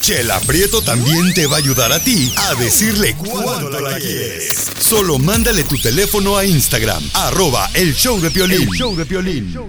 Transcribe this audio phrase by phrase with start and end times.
[0.00, 4.70] Chela Prieto también te va a ayudar a ti a decirle cuánto la quieres.
[4.78, 8.62] Solo mándale tu teléfono a Instagram, arroba el show de Piolín.
[8.62, 9.52] El show de Piolín.
[9.52, 9.60] ¡Ya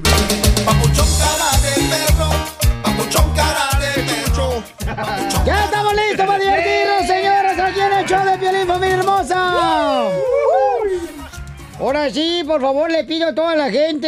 [11.89, 14.07] Ahora sí, por favor, le pido a toda la gente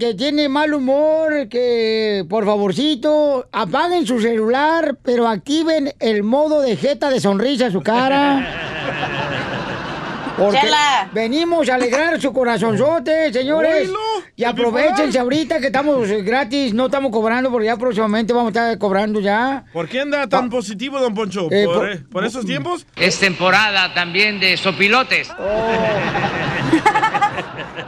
[0.00, 6.74] que tiene mal humor que, por favorcito, apaguen su celular, pero activen el modo de
[6.74, 8.46] jeta de sonrisa a su cara.
[10.38, 11.10] Porque Chela.
[11.12, 13.90] venimos a alegrar su corazonzote, señores.
[14.36, 18.78] Y aprovechense ahorita que estamos gratis, no estamos cobrando, porque ya próximamente vamos a estar
[18.78, 19.64] cobrando ya.
[19.72, 21.48] ¿Por qué anda tan positivo, don Poncho?
[21.50, 22.86] Eh, ¿Por, por- eh, por esos tiempos?
[22.94, 25.28] Es temporada también de sopilotes.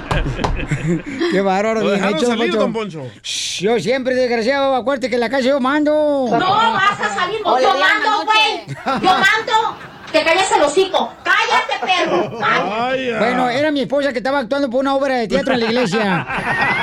[1.31, 2.59] Qué bárbaro, Lo bien dejaron hecho, salir, Poncho.
[2.59, 3.07] don Poncho.
[3.23, 6.27] Shh, Yo siempre, desgraciado, acuérdate que en la calle yo mando.
[6.31, 8.67] No vas a salir Hola, Yo mando, güey.
[9.03, 9.77] Yo mando.
[10.13, 11.13] Que calles el hocico.
[11.25, 12.39] Cállate, perro.
[12.41, 13.11] Ay.
[13.19, 16.27] Bueno, era mi esposa que estaba actuando por una obra de teatro en la iglesia.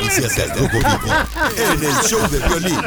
[0.00, 1.14] Noticias del Rojo Vivo
[1.56, 2.80] en el show de Piolín.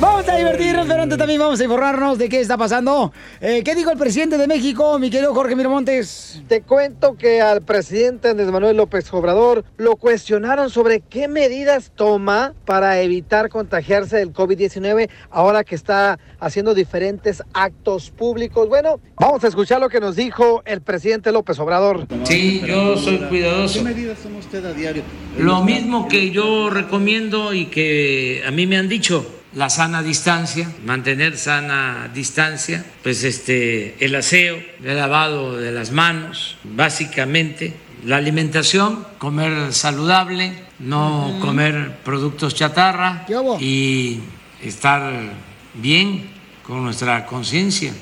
[0.00, 3.12] Vamos a divertirnos, pero antes también vamos a informarnos de qué está pasando.
[3.40, 6.40] Eh, ¿Qué dijo el presidente de México, mi querido Jorge Miramontes?
[6.46, 12.54] Te cuento que al presidente Andrés Manuel López Obrador lo cuestionaron sobre qué medidas toma
[12.64, 18.68] para evitar contagiarse del COVID-19 ahora que está haciendo diferentes actos públicos.
[18.68, 22.06] Bueno, vamos a escuchar lo que nos dijo el presidente López Obrador.
[22.22, 23.82] Sí, yo soy cuidadoso.
[23.82, 25.02] medidas toma usted a diario?
[25.36, 30.70] Lo mismo que yo recomiendo y que a mí me han dicho, la sana distancia,
[30.84, 39.06] mantener sana distancia, pues este, el aseo, el lavado de las manos, básicamente, la alimentación,
[39.18, 43.26] comer saludable, no comer productos chatarra
[43.58, 44.20] y
[44.62, 45.32] estar
[45.74, 46.30] bien
[46.62, 47.92] con nuestra conciencia,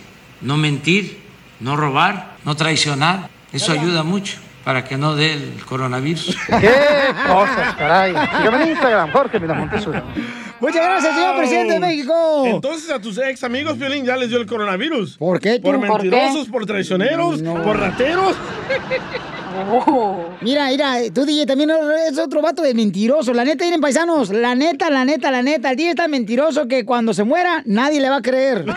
[0.40, 1.20] no mentir,
[1.60, 6.36] no robar, no traicionar, eso ayuda mucho para que no dé el coronavirus.
[6.60, 6.72] ¡Qué
[7.28, 8.12] cosas, caray!
[8.36, 10.02] Sígame en Instagram, Jorge Miramontes uno.
[10.58, 12.42] Muchas gracias, señor presidente de México.
[12.46, 15.18] Entonces a tus ex amigos, Piolín, ya les dio el coronavirus.
[15.18, 15.60] ¿Por qué?
[15.60, 15.86] Por tú?
[15.86, 18.34] ¿Por mentirosos, por traicioneros, por rateros.
[20.40, 21.70] Mira, mira, tú DJ también
[22.10, 23.32] es otro vato de mentiroso.
[23.32, 25.70] La neta, miren paisanos, la neta, la neta, la neta.
[25.70, 28.64] El DJ está mentiroso que cuando se muera nadie le va a creer.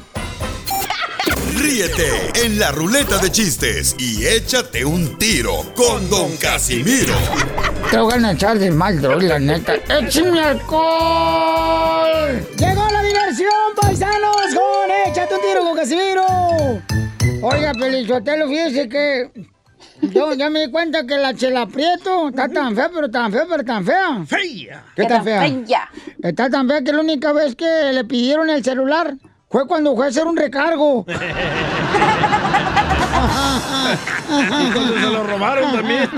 [1.55, 7.13] Ríete en la ruleta de chistes y échate un tiro con Don Casimiro.
[7.89, 9.75] Te voy a echar de mal, droga, la neta.
[9.89, 12.45] ¡Échame alcohol!
[12.57, 14.35] ¡Llegó la diversión, paisanos!
[14.53, 16.25] ¡Con Échate un tiro con Casimiro!
[17.41, 19.31] Oiga, Pelichotelo, fíjese que
[20.01, 23.45] yo ya me di cuenta que la Chela Prieto está tan fea, pero tan fea,
[23.49, 24.23] pero tan fea.
[24.25, 24.83] ¡Fea!
[24.95, 25.41] ¿Qué tan fea?
[25.41, 25.89] Fea.
[26.21, 29.15] Está tan fea que la única vez que le pidieron el celular
[29.51, 31.05] Fue cuando fue a hacer un recargo.
[34.29, 36.09] Y cuando se lo robaron también.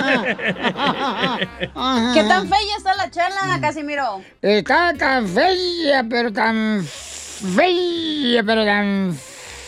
[2.14, 4.22] ¿Qué tan fea está la chela, Casimiro?
[4.42, 9.18] Está tan fea, pero tan fea, pero tan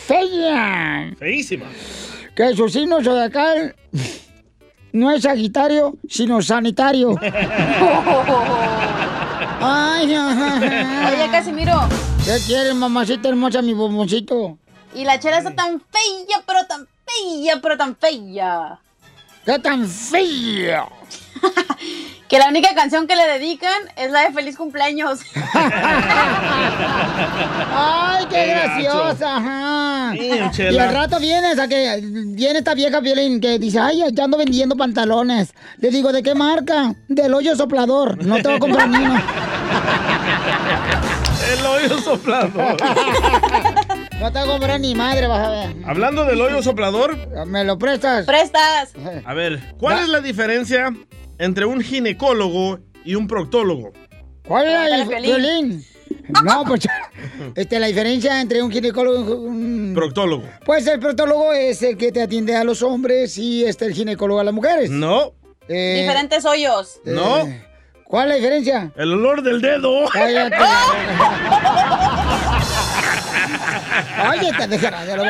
[0.06, 1.10] fea.
[1.18, 1.66] Feísima.
[2.34, 3.74] Que su signo zodiacal
[4.92, 7.16] no es Sagitario, sino sanitario.
[9.60, 11.88] Ay, Oye, Casimiro.
[12.26, 14.58] ¿Qué quieres, mamacita hermosa, mi bomboncito?
[14.92, 18.80] Y la chela está tan fea, pero tan fea, pero tan fea.
[19.44, 20.88] ¿Qué tan fea?
[22.28, 25.20] que la única canción que le dedican es la de Feliz Cumpleaños.
[27.72, 29.36] ¡Ay, qué, Qué graciosa!
[29.36, 30.12] Ajá.
[30.52, 34.24] Sí, y al rato vienes a que viene esta vieja Violín que dice, ay, ya
[34.24, 35.54] ando vendiendo pantalones.
[35.78, 36.92] Le digo, ¿de qué marca?
[37.06, 38.26] Del hoyo soplador.
[38.26, 39.22] No te voy a comprar ni uno.
[41.58, 42.76] El hoyo soplador.
[44.20, 45.76] No te comprar ni madre, vas a ver.
[45.84, 47.46] Hablando del hoyo soplador.
[47.46, 48.24] ¿Me lo prestas?
[48.24, 48.92] ¡Prestas!
[49.24, 50.90] A ver, ¿cuál es la diferencia
[51.38, 53.92] entre un ginecólogo y un proctólogo?
[54.48, 56.44] ¿Cuál es la?
[56.44, 56.88] No, pues
[57.54, 59.92] este, la diferencia entre un ginecólogo y un...
[59.94, 60.44] Proctólogo.
[60.64, 64.40] Pues el proctólogo es el que te atiende a los hombres y este el ginecólogo
[64.40, 64.90] a las mujeres.
[64.90, 65.34] No.
[65.68, 67.00] Eh, Diferentes hoyos.
[67.04, 67.46] No.
[68.08, 68.90] ¿Cuál es la diferencia?
[68.96, 70.06] El olor del dedo.
[70.12, 70.56] Cállate.
[74.30, 75.22] Oye, te dejará de lo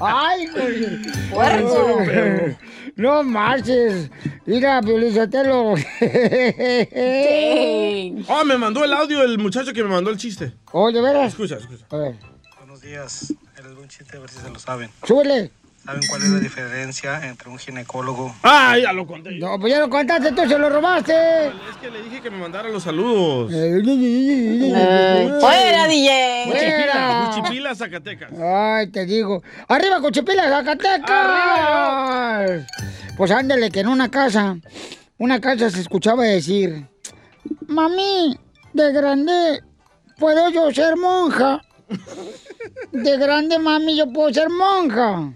[0.00, 1.02] Ay, güey.
[1.30, 2.00] Puerco.
[2.96, 4.10] No marches.
[4.46, 5.74] Mira, Piolizotelo.
[8.28, 10.52] Oh, me mandó el audio el muchacho que me mandó el chiste.
[10.72, 11.28] Oh, ¿de veras?
[11.28, 11.84] Escucha, escucha.
[11.90, 12.14] A ver,
[12.58, 13.32] Buenos días.
[13.58, 14.90] Eres un chiste, a ver si se lo saben.
[15.04, 15.50] súbele.
[15.86, 18.34] ¿Saben cuál es la diferencia entre un ginecólogo?
[18.42, 19.38] Ah, ya lo conté.
[19.38, 21.46] No, pues ya lo contaste, tú se lo robaste.
[21.46, 23.52] Es que le dije que me mandara los saludos.
[25.40, 26.44] fuera, DJ.
[26.50, 27.30] Fuera.
[27.32, 28.32] Cuchipila, Zacatecas.
[28.36, 29.44] Ay, te digo.
[29.68, 31.06] ¡Arriba, Cochipila, Zacatecas!
[33.16, 34.56] Pues ándale, que en una casa,
[35.18, 36.84] una casa se escuchaba decir,
[37.68, 38.36] Mami,
[38.72, 39.62] de grande,
[40.18, 41.62] ¿puedo yo ser monja?
[42.92, 45.32] De grande, mami, yo puedo ser monja.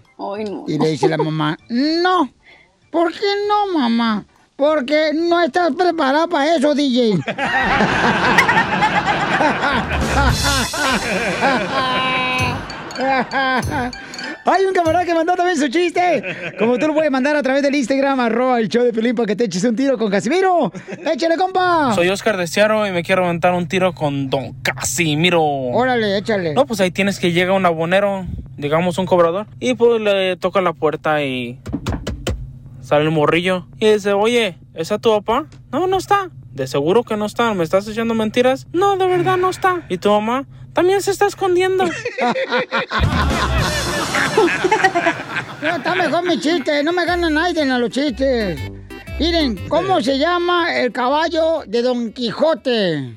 [0.67, 2.29] Y le dice la mamá, no.
[2.89, 4.25] ¿Por qué no, mamá?
[4.55, 7.19] Porque no estás preparada para eso, DJ.
[14.45, 16.23] Hay un camarada que mandó también su chiste.
[16.57, 19.27] Como tú lo puedes mandar a través del Instagram, arroba el show de Pelín para
[19.27, 20.71] que te eches un tiro con Casimiro.
[21.05, 21.93] ¡Échale, compa!
[21.93, 25.43] Soy Oscar de Seattle y me quiero aventar un tiro con Don Casimiro.
[25.43, 26.53] Órale, échale.
[26.53, 28.25] No, pues ahí tienes que llega un abonero,
[28.57, 31.59] digamos un cobrador, y pues le toca la puerta y
[32.81, 35.45] sale el morrillo y dice, oye, ¿esa tu papá?
[35.71, 36.29] No, no está.
[36.51, 37.53] De seguro que no está.
[37.53, 38.67] ¿Me estás echando mentiras?
[38.73, 39.83] No, de verdad no está.
[39.87, 40.45] ¿Y tu mamá?
[40.73, 41.85] También se está escondiendo.
[45.61, 46.81] No, está mejor mi chiste.
[46.83, 48.59] No me gana nadie a los chistes.
[49.19, 53.13] Miren, ¿cómo se llama el caballo de Don Quijote?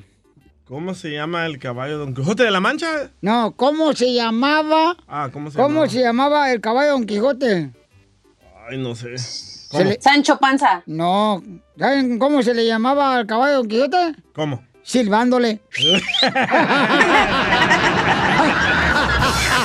[0.67, 3.09] ¿Cómo se llama el caballo Don Quijote de la Mancha?
[3.21, 4.95] No, ¿cómo se llamaba?
[5.07, 5.89] Ah, ¿cómo se ¿Cómo llama?
[5.91, 7.71] se llamaba el caballo de Don Quijote?
[8.69, 9.15] Ay, no sé.
[9.83, 10.83] Le- Sancho Panza.
[10.85, 11.41] No,
[11.79, 14.15] ¿saben cómo se le llamaba al caballo de Don Quijote?
[14.35, 14.63] ¿Cómo?
[14.83, 15.61] Silbándole.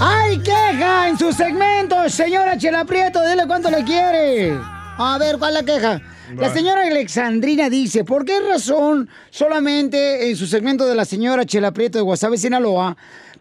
[0.00, 2.08] ¡Ay, queja en su segmento!
[2.08, 4.58] Señora Chela Prieto, dile cuánto le quiere.
[4.98, 6.00] A ver, ¿cuál es la queja?
[6.36, 11.72] La señora Alexandrina dice, ¿por qué razón solamente en su segmento de la señora Chela
[11.72, 12.96] Prieto de Guasave, Sinaloa,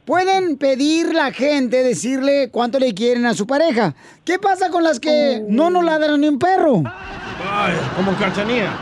[0.06, 3.96] pueden pedir la gente, decirle cuánto le quieren a su pareja?
[4.26, 6.84] ¿Qué pasa con las que no nos ladran ni un perro?
[7.52, 8.72] Ay, como cachanía.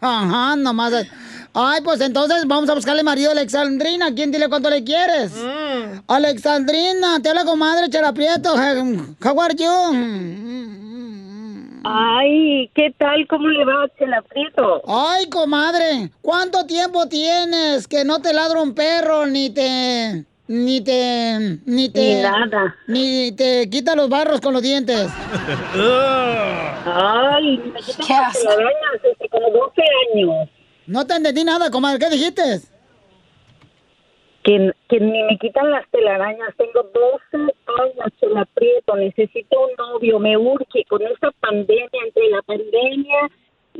[0.00, 0.92] Ajá, nomás.
[1.52, 4.14] Ay, pues entonces vamos a buscarle marido a Alexandrina.
[4.14, 5.32] ¿Quién dile cuánto le quieres?
[6.06, 8.54] Alexandrina, te habla comadre Chela Prieto.
[8.54, 9.70] How are you?
[11.82, 13.26] Ay, ¿qué tal?
[13.28, 14.82] ¿Cómo le va, Chela Prieto?
[14.86, 21.58] Ay, comadre, ¿cuánto tiempo tienes que no te ladra un perro ni te ni te
[21.64, 22.76] ni te Ni nada.
[22.86, 25.08] ni te quita los barros con los dientes?
[26.84, 29.82] Ay, me quitan las telarañas desde como 12
[30.14, 30.48] años.
[30.90, 32.00] No te entendí nada, comadre.
[32.00, 32.42] ¿Qué dijiste?
[34.42, 36.52] Que, que ni me quitan las telarañas.
[36.56, 38.96] Tengo 12 años que la aprieto.
[38.96, 40.18] Necesito un novio.
[40.18, 43.30] Me urge con esta pandemia, entre la pandemia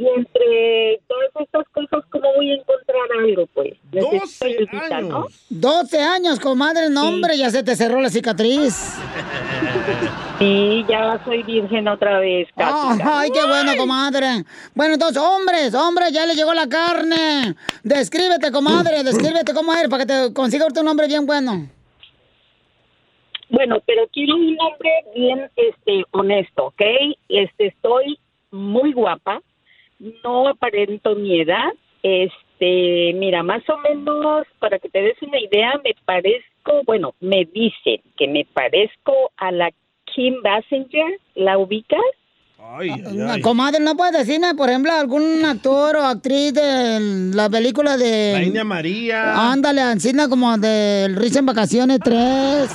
[0.00, 3.74] y entre todas estas cosas, ¿cómo voy a encontrar algo, pues?
[3.92, 5.26] Necesito ayudita, ¿no?
[5.50, 8.98] 12 años, comadre, no, hombre, ya se te cerró la cicatriz.
[10.38, 12.98] Sí, ya soy virgen otra vez, casi.
[13.04, 14.42] Ay, qué bueno, comadre.
[14.74, 17.54] Bueno, entonces, hombres, hombres, ya le llegó la carne.
[17.82, 21.68] Descríbete, comadre, descríbete cómo eres para que te consiga ahorita un hombre bien bueno.
[23.50, 26.82] Bueno, pero quiero un hombre bien este honesto, ¿ok?
[27.28, 28.18] Este estoy
[28.50, 29.42] muy guapa,
[30.24, 31.72] no aparento mi edad.
[32.02, 37.44] Este, mira, más o menos para que te des una idea, me parezco, bueno, me
[37.44, 39.70] dicen que me parezco a la
[40.06, 42.00] Kim Basinger, ¿la ubicas?
[43.12, 48.32] No, Comadre, ¿no puedes decirme, por ejemplo, algún actor o actriz de la película de...
[48.34, 49.50] La India María.
[49.52, 52.70] Ándale, Ancina como del Risa en Vacaciones 3.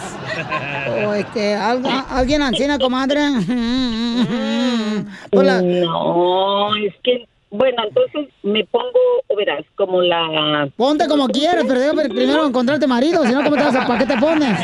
[1.08, 3.22] o este, algo- alguien Ancina, comadre.
[5.32, 10.70] No, es que, bueno, entonces me pongo, o verás, como la...
[10.78, 14.00] Ponte como quieras, pero debe primero encontrarte marido, si no, ¿cómo te vas a, ¿para
[14.00, 14.58] qué te pones?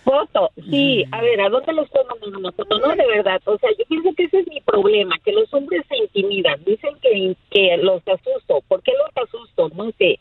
[0.04, 2.78] Foto, sí, a ver, ¿a dónde los estoy mandando una foto?
[2.78, 5.84] No, de verdad, o sea, yo pienso que ese es mi problema, que los hombres
[5.88, 9.70] se intimidan, dicen que, que los asusto, ¿por qué los asusto?
[9.70, 10.20] No sé,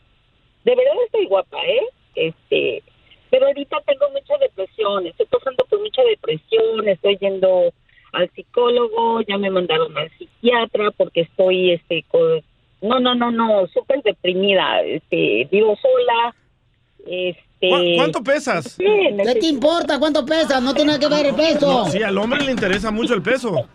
[0.63, 1.81] de verdad estoy guapa, ¿eh?
[2.15, 2.81] Este,
[3.29, 7.73] pero ahorita tengo mucha depresión, estoy pasando por mucha depresión, estoy yendo
[8.13, 12.41] al psicólogo, ya me mandaron al psiquiatra porque estoy, este, con,
[12.81, 16.35] no, no, no, no, súper deprimida, este, vivo sola,
[17.05, 17.52] este...
[17.69, 18.75] ¿Cu- ¿Cuánto pesas?
[18.77, 20.61] ¿Qué te importa cuánto pesas?
[20.61, 21.85] No tiene que ver el peso.
[21.85, 23.67] No, sí, al hombre le interesa mucho el peso.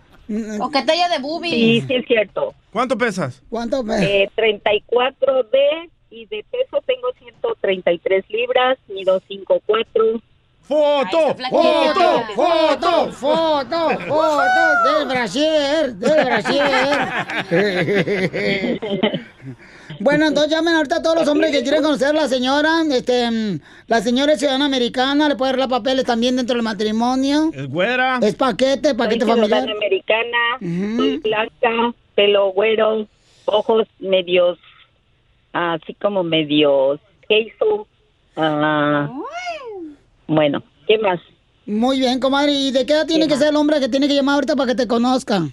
[0.61, 1.53] O que talla de boobies.
[1.55, 2.55] Sí, sí es cierto.
[2.73, 3.43] ¿Cuánto pesas?
[3.49, 4.03] ¿Cuánto pesas?
[4.03, 10.21] Eh, 34 de y de peso tengo 133 libras, mido 5'4".
[10.63, 11.35] ¡Foto!
[11.51, 12.25] ¡Foto!
[12.35, 13.13] ¡Foto!
[13.13, 13.91] ¡Foto!
[14.07, 14.99] ¡Foto!
[14.99, 15.95] ¡Del brasier!
[15.95, 16.69] ¡Del brasier!
[20.01, 22.83] Bueno, entonces llamen ahorita a todos los hombres que quieren conocer a la señora.
[22.91, 23.29] Este,
[23.87, 27.51] la señora es ciudadana americana, le puede arreglar papeles también dentro del matrimonio.
[27.55, 28.19] Es güera.
[28.23, 29.65] Es paquete, paquete Soy familiar.
[29.65, 33.07] ciudadana americana, blanca, pelo güero,
[33.47, 34.59] ojos medios,
[35.53, 37.85] así como medios hazel.
[38.37, 39.11] ah,
[40.27, 41.21] bueno, ¿qué más?
[41.67, 42.53] Muy bien, comadre.
[42.53, 44.69] ¿Y de qué edad tiene que ser el hombre que tiene que llamar ahorita para
[44.69, 45.49] que te conozca?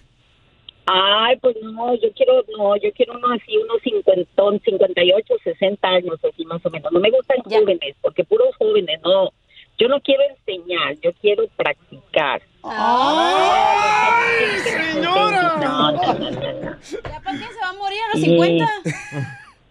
[0.87, 4.31] Ay, pues no, yo quiero, no, yo quiero uno así, unos 50,
[4.63, 6.91] 58, 60 años, así más o menos.
[6.91, 9.31] No me gustan jóvenes, porque puros jóvenes, no.
[9.77, 12.41] Yo no quiero enseñar, yo quiero practicar.
[12.63, 15.57] ¡Ay, señora!
[15.59, 16.31] No, no, no, no, no.
[16.31, 18.29] ¿Ya para qué se va a morir a los Sí.
[18.31, 18.65] 50?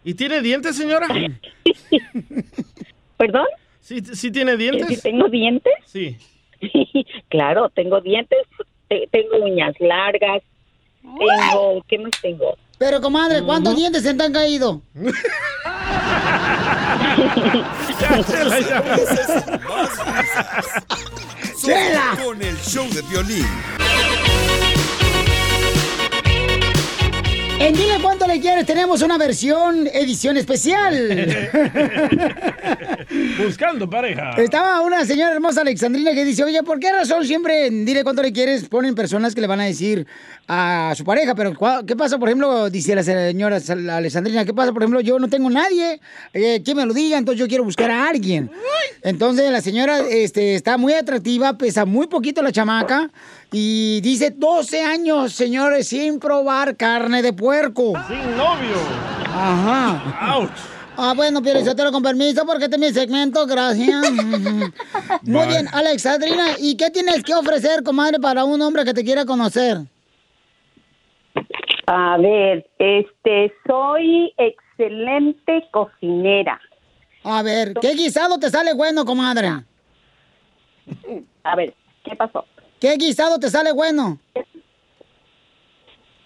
[0.04, 1.08] ¿Y tiene dientes, señora?
[3.16, 3.46] ¿Perdón?
[3.80, 4.86] ¿Sí, sí tiene dientes?
[4.88, 5.72] ¿Sí tengo dientes?
[5.86, 6.16] Sí.
[7.28, 8.38] claro, tengo dientes,
[8.88, 10.42] te- tengo uñas largas,
[11.04, 12.56] tengo, ¿qué más tengo?
[12.78, 14.82] Pero, comadre, ¿cuántos dientes se te han caído?
[21.64, 22.18] ¡Chela!
[22.22, 23.46] Con el show de violín.
[27.60, 30.94] En Cuánto Le Quieres tenemos una versión edición especial.
[33.42, 34.32] Buscando pareja.
[34.36, 38.22] Estaba una señora hermosa Alexandrina que dice, oye, ¿por qué razón siempre en Dile Cuánto
[38.22, 40.06] Le Quieres ponen personas que le van a decir
[40.46, 41.34] a su pareja?
[41.34, 43.58] Pero ¿cuá- ¿qué pasa, por ejemplo, dice la señora
[43.90, 45.98] Alexandrina, ¿qué pasa, por ejemplo, yo no tengo nadie
[46.34, 48.50] eh, que me lo diga, entonces yo quiero buscar a alguien?
[49.02, 53.10] Entonces la señora este, está muy atractiva, pesa muy poquito la chamaca
[53.52, 57.93] y dice 12 años, señores, sin probar carne de puerco.
[58.08, 58.76] Sin novio.
[59.28, 60.36] Ajá.
[60.36, 60.50] Ouch.
[60.96, 64.12] Ah, bueno, pero yo te lo con permiso porque este es mi segmento, gracias.
[65.22, 69.24] Muy bien, Alexandrina, ¿y qué tienes que ofrecer, comadre, para un hombre que te quiera
[69.24, 69.78] conocer?
[71.86, 76.60] A ver, este, soy excelente cocinera.
[77.24, 79.48] A ver, ¿qué guisado te sale bueno, comadre?
[81.42, 81.74] A ver,
[82.04, 82.44] ¿qué pasó?
[82.78, 84.18] ¿Qué guisado te sale bueno?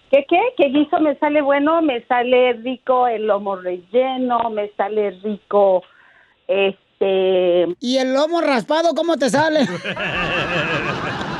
[0.09, 0.39] ¿Qué qué?
[0.57, 1.81] ¿Qué guiso me sale bueno?
[1.81, 5.83] Me sale rico el lomo relleno, me sale rico
[6.47, 7.75] Este.
[7.79, 9.61] ¿Y el lomo raspado cómo te sale?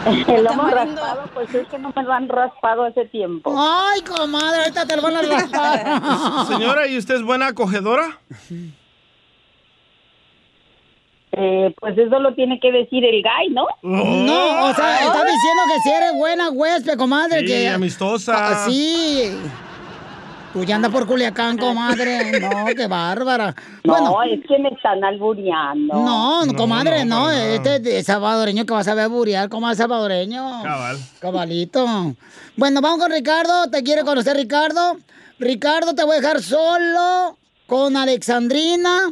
[0.06, 3.54] El lomo raspado, pues es que no me lo han raspado hace tiempo.
[3.56, 6.46] Ay, comadre, ahorita te lo van a raspar.
[6.48, 8.18] Señora, ¿y usted es buena acogedora?
[11.32, 13.68] Eh, pues eso lo tiene que decir el guy, ¿no?
[13.84, 17.42] No, o sea, está diciendo que si eres buena huésped, comadre.
[17.42, 17.70] Sí, que...
[17.70, 18.34] amistosa.
[18.36, 19.32] Ah, sí.
[20.54, 22.40] Tú ya andas por Culiacán, comadre.
[22.40, 23.56] No, qué bárbara.
[23.84, 25.94] No, Bueno, es que me están albureando.
[25.94, 27.30] no, comadre, no.
[27.32, 30.64] Este es salvadoreño que vas a ver buriar, como es salvadoreño.
[30.64, 30.98] Cabal.
[31.20, 31.86] Cabalito.
[32.56, 33.70] Bueno, vamos con Ricardo.
[33.70, 34.98] ¿Te quiere conocer, Ricardo?
[35.40, 39.10] Ricardo, te voy a dejar solo con Alexandrina.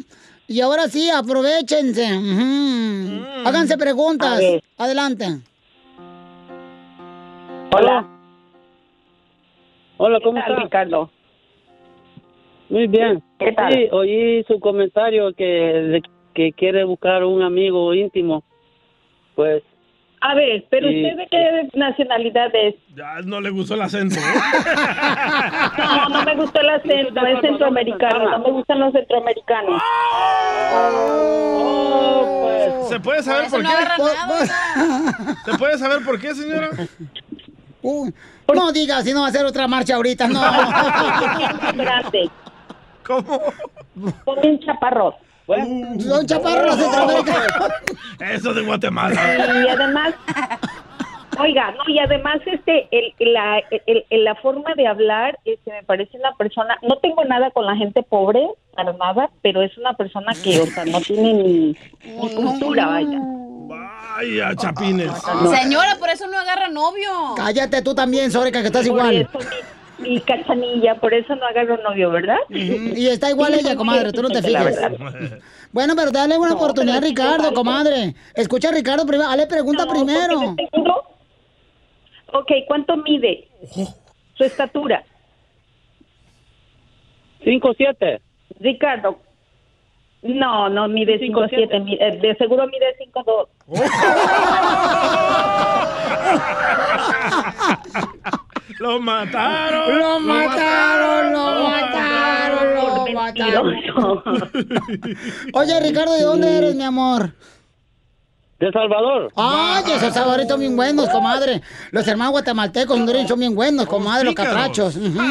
[0.48, 2.06] Y ahora sí, aprovechense.
[2.18, 3.25] Ujú.
[3.46, 4.42] Háganse preguntas.
[4.77, 5.25] Adelante.
[7.75, 8.08] Hola.
[9.98, 10.63] Hola, ¿cómo ¿Qué tal, está?
[10.63, 11.12] Ricardo?
[12.70, 13.22] Muy bien.
[13.39, 13.74] ¿Qué tal?
[13.74, 16.01] Sí, oí su comentario que,
[16.34, 18.44] que quiere buscar un amigo íntimo.
[19.36, 19.63] Pues,
[20.20, 22.76] A ver, pero usted de qué nacionalidad es?
[22.96, 24.16] Ya no le gustó el acento.
[24.16, 24.22] ¿eh?
[25.78, 29.82] No, no me gustó el acento, es centroamericano, no me gustan los centroamericanos.
[32.90, 33.76] ¿Se puede saber por, no qué?
[33.76, 33.96] agarra
[35.46, 36.70] ¿Se puede saber por qué, señora?
[38.54, 40.42] No digas si no va a hacer otra marcha ahorita, no.
[43.06, 43.42] ¿Cómo?
[44.26, 45.16] Ponme un chaparro.
[45.48, 47.70] Son chaparros los centroamericanos.
[48.20, 49.22] Eso de Guatemala.
[49.63, 50.13] Y además,
[51.39, 55.84] oiga, no, y además este, el, la, el- el- la forma de hablar, este, me
[55.84, 59.94] parece una persona, no tengo nada con la gente pobre, para nada, pero es una
[59.94, 63.20] persona que, o sea, no tiene ni, ni cultura, vaya.
[63.70, 65.12] Vaya, chapines.
[65.60, 67.10] Señora, por eso no agarra novio.
[67.36, 69.16] Cállate tú también, Sórica, que estás Por igual.
[69.16, 69.39] eso
[70.00, 72.38] mi, mi cachanilla, por eso no agarro novio, ¿verdad?
[72.50, 74.92] Y está igual ella, comadre, tú no te verdad.
[75.72, 78.16] Bueno, pero dale una oportunidad a Ricardo, comadre.
[78.36, 80.56] Escucha a Ricardo primero, dale pregunta No, primero.
[82.34, 83.48] Ok, ¿cuánto mide?
[84.36, 85.04] Su estatura.
[87.43, 88.19] 5'7".
[88.60, 89.19] Ricardo.
[90.24, 93.48] No, no mide 5'7", mi- eh, de seguro mide 5'2".
[98.80, 99.97] ¡Lo mataron!
[99.99, 103.75] Lo mataron, lo mataron, lo mataron.
[105.53, 107.32] Oye, Ricardo, ¿de dónde eres, mi amor?
[108.60, 109.32] De Salvador.
[109.36, 111.62] Ay, esos sabores son bien buenos, comadre.
[111.91, 114.95] Los hermanos guatemaltecos hondureños son bien buenos, comadre, los catrachos.
[114.95, 115.21] Ujú.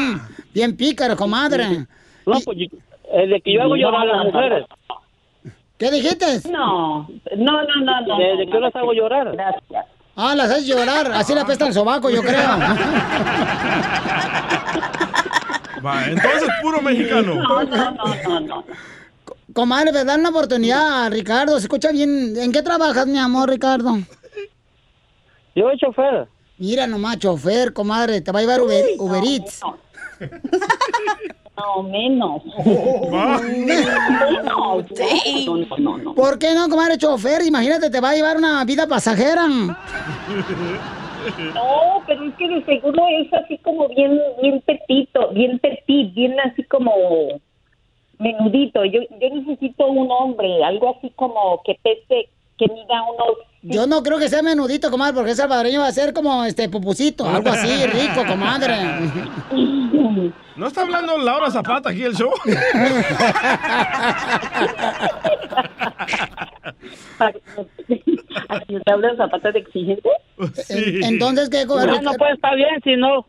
[0.53, 1.85] Bien pícaros, comadre.
[2.25, 2.77] No, pues, yo-
[3.13, 4.65] el de que yo hago llorar a las mujeres.
[5.77, 6.49] ¿Qué dijiste?
[6.49, 8.17] No, no, no, no, no.
[8.17, 9.31] Desde que yo las hago llorar.
[9.33, 9.85] Gracias.
[10.19, 11.11] Ah, las haces llorar.
[11.11, 12.39] Así le apesta el sobaco, yo creo.
[15.85, 17.35] Va, entonces puro mexicano.
[17.35, 18.65] No, no, no, no, no.
[19.53, 21.59] Comadre, pues dale una oportunidad a Ricardo.
[21.59, 22.35] Se escucha bien.
[22.35, 23.95] ¿En qué trabajas, mi amor, Ricardo?
[25.55, 26.27] Yo soy chofer.
[26.57, 28.21] Mira nomás, chofer, comadre.
[28.21, 29.61] Te va a llevar Uber, Uber Eats.
[31.57, 32.43] No, menos.
[33.11, 33.39] Va.
[33.41, 34.45] Menos.
[34.45, 36.13] No, no, no, no.
[36.13, 37.41] ¿Por qué no, comadre, chofer?
[37.45, 39.47] Imagínate, te va a llevar una vida pasajera.
[39.47, 39.73] No,
[42.05, 46.63] pero es que de seguro es así como bien, bien petito, bien petit, bien así
[46.63, 46.93] como
[48.19, 48.85] menudito.
[48.85, 53.37] Yo, yo necesito un hombre, algo así como que pese, que mida unos...
[53.61, 56.69] Yo no creo que sea menudito, comadre, porque el salvadoreño va a ser como este
[56.69, 58.75] pupusito, algo así, rico, comadre.
[60.55, 62.31] ¿No está hablando Laura Zapata aquí el show?
[68.49, 70.09] ¿Así te hablan zapatos de exigente?
[70.53, 70.99] Sí.
[71.03, 71.91] Entonces, ¿qué, comadre?
[71.93, 73.25] Bueno, pues está bien, si no.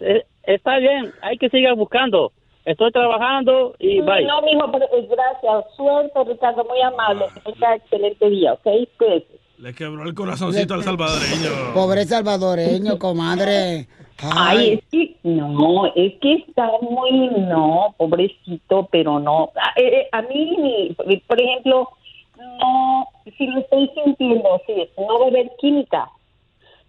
[0.00, 2.32] eh, Está bien, hay que seguir buscando.
[2.64, 4.24] Estoy trabajando y bye.
[4.24, 5.74] No, mijo, pero eh, gracias.
[5.76, 7.26] Suerte, Ricardo, muy amable.
[7.34, 8.88] Que tenga excelente día, ¿ok?
[8.98, 9.38] Cuídese.
[9.58, 11.74] Le quebró el corazoncito al salvadoreño.
[11.74, 13.86] Pobre salvadoreño, comadre.
[14.18, 19.52] Ay, es que no, es que está muy, no, pobrecito, pero no.
[19.56, 20.96] A, eh, eh, a mí,
[21.26, 21.88] por ejemplo,
[22.36, 26.08] no, si lo estoy sintiendo, sí, no va a haber química.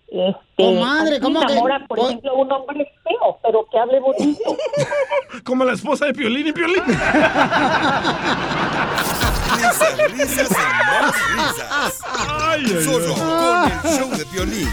[0.08, 4.56] Este, Comadre, ¿cómo que- enamora, por o- ejemplo, un hombre feo, pero que hable bonito.
[5.44, 6.84] Como la esposa de Piolín y Piolín.
[9.56, 12.02] Risas, risas y más risas.
[12.06, 13.22] Ay, ay, Solo ay.
[13.22, 14.70] con el show de violín.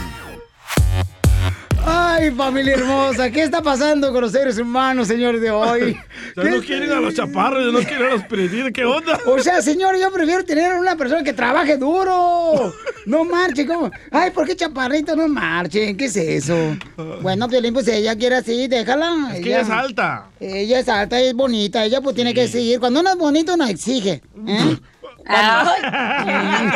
[2.14, 5.96] Ay, familia hermosa, ¿qué está pasando con los seres humanos, señor de hoy?
[6.36, 8.70] Ya no quieren a los chaparros, ya no quieren a los perdidos.
[8.72, 9.18] ¿Qué onda?
[9.26, 12.72] O sea, señor, yo prefiero tener una persona que trabaje duro.
[13.04, 13.90] No marche, ¿cómo?
[14.10, 15.94] Ay, ¿por qué chaparrito no marche?
[15.94, 16.56] ¿Qué es eso?
[17.20, 19.32] Bueno, Piolín, pues ella quiere así, déjala.
[19.34, 20.26] Es que ella es alta.
[20.40, 22.80] Ella es alta, es bonita, ella pues tiene que seguir.
[22.80, 24.22] Cuando uno es bonito, uno exige.
[24.46, 24.76] ¿eh?
[25.26, 26.68] Ay,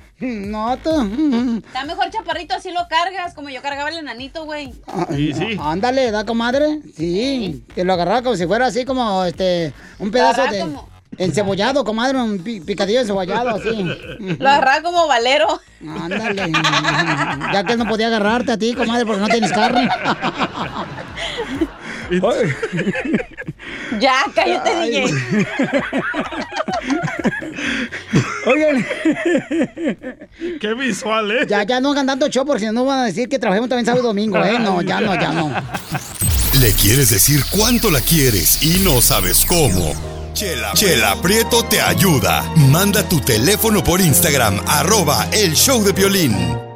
[0.20, 1.60] No, tú.
[1.64, 4.72] Está mejor chaparrito, así lo cargas, como yo cargaba el enanito, güey.
[5.60, 6.80] Ándale, da comadre.
[6.96, 11.84] Sí, te lo agarraba como si fuera así como este un pedazo de como- encebollado,
[11.84, 13.68] comadre, un pi- picadillo encebollado así.
[14.40, 15.60] Lo agarraba como valero.
[15.86, 16.50] Ándale.
[17.52, 19.88] Ya que él no podía agarrarte a ti, comadre, porque no tienes carne.
[24.00, 24.90] Ya, cállate, Ay.
[24.90, 25.14] DJ.
[28.46, 28.86] Oigan.
[30.60, 31.46] Qué visual, ¿eh?
[31.48, 33.68] Ya, ya no hagan tanto show porque si no no van a decir que trabajemos
[33.68, 34.58] también sábado y domingo, ¿eh?
[34.58, 35.52] No, ya no, ya no.
[36.60, 39.94] Le quieres decir cuánto la quieres y no sabes cómo.
[40.34, 42.42] Chela, Chela Prieto te ayuda.
[42.56, 46.67] Manda tu teléfono por Instagram, arroba el show de violín.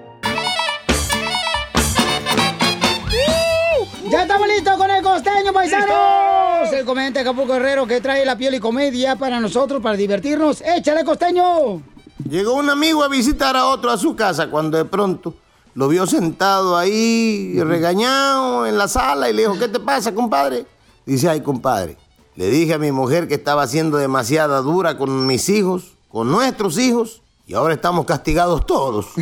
[6.92, 10.60] Comediante Acapulco Guerrero que trae la piel y comedia para nosotros, para divertirnos.
[10.60, 11.80] ¡Échale, costeño!
[12.28, 15.32] Llegó un amigo a visitar a otro a su casa cuando de pronto
[15.74, 20.66] lo vio sentado ahí, regañado en la sala y le dijo, ¿qué te pasa, compadre?
[21.06, 21.96] Dice, ay, compadre,
[22.36, 26.76] le dije a mi mujer que estaba siendo demasiada dura con mis hijos, con nuestros
[26.76, 29.06] hijos, y ahora estamos castigados todos.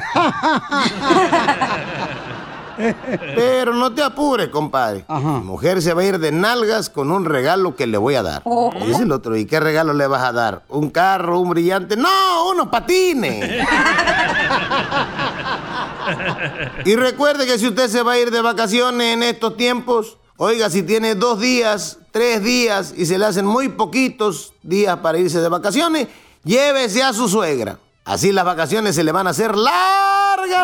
[3.35, 5.05] Pero no te apures, compadre.
[5.09, 8.23] Mi mujer se va a ir de nalgas con un regalo que le voy a
[8.23, 8.43] dar.
[8.87, 10.63] Dice el otro, ¿y qué regalo le vas a dar?
[10.69, 11.97] ¿Un carro, un brillante?
[11.97, 13.65] No, unos patines.
[16.85, 20.71] Y recuerde que si usted se va a ir de vacaciones en estos tiempos, oiga,
[20.71, 25.41] si tiene dos días, tres días y se le hacen muy poquitos días para irse
[25.41, 26.09] de vacaciones,
[26.45, 27.79] llévese a su suegra.
[28.05, 30.10] Así las vacaciones se le van a hacer largas,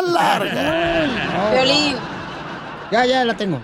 [0.04, 1.10] largas.
[1.52, 1.96] Violín.
[2.90, 3.60] Ya, ya la tengo.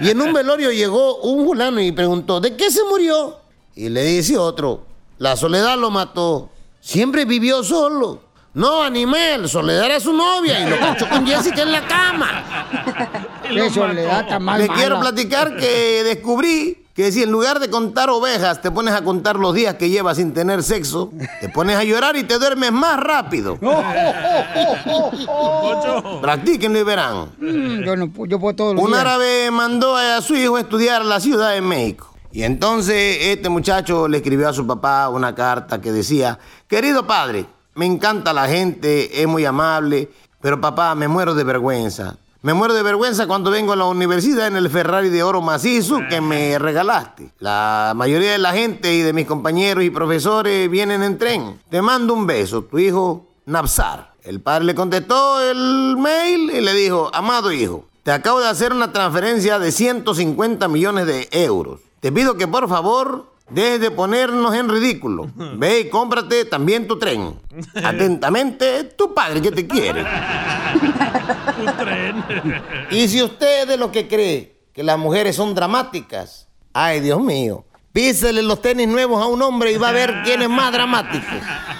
[0.00, 3.40] Y en un velorio llegó un fulano y preguntó, ¿de qué se murió?
[3.74, 4.86] Y le dice otro,
[5.18, 6.50] la soledad lo mató.
[6.80, 8.22] Siempre vivió solo.
[8.54, 12.44] No, animal, Soledad era su novia y lo cachó con Jessica en la cama.
[13.48, 14.80] Qué soledad tan mal Le mala.
[14.80, 19.36] quiero platicar que descubrí que si en lugar de contar ovejas te pones a contar
[19.36, 22.98] los días que llevas sin tener sexo, te pones a llorar y te duermes más
[22.98, 23.56] rápido.
[26.20, 27.28] Practíquenlo y verán.
[27.38, 29.00] Mm, Yo, no, yo puedo todos los Un días.
[29.02, 32.12] árabe mandó a su hijo a estudiar a la Ciudad de México.
[32.32, 37.46] Y entonces este muchacho le escribió a su papá una carta que decía, querido padre,
[37.76, 42.16] me encanta la gente, es muy amable, pero papá, me muero de vergüenza.
[42.40, 45.98] Me muero de vergüenza cuando vengo a la universidad en el Ferrari de oro macizo
[46.08, 47.32] que me regalaste.
[47.40, 51.60] La mayoría de la gente y de mis compañeros y profesores vienen en tren.
[51.68, 54.12] Te mando un beso, tu hijo Napsar.
[54.22, 58.72] El padre le contestó el mail y le dijo, amado hijo, te acabo de hacer
[58.72, 61.80] una transferencia de 150 millones de euros.
[61.98, 65.28] Te pido que por favor dejes de ponernos en ridículo.
[65.56, 67.34] Ve y cómprate también tu tren.
[67.82, 70.06] Atentamente, tu padre que te quiere.
[72.90, 77.20] Y si usted es de lo que cree que las mujeres son dramáticas, ay Dios
[77.20, 80.72] mío, písele los tenis nuevos a un hombre y va a ver quién es más
[80.72, 81.26] dramático.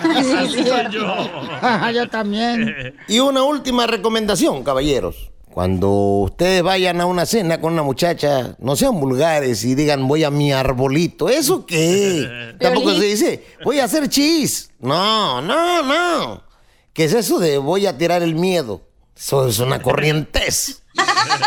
[0.02, 1.90] Sí, soy yo.
[1.92, 2.94] yo también.
[3.08, 5.30] Y una última recomendación, caballeros.
[5.58, 10.22] Cuando ustedes vayan a una cena con una muchacha, no sean vulgares y digan voy
[10.22, 11.28] a mi arbolito.
[11.28, 12.54] ¿Eso qué?
[12.60, 14.70] Tampoco se dice voy a hacer chis.
[14.78, 16.44] No, no, no.
[16.92, 18.82] ¿Qué es eso de voy a tirar el miedo?
[19.18, 20.82] Eso es una corrientez.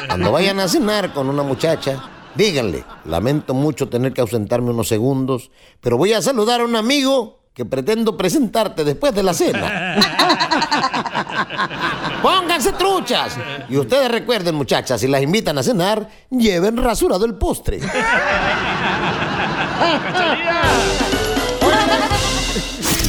[0.08, 2.04] Cuando vayan a cenar con una muchacha,
[2.36, 7.40] díganle, lamento mucho tener que ausentarme unos segundos, pero voy a saludar a un amigo
[7.54, 9.96] que pretendo presentarte después de la cena.
[12.22, 13.38] Pónganse truchas.
[13.70, 17.80] Y ustedes recuerden, muchachas, si las invitan a cenar, lleven rasurado el postre.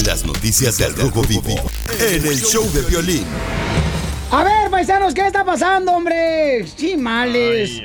[0.07, 1.57] Las noticias del Rojo Vivo
[1.99, 3.27] en el show de violín.
[4.33, 6.65] A ver, paisanos, ¿qué está pasando, hombre?
[6.77, 7.83] Chimales.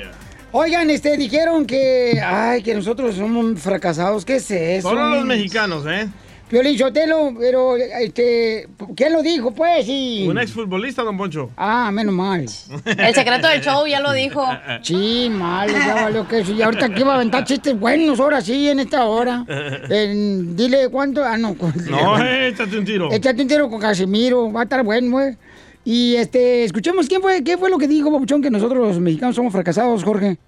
[0.50, 4.24] Oigan, este, dijeron que, ay, que nosotros somos fracasados.
[4.24, 4.88] ¿Qué es eso?
[4.88, 6.08] Solo los mexicanos, ¿eh?
[6.48, 9.84] Piolín Sotelo, pero, este, ¿quién lo dijo, pues?
[9.84, 10.24] Sí.
[10.26, 11.50] Un exfutbolista, don Poncho.
[11.58, 12.46] Ah, menos mal.
[12.86, 14.42] El secreto del show ya lo dijo.
[14.82, 16.52] Sí, mal, ya valió que eso.
[16.52, 19.44] Y ahorita aquí va a aventar chistes buenos, ahora sí, en esta hora.
[19.90, 21.22] En- dile cuánto.
[21.22, 21.54] Ah, no.
[21.90, 23.12] No, eh, échate un tiro.
[23.12, 25.36] Échate un tiro con Casimiro, va a estar bueno, güey.
[25.84, 29.36] Y este, escuchemos quién fue, qué fue lo que dijo Papuchón, que nosotros los mexicanos
[29.36, 30.38] somos fracasados, Jorge.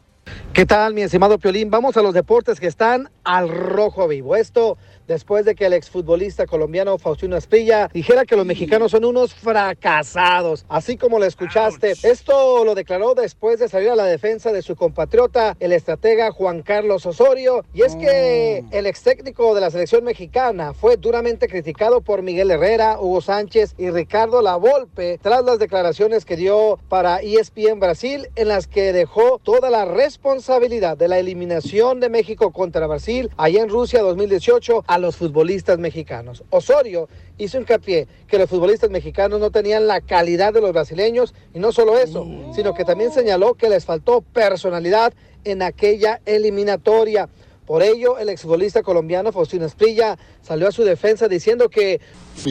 [0.52, 1.70] ¿Qué tal, mi estimado Piolín?
[1.70, 4.36] Vamos a los deportes que están al rojo vivo.
[4.36, 4.76] Esto
[5.10, 10.64] después de que el exfutbolista colombiano Faustino Asprilla dijera que los mexicanos son unos fracasados,
[10.68, 11.94] así como lo escuchaste.
[12.04, 16.62] Esto lo declaró después de salir a la defensa de su compatriota, el estratega Juan
[16.62, 22.02] Carlos Osorio, y es que el ex técnico de la selección mexicana fue duramente criticado
[22.02, 27.80] por Miguel Herrera, Hugo Sánchez y Ricardo Lavolpe tras las declaraciones que dio para ESPN
[27.80, 33.28] Brasil en las que dejó toda la responsabilidad de la eliminación de México contra Brasil
[33.36, 36.44] allá en Rusia 2018 a los futbolistas mexicanos.
[36.50, 37.08] Osorio
[37.38, 41.72] hizo hincapié que los futbolistas mexicanos no tenían la calidad de los brasileños y no
[41.72, 45.12] solo eso, sino que también señaló que les faltó personalidad
[45.44, 47.28] en aquella eliminatoria.
[47.66, 52.00] Por ello, el exfutbolista colombiano Faustino Esprilla salió a su defensa diciendo que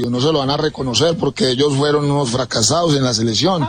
[0.10, 3.68] no se lo van a reconocer porque ellos fueron unos fracasados en la selección.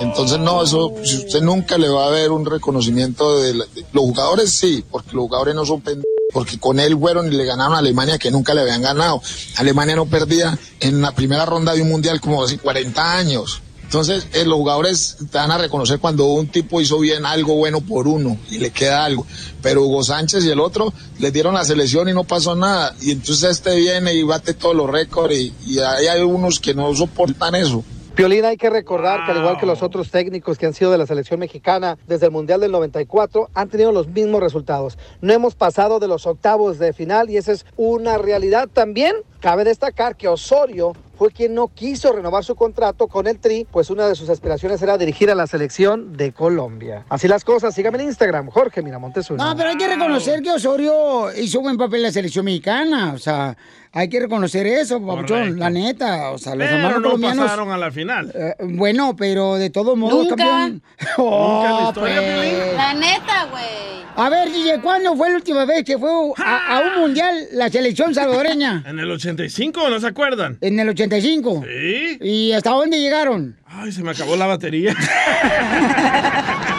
[0.00, 3.84] Entonces, no, eso, si usted nunca le va a ver un reconocimiento de, la- de-
[3.92, 7.46] los jugadores, sí, porque los jugadores no son pendejos, porque con él fueron y le
[7.46, 9.22] ganaron a Alemania que nunca le habían ganado.
[9.56, 13.62] Alemania no perdía en la primera ronda de un mundial como hace 40 años.
[13.84, 17.80] Entonces, eh, los jugadores te van a reconocer cuando un tipo hizo bien algo bueno
[17.80, 19.26] por uno y le queda algo.
[19.62, 22.94] Pero Hugo Sánchez y el otro les dieron la selección y no pasó nada.
[23.00, 26.74] Y entonces este viene y bate todos los récords y, y ahí hay unos que
[26.74, 27.82] no soportan eso.
[28.16, 30.96] Piolín, hay que recordar que al igual que los otros técnicos que han sido de
[30.96, 34.96] la selección mexicana desde el Mundial del 94, han tenido los mismos resultados.
[35.20, 39.16] No hemos pasado de los octavos de final y esa es una realidad también.
[39.40, 43.90] Cabe destacar que Osorio fue quien no quiso renovar su contrato con el Tri, pues
[43.90, 47.04] una de sus aspiraciones era dirigir a la selección de Colombia.
[47.08, 49.44] Así las cosas, sígame en Instagram, Jorge Miramontes uno.
[49.44, 53.12] No, pero hay que reconocer que Osorio hizo buen papel en la selección mexicana.
[53.14, 53.56] O sea,
[53.98, 56.30] hay que reconocer eso, papuchón, la neta.
[56.32, 57.44] O sea, los Pero hermanos no colombianos.
[57.44, 58.30] pasaron a la final.
[58.34, 60.36] eh, bueno, pero de todos modos, Nunca.
[60.36, 60.82] campeón.
[61.16, 62.74] Nunca en la Oh, historia, pues.
[62.76, 63.96] La neta, güey.
[64.18, 66.10] A ver, DJ, ¿cuándo fue la última vez que fue
[66.44, 68.82] a, a un mundial la selección salvadoreña?
[68.86, 70.58] En el 85, ¿no se acuerdan?
[70.60, 71.64] En el 85.
[71.66, 72.18] Sí.
[72.20, 73.56] ¿Y hasta dónde llegaron?
[73.66, 74.94] Ay, se me acabó la batería.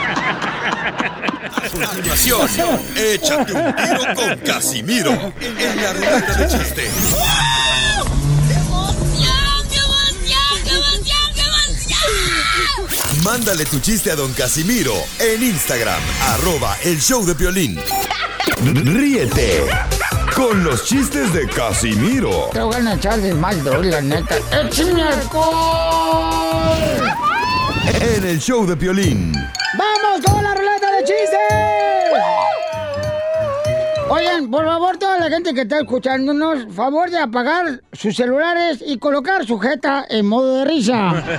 [1.67, 2.47] A continuación,
[2.95, 6.89] échate un tiro con Casimiro en la ruleta de chiste.
[13.21, 17.77] Mándale tu chiste a don Casimiro en Instagram, arroba el show de violín.
[18.63, 19.65] Ríete
[20.33, 24.37] con los chistes de Casimiro Te voy a echar de mal, doy, la neta.
[24.51, 26.47] ¡Échame alcohol!
[27.99, 29.33] en el show de violín.
[29.77, 30.53] ¡Vamos con la
[31.07, 31.39] chistes!
[34.09, 38.97] Oigan, por favor, toda la gente que está escuchándonos, favor de apagar sus celulares y
[38.99, 41.23] colocar su jeta en modo de risa.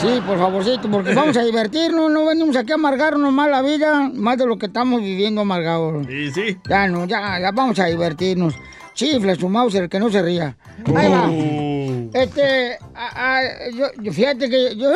[0.00, 4.08] Sí, por favorcito, porque vamos a divertirnos, no venimos aquí a amargarnos más la vida,
[4.14, 6.06] más de lo que estamos viviendo amargados.
[6.06, 6.56] Sí, sí.
[6.68, 8.54] Ya no, ya, ya vamos a divertirnos.
[8.94, 10.56] Chifle su Mauser, que no se ría.
[10.96, 11.28] Ahí va.
[11.28, 12.10] Uh.
[12.14, 14.90] Este, a- a- yo, yo- fíjate que yo...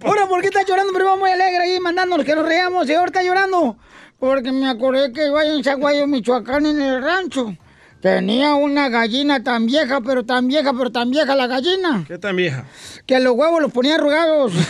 [0.04, 0.92] Ahora, ¿por qué está llorando?
[0.92, 3.76] Pero vamos muy alegre ahí mandándonos que nos reamos y ahora está llorando.
[4.18, 7.54] Porque me acordé que iba en Zaguayo, Michoacán, en el rancho.
[8.00, 12.04] Tenía una gallina tan vieja, pero tan vieja, pero tan vieja la gallina.
[12.06, 12.64] ¿Qué tan vieja?
[13.04, 14.52] Que los huevos los ponía arrugados.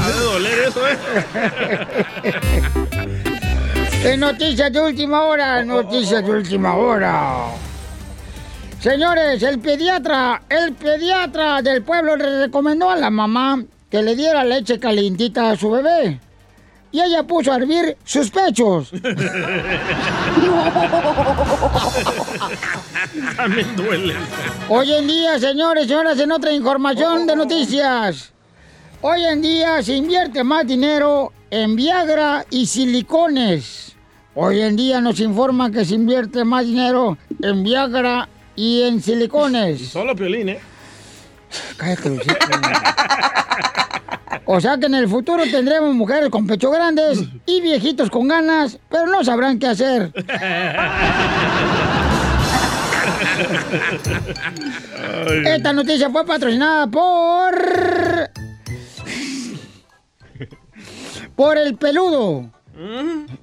[0.00, 0.96] Ha de doler eso, ¿eh?
[4.18, 7.46] Noticias de última hora, noticias de última hora.
[8.80, 14.44] Señores, el pediatra, el pediatra del pueblo le recomendó a la mamá que le diera
[14.44, 16.20] leche calientita a su bebé.
[16.92, 18.90] Y ella puso a hervir sus pechos.
[23.36, 24.14] También duele.
[24.68, 28.32] Hoy en día, señores y señoras, en otra información de noticias.
[29.00, 33.96] Hoy en día se invierte más dinero en Viagra y silicones.
[34.34, 39.88] Hoy en día nos informan que se invierte más dinero en Viagra y en silicones.
[39.88, 40.58] Solo piolín, ¿eh?
[41.76, 42.10] Cállate.
[44.46, 48.80] O sea que en el futuro tendremos mujeres con pecho grandes y viejitos con ganas,
[48.88, 50.12] pero no sabrán qué hacer.
[55.44, 58.30] Esta noticia fue patrocinada por.
[61.36, 62.50] Por el peludo.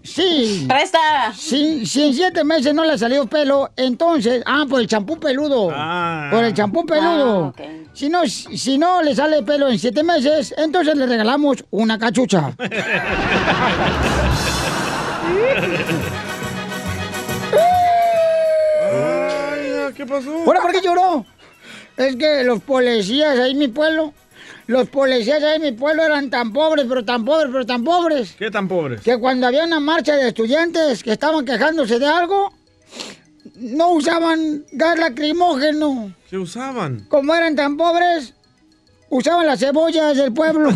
[0.01, 0.65] Sí.
[0.67, 1.33] ¡Presta!
[1.35, 4.41] Si, si en siete meses no le salió pelo, entonces.
[4.45, 5.71] Ah, por el champú peludo.
[5.73, 6.29] Ah.
[6.31, 7.53] Por el champú peludo.
[7.57, 11.99] Ah, si, no, si no le sale pelo en siete meses, entonces le regalamos una
[11.99, 12.53] cachucha.
[18.81, 20.43] Ay, ¿qué pasó?
[20.45, 21.25] ¿Ahora por qué lloró?
[21.97, 24.13] Es que los policías ahí en mi pueblo
[24.67, 28.35] Los policías ahí en mi pueblo eran tan pobres, pero tan pobres, pero tan pobres.
[28.37, 29.01] ¿Qué tan pobres?
[29.01, 32.51] Que cuando había una marcha de estudiantes que estaban quejándose de algo,
[33.55, 36.13] no usaban gas lacrimógeno.
[36.29, 37.05] ¿Qué usaban?
[37.09, 38.33] Como eran tan pobres,
[39.09, 40.71] usaban las cebollas del pueblo.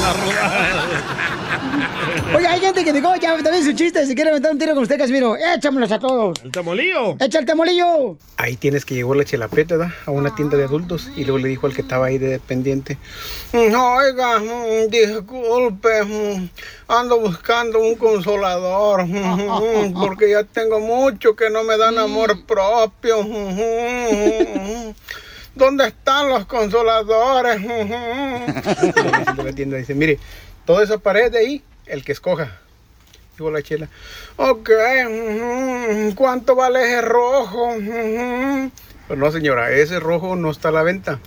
[0.00, 0.79] La.
[2.36, 4.82] Oye, hay gente que dijo, ya también su chiste, si quiere meter un tiro con
[4.84, 6.38] usted, Casimiro, échamelos a todos.
[6.44, 7.16] El tamolillo.
[7.18, 8.16] Echa el temolillo.
[8.36, 9.92] Ahí tienes que llegó la chelapreta, ¿verdad?
[10.06, 12.98] A una tienda de adultos y luego le dijo al que estaba ahí de dependiente,
[13.52, 16.48] "Mm, oiga, mm, disculpe, mm,
[16.88, 19.06] ando buscando un consolador,
[20.00, 23.26] porque ya tengo mucho que no me dan amor propio.
[25.54, 27.60] ¿Dónde están los consoladores?
[29.44, 30.18] La tienda dice, mire,
[30.64, 32.58] toda esa pared de ahí, el que escoja.
[33.36, 33.88] Digo la chela.
[34.36, 34.70] Ok,
[36.14, 37.74] ¿cuánto vale ese rojo?
[39.06, 41.18] Pues no, señora, ese rojo no está a la venta.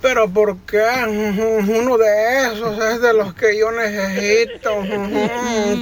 [0.00, 0.82] Pero ¿por qué?
[1.06, 4.82] Uno de esos es de los que yo necesito.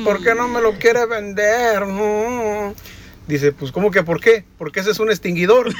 [0.04, 1.84] ¿Por qué no me lo quiere vender?
[3.28, 4.44] Dice, pues ¿cómo que por qué?
[4.58, 5.68] Porque ese es un extinguidor.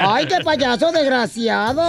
[0.00, 1.82] Ay, qué payaso desgraciado.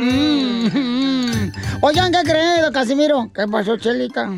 [0.00, 1.50] Mm.
[1.80, 3.30] Oigan, ¿qué creen, don Casimiro?
[3.34, 4.30] ¿Qué pasó, Chelita?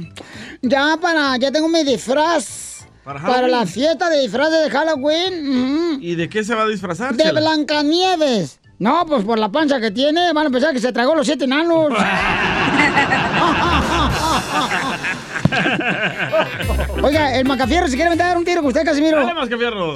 [0.62, 2.84] Ya para, ya tengo mi disfraz.
[3.04, 5.98] ¿Para la fiesta de disfraces de Halloween.
[6.00, 7.14] ¿Y de qué se va a disfrazar?
[7.14, 7.40] De Chela?
[7.40, 8.60] Blancanieves.
[8.78, 11.44] No, pues por la panza que tiene, van a pensar que se tragó los siete
[11.44, 11.88] enanos.
[17.02, 19.16] Oiga, el Macafierro, si quiere dar un tiro con usted, Casimiro.
[19.18, 19.40] Dale.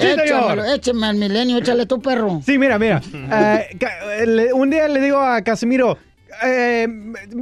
[0.01, 0.07] Sí.
[0.23, 2.41] Échamelo, écheme al milenio, échale tu perro.
[2.45, 3.01] Sí, mira, mira.
[4.25, 5.97] Le- un día le digo a Casimiro,
[6.43, 6.87] eh,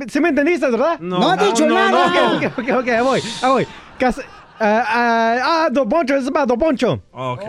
[0.08, 1.00] ¿sí me entendiste, verdad?
[1.00, 1.20] No.
[1.20, 2.36] No ha dicho nada.
[2.38, 3.68] Ok, ok, ok, ok, ahí voy, ahí voy.
[4.00, 4.22] Cas-
[4.60, 7.02] ah, ah, ah, Don Poncho, es para Don Poncho.
[7.12, 7.42] Ok.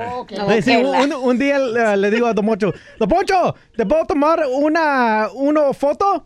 [0.50, 4.04] Eh, sí, un, un día eh, le digo a Don Poncho, Don Poncho, ¿te puedo
[4.06, 6.24] tomar una, una foto?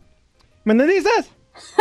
[0.63, 1.09] ¿Me entendiste?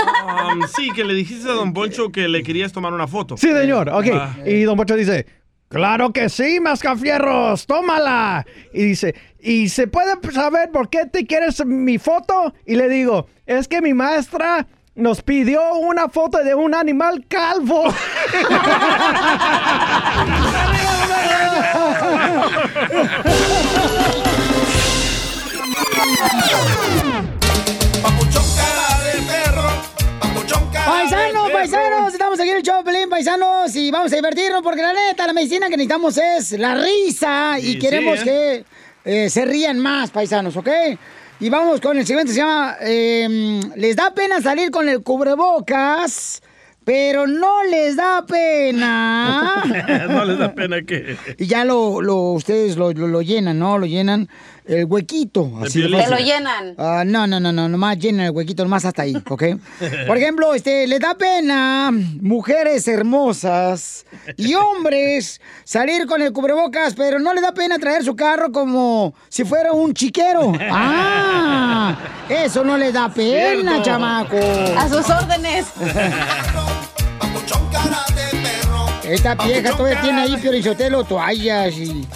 [0.03, 3.37] Um, sí, que le dijiste a Don Poncho que le querías tomar una foto.
[3.37, 4.07] Sí, señor, ok.
[4.12, 4.37] Ah.
[4.45, 5.27] Y Don Poncho dice,
[5.69, 8.47] claro que sí, Mascafierros, tómala.
[8.73, 12.53] Y dice, ¿y se puede saber por qué te quieres mi foto?
[12.67, 17.85] Y le digo, es que mi maestra nos pidió una foto de un animal calvo.
[30.88, 34.94] Paisanos, paisanos, estamos aquí en el show, Pelín, paisanos, y vamos a divertirnos porque la
[34.94, 38.64] neta, la medicina que necesitamos es la risa y queremos sí, que
[39.05, 40.68] eh, se rían más, paisanos, ¿ok?
[41.40, 46.42] Y vamos con el siguiente, se llama eh, Les da pena salir con el cubrebocas,
[46.85, 49.62] pero no les da pena.
[50.09, 51.18] no les da pena que...
[51.37, 53.77] y ya lo, lo ustedes lo, lo- lo llenan, ¿no?
[53.77, 54.31] Lo llenan
[54.69, 55.51] el huequito.
[55.65, 56.75] Así de Te lo llenan.
[56.77, 59.43] Ah, no, no, no, no, nomás llenan el huequito, nomás hasta ahí, ¿ok?
[60.07, 64.05] Por ejemplo, este, le da pena mujeres hermosas
[64.37, 69.15] y hombres salir con el cubrebocas, pero no le da pena traer su carro como
[69.29, 70.53] si fuera un chiquero.
[70.71, 71.97] ¡Ah!
[72.29, 73.83] Eso no le da pena, Cierto.
[73.85, 74.37] chamaco.
[74.77, 75.67] A sus órdenes.
[79.05, 82.07] Esta vieja todavía tiene ahí, Piorizotelo, toallas y...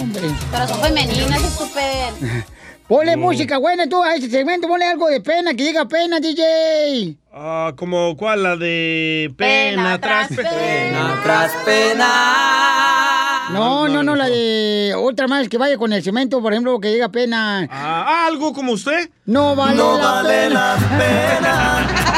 [0.00, 0.30] Hombre.
[0.50, 2.44] Pero son femeninas, estúpido.
[2.88, 7.18] Ponle música buena tú a este segmento, ponle algo de pena, que diga pena, DJ.
[7.34, 11.20] Ah, como cuál, la de pena, tras pena.
[11.22, 13.48] tras pena.
[13.52, 16.88] No, no, no, la de otra más que vaya con el cemento, por ejemplo, que
[16.88, 17.68] diga pena.
[17.70, 19.10] Ah, algo como usted.
[19.26, 20.60] No vale No la vale pena.
[20.60, 22.17] la tú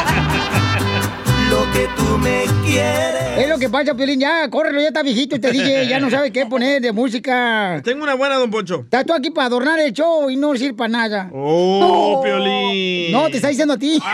[2.21, 3.37] me quieres.
[3.37, 6.31] Es lo que pasa, Piolín, ya, córrelo, ya está viejito este DJ, ya no sabe
[6.31, 7.81] qué poner de música.
[7.83, 8.81] Tengo una buena, don Poncho.
[8.81, 11.29] Estás tú aquí para adornar el show y no sirve para nada.
[11.33, 13.11] Oh, Piolín.
[13.11, 14.01] No, te está diciendo a ti.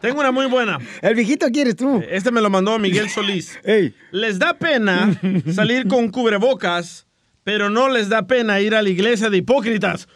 [0.00, 0.78] Tengo una muy buena.
[1.00, 2.02] El viejito quieres tú.
[2.08, 3.58] Este me lo mandó Miguel Solís.
[4.12, 5.18] Les da pena
[5.54, 7.06] salir con cubrebocas,
[7.44, 10.08] pero no les da pena ir a la iglesia de hipócritas.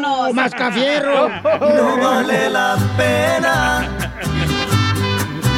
[0.00, 0.34] Cristianos.
[0.34, 1.28] Mascafierro.
[1.60, 3.88] No vale la pena.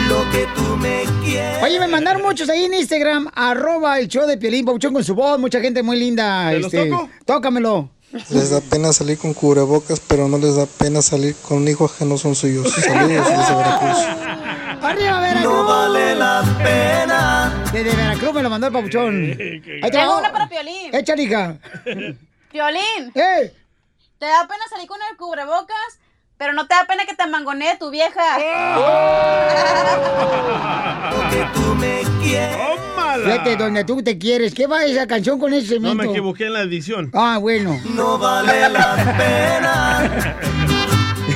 [0.08, 1.62] Lo que tú me quieres.
[1.62, 5.14] Oye, me mandaron muchos ahí en Instagram, arroba el show de Piolín, Pauchón con su
[5.14, 6.50] voz, mucha gente muy linda.
[6.50, 7.08] ¿Te los este, toco?
[7.24, 7.90] Tócamelo.
[8.30, 12.04] Les da pena salir con cubrebocas, pero no les da pena salir con hijos que
[12.04, 12.70] no son suyos.
[12.72, 13.98] Saludos desde Veracruz.
[14.82, 15.44] ¡Arriba, Veracruz!
[15.44, 17.64] No vale la pena.
[17.72, 19.14] Desde Veracruz me lo mandó el papuchón.
[19.14, 20.94] Ahí te Tengo una para Piolín.
[20.94, 21.56] Échale, hija.
[22.50, 23.12] Piolín.
[23.14, 23.52] ¡Eh!
[24.22, 25.98] ¿Te da pena salir con el cubrebocas?
[26.38, 28.38] Pero no te da pena que te mangonee tu vieja.
[31.10, 32.56] Lo que tú me quieres.
[32.56, 33.14] ¡Toma!
[33.16, 33.26] ¡Tómala!
[33.26, 34.54] Vete donde tú te quieres.
[34.54, 36.04] ¿Qué va esa canción con ese No cemento?
[36.04, 37.10] me equivoqué en la edición.
[37.14, 37.80] Ah, bueno.
[37.96, 40.36] No vale la pena.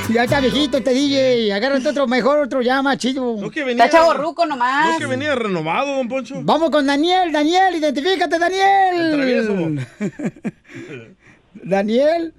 [0.12, 1.52] ya está viejito este DJ.
[1.54, 3.34] Agárrate otro mejor, otro ya más chido.
[3.36, 4.92] No que venía- Está chavorruco nomás.
[4.92, 6.36] No que venía renovado, don Poncho.
[6.44, 7.32] Vamos con Daniel.
[7.32, 9.56] Daniel, identifícate, Daniel.
[11.64, 12.32] Daniel.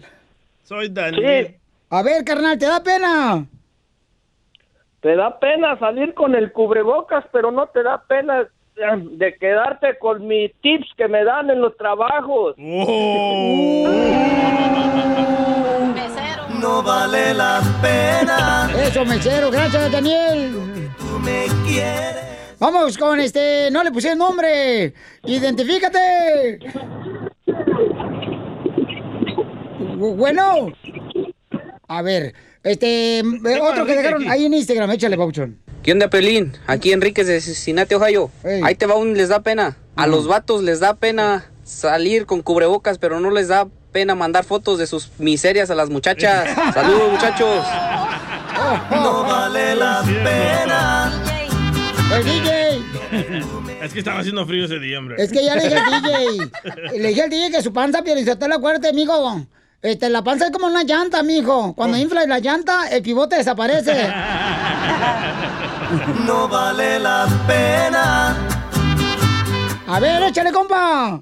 [0.67, 1.55] Soy Daniel.
[1.89, 3.45] A ver, carnal, ¿te da pena?
[4.99, 8.47] Te da pena salir con el cubrebocas, pero no te da pena eh,
[9.11, 12.55] de quedarte con mis tips que me dan en los trabajos.
[16.59, 18.67] No vale la pena.
[18.83, 19.51] Eso, mesero.
[19.51, 20.89] Gracias, Daniel.
[20.97, 22.57] Tú me quieres.
[22.59, 23.69] Vamos con este.
[23.71, 24.91] No le puse el nombre.
[25.23, 26.59] Identifícate.
[29.97, 30.71] Bu- Bueno.
[31.87, 32.33] A ver.
[32.63, 33.19] Este.
[33.19, 33.23] eh,
[33.61, 34.91] Otro que dejaron ahí en Instagram.
[34.91, 35.59] Échale, Pauchón.
[35.83, 36.53] ¿Qué onda, Pelín?
[36.67, 38.29] Aquí Enríquez de Cincinnati, Ohio.
[38.63, 39.77] Ahí te va un les da pena.
[39.95, 44.43] A los vatos les da pena salir con cubrebocas, pero no les da pena mandar
[44.43, 46.49] fotos de sus miserias a las muchachas.
[46.73, 47.65] Saludos, muchachos.
[48.91, 51.23] No vale la pena.
[52.13, 52.81] El DJ.
[53.81, 55.15] Es que estaba haciendo frío ese día, hombre.
[55.21, 56.51] Es que ya le dije al DJ.
[56.99, 59.45] Le dije al DJ que su panza, Pielizotelo, acuérdate, amigo.
[59.87, 61.73] Este, la panza es como una llanta, mijo.
[61.73, 63.93] Cuando infla la llanta, el pivote desaparece.
[66.25, 68.35] No vale la pena.
[69.87, 71.21] A ver, échale, compa.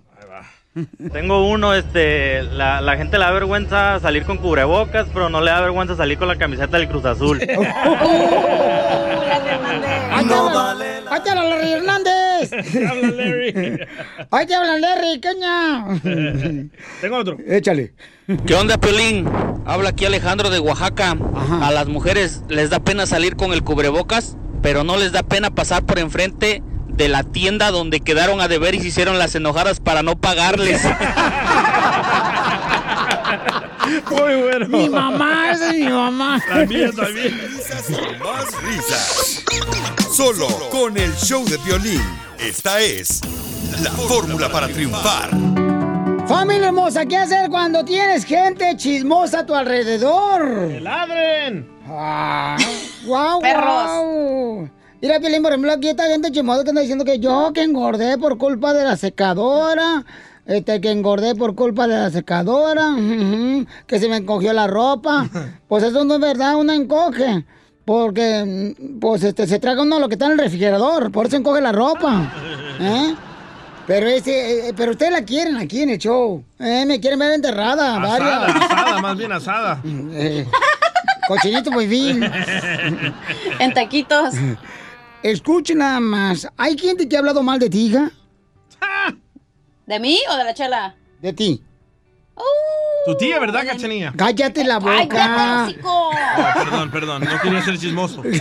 [1.13, 5.51] Tengo uno, este, la, la gente le da vergüenza salir con cubrebocas, pero no le
[5.51, 7.39] da vergüenza salir con la camiseta del Cruz Azul.
[10.15, 12.53] Ahí te hablan, ahí te hablan Larry Hernández.
[12.89, 13.87] Habla Larry.
[14.31, 15.85] Ahí te hablan Larry, caña.
[17.01, 17.37] Tengo otro.
[17.45, 17.93] Échale.
[18.47, 19.29] ¿Qué onda, Pelín?
[19.67, 21.15] Habla aquí Alejandro de Oaxaca.
[21.61, 25.51] A las mujeres les da pena salir con el cubrebocas, pero no les da pena
[25.51, 29.79] pasar por enfrente de la tienda donde quedaron a deber y se hicieron las enojadas
[29.79, 30.81] para no pagarles.
[34.09, 34.67] Muy bueno.
[34.69, 36.41] Mi mamá, esa es mi mamá.
[36.47, 37.39] También, también.
[38.19, 39.43] Más risas.
[40.11, 42.01] Solo con el show de violín.
[42.39, 43.21] Esta es
[43.83, 45.29] la fórmula para triunfar.
[46.27, 50.69] Familia hermosa, ¿qué hacer cuando tienes gente chismosa a tu alrededor?
[50.69, 51.69] ¡Que ladren!
[51.87, 52.57] Ah,
[53.05, 53.63] ¡Guau, Perros.
[53.63, 54.69] guau!
[55.01, 58.17] Mira, Piolín, por ejemplo, aquí está gente chismosa que anda diciendo que yo que engordé
[58.17, 60.03] por culpa de la secadora.
[60.47, 62.95] Este, que engordé por culpa de la secadora.
[63.85, 65.27] Que se me encogió la ropa.
[65.67, 67.45] Pues eso no es verdad, uno encoge.
[67.85, 71.11] Porque, pues, este, se traga uno lo que está en el refrigerador.
[71.11, 72.31] Por eso encoge la ropa.
[72.79, 73.15] ¿Eh?
[73.87, 76.43] Pero ese, eh, pero ustedes la quieren aquí en el show.
[76.59, 78.55] Eh, me quieren ver enterrada, Asada, varias.
[78.63, 79.81] asada, más bien asada.
[80.13, 80.45] Eh,
[81.27, 82.23] cochinito muy bien.
[83.59, 84.35] En taquitos.
[85.23, 86.47] Escuchen nada más.
[86.57, 88.11] ¿Hay gente que ha hablado mal de ti, hija?
[89.85, 90.95] ¿De mí o de la chela?
[91.21, 91.61] De ti.
[93.05, 94.11] Tu tía, ¿verdad, Cachanilla?
[94.17, 95.07] Cállate la boca.
[95.07, 96.09] ¡Cállate, hocico!
[96.11, 98.23] Ah, perdón, perdón, no quería ser chismoso.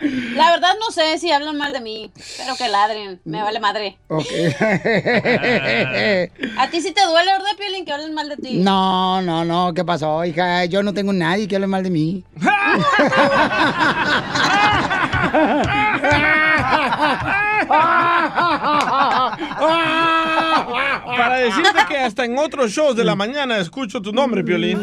[0.00, 3.96] La verdad no sé si hablan mal de mí, pero que ladren, me vale madre.
[4.08, 4.26] Ok.
[6.58, 8.58] ¿A ti sí te duele, verdad, Piolín, que hablen mal de ti?
[8.58, 9.72] No, no, no.
[9.72, 10.64] ¿Qué pasó, hija?
[10.64, 12.24] Yo no tengo nadie que hable mal de mí.
[20.66, 24.78] Para decirte que hasta en otros shows de la mañana escucho tu nombre, Piolín.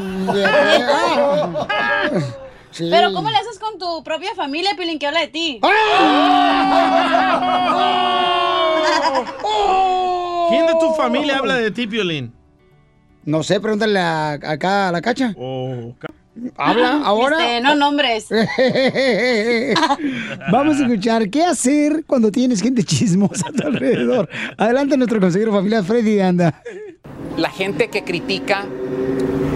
[2.77, 5.59] Pero ¿cómo le haces con tu propia familia, Piolín, que habla de ti?
[10.49, 12.33] ¿Quién de tu familia habla de ti, Piolín?
[13.25, 15.33] No sé, pregúntale a- acá a la cacha.
[15.37, 15.93] Oh,
[16.57, 17.37] Habla ahora.
[17.37, 18.27] Este, no nombres.
[20.51, 24.29] Vamos a escuchar qué hacer cuando tienes gente chismosa a tu alrededor.
[24.57, 26.61] Adelante nuestro consejero familiar Freddy Anda.
[27.37, 28.65] La gente que critica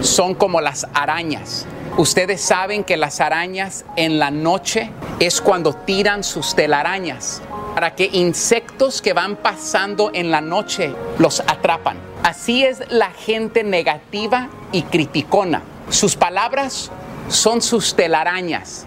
[0.00, 1.66] son como las arañas.
[1.96, 7.40] Ustedes saben que las arañas en la noche es cuando tiran sus telarañas
[7.74, 11.96] para que insectos que van pasando en la noche los atrapan.
[12.22, 15.62] Así es la gente negativa y criticona.
[15.90, 16.90] Sus palabras
[17.28, 18.86] son sus telarañas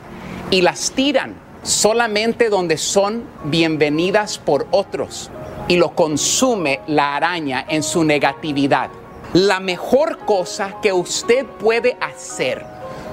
[0.50, 5.30] y las tiran solamente donde son bienvenidas por otros
[5.68, 8.90] y lo consume la araña en su negatividad.
[9.34, 12.66] La mejor cosa que usted puede hacer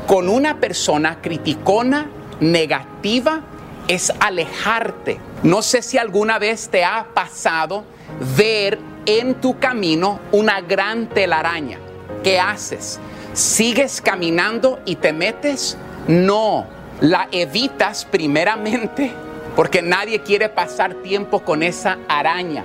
[0.06, 2.08] con una persona criticona,
[2.40, 3.42] negativa,
[3.88, 5.18] es alejarte.
[5.42, 7.84] No sé si alguna vez te ha pasado
[8.36, 11.78] ver en tu camino una gran telaraña.
[12.22, 13.00] ¿Qué haces?
[13.34, 15.76] ¿Sigues caminando y te metes?
[16.08, 16.66] No,
[17.00, 19.12] la evitas primeramente
[19.56, 22.64] porque nadie quiere pasar tiempo con esa araña.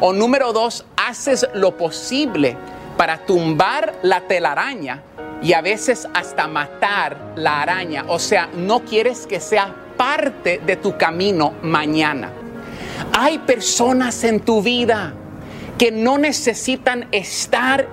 [0.00, 2.56] O número dos, haces lo posible
[2.96, 5.02] para tumbar la telaraña
[5.42, 8.04] y a veces hasta matar la araña.
[8.08, 12.30] O sea, no quieres que sea parte de tu camino mañana.
[13.12, 15.14] Hay personas en tu vida
[15.78, 17.86] que no necesitan estar,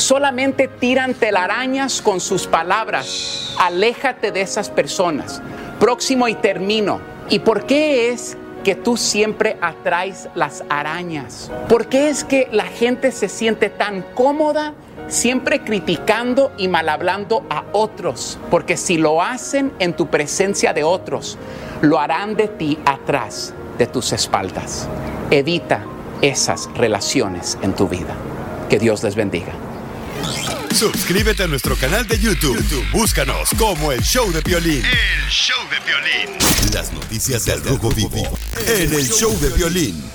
[0.00, 3.54] solamente tiran telarañas con sus palabras.
[3.58, 5.40] Aléjate de esas personas.
[5.78, 7.00] Próximo y termino.
[7.28, 11.50] ¿Y por qué es que tú siempre atraes las arañas?
[11.68, 14.74] ¿Por qué es que la gente se siente tan cómoda
[15.08, 18.38] siempre criticando y mal hablando a otros?
[18.50, 21.38] Porque si lo hacen en tu presencia de otros,
[21.82, 24.88] lo harán de ti atrás de tus espaldas.
[25.30, 25.84] Evita
[26.20, 28.14] esas relaciones en tu vida.
[28.68, 29.52] Que Dios les bendiga.
[30.74, 32.56] Suscríbete a nuestro canal de YouTube.
[32.56, 34.84] YouTube, Búscanos como el show de violín.
[34.84, 36.38] El show de violín.
[36.72, 40.10] Las noticias del Rojo Vivo en el show de violín.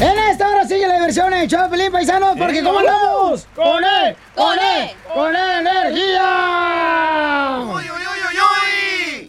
[0.00, 3.46] En esta hora sigue la diversión en el show de Pelín Paisanos, porque ¿cómo andamos?
[3.54, 4.14] ¡Con él!
[4.34, 4.90] ¡Con él!
[5.14, 6.26] ¡Con energía!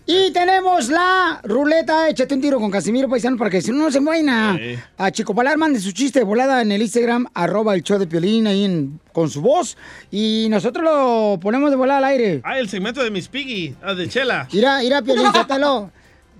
[0.10, 3.92] Y tenemos la ruleta, échate un tiro con Casimiro Paisano para que si no, no
[3.92, 4.58] se muena.
[4.98, 8.08] A Chico Palar mande su chiste de volada en el Instagram, arroba el show de
[8.08, 9.76] Piolín ahí en- con su voz.
[10.10, 12.42] Y nosotros lo ponemos de volada al aire.
[12.46, 14.48] Ah, el segmento de Miss Piggy, de Chela.
[14.54, 15.92] Mira, mira, Piolín, Sotelo.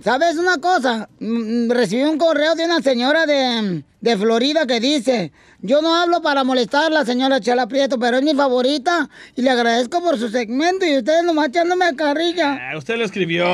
[0.02, 1.08] ¿Sabes una cosa?
[1.18, 6.22] Mm, Recibí un correo de una señora de, de Florida que dice, yo no hablo
[6.22, 10.16] para molestar a la señora Chela Prieto, pero es mi favorita y le agradezco por
[10.18, 12.70] su segmento y ustedes nomás echándome a carrilla.
[12.70, 13.44] Ah, usted lo escribió.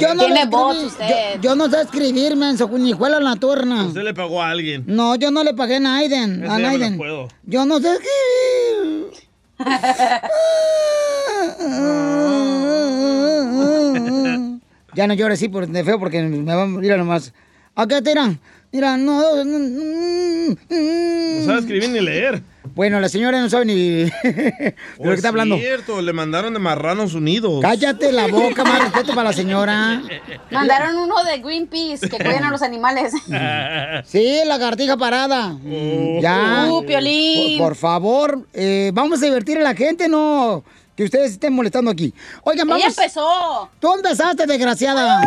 [0.00, 1.34] Yo no, Tiene le voz usted.
[1.36, 3.84] Yo, yo no sé escribir, menso, ni juela en la turna.
[3.84, 4.84] Usted le pagó a alguien.
[4.86, 6.44] No, yo no le pagué a Naiden.
[6.44, 6.96] Ese A Naiden.
[6.96, 7.28] puedo.
[7.44, 9.12] Yo no sé escribir.
[14.94, 17.32] ya no llores así por de feo porque me van a ir nomás.
[17.76, 18.38] ¿A qué tiran?
[18.72, 19.44] Mira, no.
[19.44, 22.42] No sabe escribir ni leer.
[22.74, 25.54] Bueno, la señora no sabe ni de lo que está hablando.
[25.54, 27.60] Es cierto, le mandaron de Marranos Unidos.
[27.62, 30.02] Cállate la boca, más respeto para la señora.
[30.50, 33.12] Mandaron uno de Greenpeace que cuidan a los animales.
[34.04, 35.56] Sí, la cartija parada.
[36.20, 36.66] Ya.
[36.70, 37.58] Uh, Piolín.
[37.58, 40.64] Por, por favor, eh, vamos a divertir a la gente, no
[40.96, 42.14] que ustedes estén molestando aquí.
[42.42, 42.84] Oigan, vamos.
[42.84, 43.70] Ella empezó.
[43.80, 45.20] Tú empezaste, desgraciada.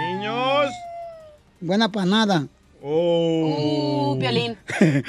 [0.00, 0.70] Niños.
[1.60, 2.46] Buena panada.
[2.82, 4.56] Uh, Piolín.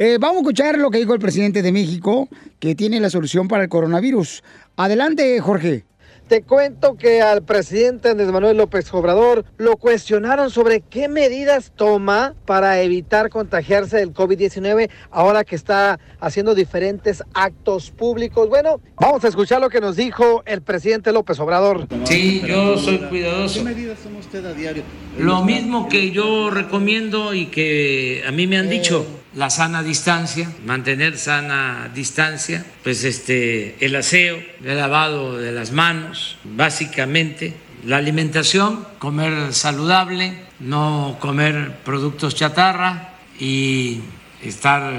[0.00, 2.28] Eh, vamos a escuchar lo que dijo el presidente de México,
[2.58, 4.42] que tiene la solución para el coronavirus.
[4.74, 5.84] Adelante, Jorge.
[6.28, 12.34] Te cuento que al presidente Andrés Manuel López Obrador lo cuestionaron sobre qué medidas toma
[12.46, 18.48] para evitar contagiarse del COVID-19 ahora que está haciendo diferentes actos públicos.
[18.48, 21.88] Bueno, vamos a escuchar lo que nos dijo el presidente López Obrador.
[22.04, 23.58] Sí, yo soy cuidadoso.
[23.58, 24.82] ¿Qué medidas toma usted a diario?
[25.18, 29.04] Lo mismo que yo recomiendo y que a mí me han dicho,
[29.34, 36.38] la sana distancia, mantener sana distancia, pues este el aseo, el lavado de las manos,
[36.44, 37.54] básicamente.
[37.84, 44.00] La alimentación, comer saludable, no comer productos chatarra y
[44.42, 44.92] estar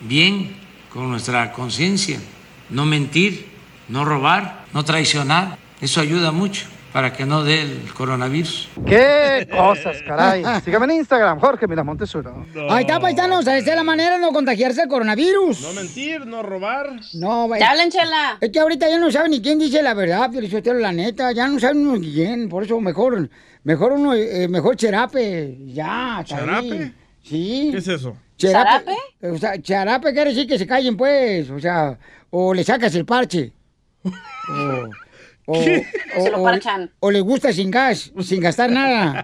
[0.00, 0.54] bien
[0.92, 2.20] con nuestra conciencia,
[2.68, 3.48] no mentir,
[3.88, 8.68] no robar, no traicionar, eso ayuda mucho para que no dé el coronavirus.
[8.86, 10.42] ¡Qué cosas, caray!
[10.64, 12.44] Sígame en Instagram, Jorge Miramontes uno.
[12.68, 13.40] Ahí está, paisanos.
[13.40, 15.60] Esa es la manera de no contagiarse el coronavirus.
[15.62, 17.00] No mentir, no robar.
[17.14, 17.60] No, güey.
[17.60, 18.38] Te hablan, Chela.
[18.40, 21.46] Es que ahorita ya no saben ni quién dice la verdad, yo la neta, ya
[21.48, 23.28] no saben ni quién, por eso mejor,
[23.62, 26.18] mejor uno, eh, mejor cherape, ya.
[26.18, 26.24] ahí.
[26.24, 26.92] ¿Charape?
[27.22, 27.68] Sí.
[27.70, 28.16] ¿Qué es eso?
[28.36, 28.96] Cherape.
[29.22, 31.98] O sea, charape quiere decir que se callen, pues, o sea,
[32.30, 33.52] o le sacas el parche.
[34.52, 35.09] O,
[35.50, 35.86] o, ¿Qué?
[36.16, 36.90] o- Se lo parchan.
[37.00, 39.22] o le gusta sin gas, sin gastar nada.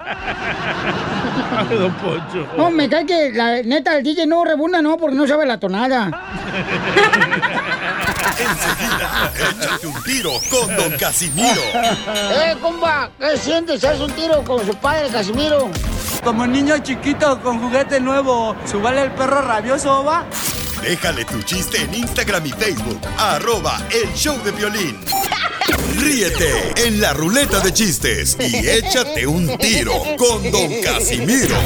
[1.59, 2.47] Ay, don Poncho.
[2.57, 5.59] No, me cae que la neta el DJ no rebunda, no, porque no sabe la
[5.59, 6.11] tonada.
[9.61, 11.63] Échate un tiro con Don Casimiro.
[11.75, 13.11] ¡Eh, compa!
[13.19, 13.83] ¿Qué sientes?
[13.85, 15.69] ¿Haz un tiro con su padre, Casimiro?
[16.23, 20.25] Como niño chiquito con juguete nuevo, ¿subale el perro rabioso, va?
[20.89, 23.01] Déjale tu chiste en Instagram y Facebook.
[23.19, 24.97] Arroba el show de violín.
[25.99, 31.57] Ríete en la ruleta de chistes y échate un tiro con Don Casimiro.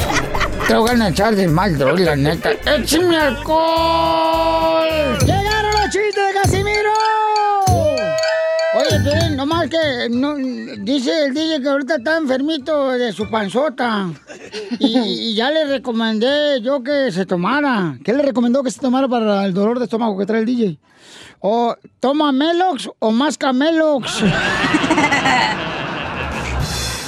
[0.67, 2.53] Te voy a echar de mal, droga, la neta.
[2.65, 4.89] ¡Échame alcohol!
[5.19, 7.20] ¡Llegaron los chistes de Casimiro!
[9.41, 10.35] Piolín, nomás que no,
[10.83, 14.09] dice el DJ que ahorita está enfermito de su panzota.
[14.79, 17.97] Y, y ya le recomendé yo que se tomara.
[18.03, 20.79] ¿Qué le recomendó que se tomara para el dolor de estómago que trae el DJ?
[21.39, 24.21] O toma Melox o más Camelox.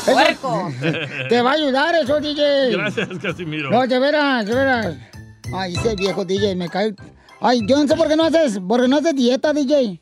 [0.05, 0.71] Eso- Puerco.
[1.29, 2.71] Te va a ayudar eso, DJ.
[2.71, 3.71] Gracias, Casimiro.
[3.71, 4.97] No, de veras, de veras.
[5.53, 6.93] Ay, ese viejo DJ me cae.
[7.39, 10.01] Ay, yo no sé por qué no haces, porque no haces dieta, DJ.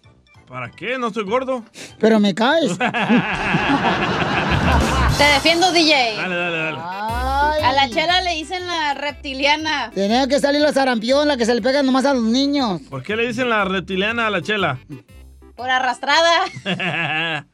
[0.52, 0.98] ¿Para qué?
[0.98, 1.64] ¿No estoy gordo?
[1.98, 2.78] Pero me caes.
[2.78, 2.84] Te
[5.24, 6.18] defiendo, DJ.
[6.18, 6.78] Dale, dale, dale.
[6.78, 9.92] A la chela le dicen la reptiliana.
[9.96, 12.82] Tenía que salir la sarampión, la que se le pega nomás a los niños.
[12.90, 14.78] ¿Por qué le dicen la reptiliana a la chela?
[15.56, 16.42] Por arrastrada.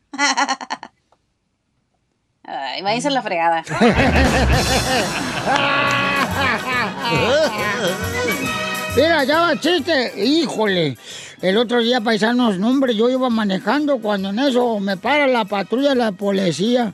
[2.45, 3.63] Ay, váyanse a la fregada.
[8.95, 10.13] Mira, ya va chiste.
[10.25, 10.97] Híjole.
[11.41, 15.45] El otro día, paisanos, no, hombre, yo iba manejando cuando en eso me para la
[15.45, 16.93] patrulla de la policía.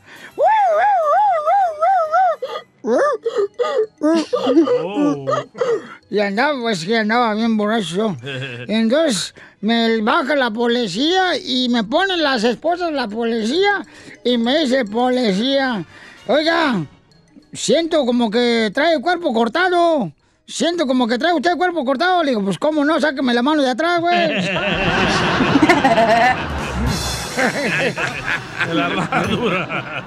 [6.09, 8.17] Y andaba, pues que andaba bien borracho.
[8.67, 13.85] Entonces me baja la policía y me ponen las esposas de la policía
[14.25, 15.85] y me dice policía,
[16.27, 16.85] oiga,
[17.53, 20.11] siento como que trae el cuerpo cortado.
[20.53, 22.21] Siento como que trae usted el cuerpo cortado.
[22.21, 24.15] Le digo, pues cómo no, sáqueme la mano de atrás, güey.
[24.27, 24.51] De
[28.75, 30.05] la herradura.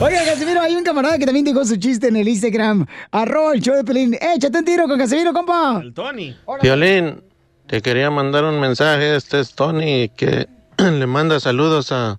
[0.00, 2.86] Oiga, Casimiro, hay un camarada que también dejó su chiste en el Instagram.
[3.10, 4.14] Arroba el show de Pelín.
[4.18, 5.82] Échate un tiro con Casimiro, compa.
[5.82, 6.34] El Tony.
[6.62, 7.22] Violín,
[7.66, 9.14] te quería mandar un mensaje.
[9.14, 12.18] Este es Tony que le manda saludos a,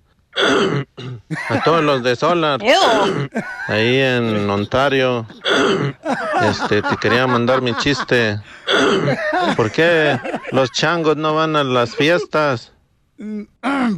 [1.48, 2.60] a todos los de Solar.
[3.68, 5.26] Ahí en Ontario.
[6.42, 8.40] Este, te quería mandar mi chiste.
[9.56, 10.18] ¿Por qué
[10.50, 12.72] los changos no van a las fiestas?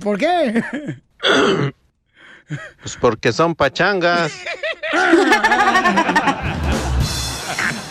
[0.02, 0.62] ¿Por qué?
[2.80, 4.32] Pues porque son pachangas.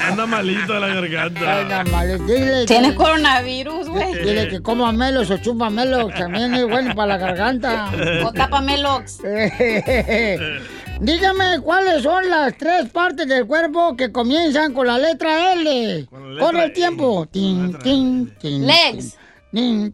[0.10, 1.60] Anda malito de la garganta.
[1.62, 2.26] Anda mal.
[2.28, 4.14] Dile Tiene que- coronavirus, güey.
[4.14, 6.14] Dile que coma melos o chupa melos.
[6.14, 7.92] También es bueno para la garganta.
[8.26, 9.20] O tapa melox.
[11.00, 16.08] Dígame cuáles son las tres partes del cuerpo que comienzan con la letra L.
[16.40, 17.28] Corre el tiempo.
[17.30, 19.18] Tin, tin, tin, Legs.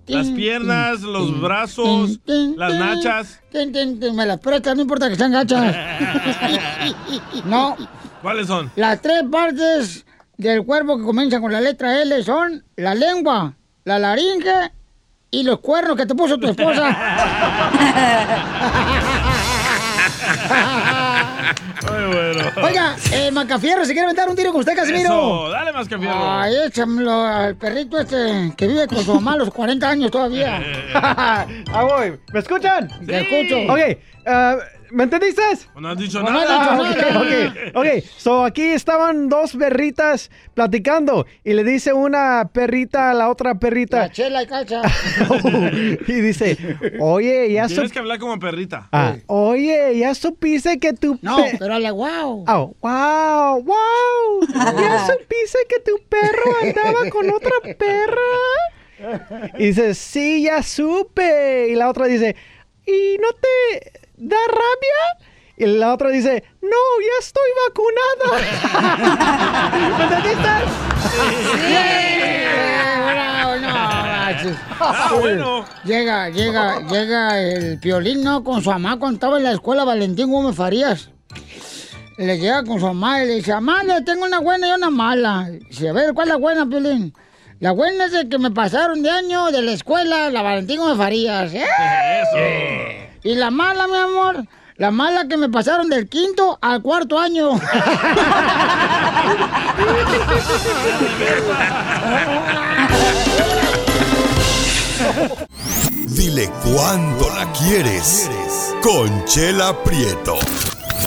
[0.07, 3.39] Las piernas, los brazos, las nachas.
[3.51, 4.15] tin, tin, tin.
[4.15, 5.75] Me las prestas, no importa que sean gachas.
[7.45, 7.75] No,
[8.21, 8.71] ¿Cuáles son?
[8.75, 10.05] las tres partes
[10.37, 13.53] del cuerpo que comienzan con la letra L son la lengua,
[13.83, 14.71] la laringe
[15.29, 16.89] y los cuernos que te puso tu esposa.
[21.89, 22.43] Muy bueno.
[22.63, 25.09] Oiga, eh, Macafierro, ¿se quiere aventar un tiro con usted, Casimiro?
[25.09, 26.31] Eso, dale más Macafierro.
[26.31, 30.61] Ay, échamelo al perrito este que vive con su mamá a los 40 años todavía.
[30.93, 31.45] Ah,
[31.83, 32.19] voy.
[32.33, 32.87] ¿Me escuchan?
[33.05, 33.71] Te escucho.
[33.71, 33.79] Ok,
[34.27, 34.57] ah,
[34.91, 35.41] ¿me entendiste?
[35.79, 36.73] No has dicho No, no nada.
[36.73, 38.03] has dicho Ah, ok, ok, ok.
[38.17, 43.97] So aquí estaban dos perritas platicando y le dice una perrita a la otra perrita
[43.99, 44.81] La chela y cacha.
[46.07, 46.57] y dice,
[46.99, 48.87] oye, ya Tienes que hablar como perrita.
[48.91, 52.45] Ah, oye, ya supiste que tu No, pe- pero le wow.
[52.47, 54.47] Oh, wow, wow.
[54.53, 59.51] ¿Ya supiste que tu perro andaba con otra perra?
[59.57, 61.69] Y dice, sí, ya supe.
[61.69, 62.35] Y la otra dice,
[62.85, 63.91] ¿y no te
[64.21, 65.27] da rabia?
[65.57, 68.25] Y la otra dice, no, ya estoy vacunada.
[69.97, 70.49] ¿Me entendiste?
[73.11, 74.57] Bravo, no, manches.
[74.79, 75.65] Ah, bueno.
[75.83, 78.43] Llega, llega, llega el piolín, ¿no?
[78.43, 81.09] Con su mamá cuando estaba en la escuela Valentín Gómez Farías.
[82.17, 84.89] Le llega con su mamá y le dice, mamá, le tengo una buena y una
[84.89, 85.49] mala.
[85.69, 87.13] Dice, a ver, ¿cuál es la buena, piolín?
[87.59, 90.97] La buena es de que me pasaron de año de la escuela la Valentín Gómez
[90.97, 91.53] Farías.
[91.53, 91.65] ¡Eh!
[92.21, 93.10] Eso.
[93.23, 94.45] Y la mala, mi amor,
[94.77, 97.51] la mala que me pasaron del quinto al cuarto año.
[106.07, 108.29] Dile cuándo la quieres.
[108.81, 110.39] Conchela Prieto.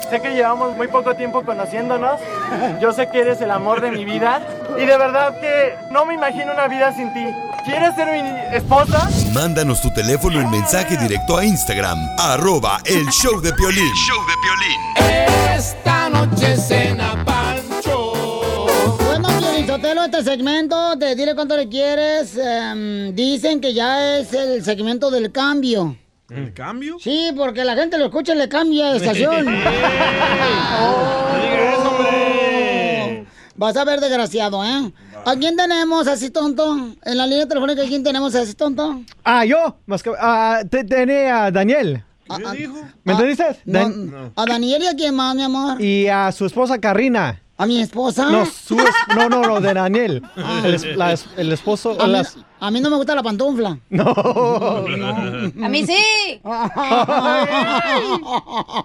[0.08, 2.20] Sé que llevamos muy poco tiempo conociéndonos.
[2.80, 4.40] Yo sé que eres el amor de mi vida.
[4.76, 7.24] Y de verdad que no me imagino una vida sin ti.
[7.64, 9.08] ¿Quieres ser mi esposa?
[9.32, 13.90] Mándanos tu teléfono en mensaje directo a Instagram, arroba el show de Piolín.
[15.56, 18.12] Esta noche cena Pancho.
[19.06, 24.62] Bueno, Piolizotelo, este segmento de Dile Cuánto Le Quieres, em, dicen que ya es el
[24.62, 25.96] segmento del cambio.
[26.34, 26.96] ¿El cambio?
[27.00, 29.46] Sí, porque la gente lo escucha y le cambia de estación.
[33.56, 34.92] Vas a ver, desgraciado, ¿eh?
[35.24, 36.76] ¿A quién tenemos así tonto?
[37.04, 39.00] En la línea telefónica, ¿a quién tenemos así tonto?
[39.22, 39.76] Ah, yo.
[39.86, 42.02] Más que- ah, te- tenía a Daniel.
[43.04, 43.44] ¿Me entendiste?
[43.64, 45.80] No, Dan- ¿A Daniel y a quién más, mi amor?
[45.80, 47.40] Y a su esposa Karina.
[47.56, 48.30] ¿A mi esposa?
[48.30, 48.86] No, su es-
[49.16, 50.22] no, no, no, de Daniel.
[50.64, 51.96] El, es- la es- el esposo.
[52.00, 53.78] A mí, las- a mí no me gusta la pantufla.
[53.90, 54.10] No.
[54.10, 56.40] A mí sí.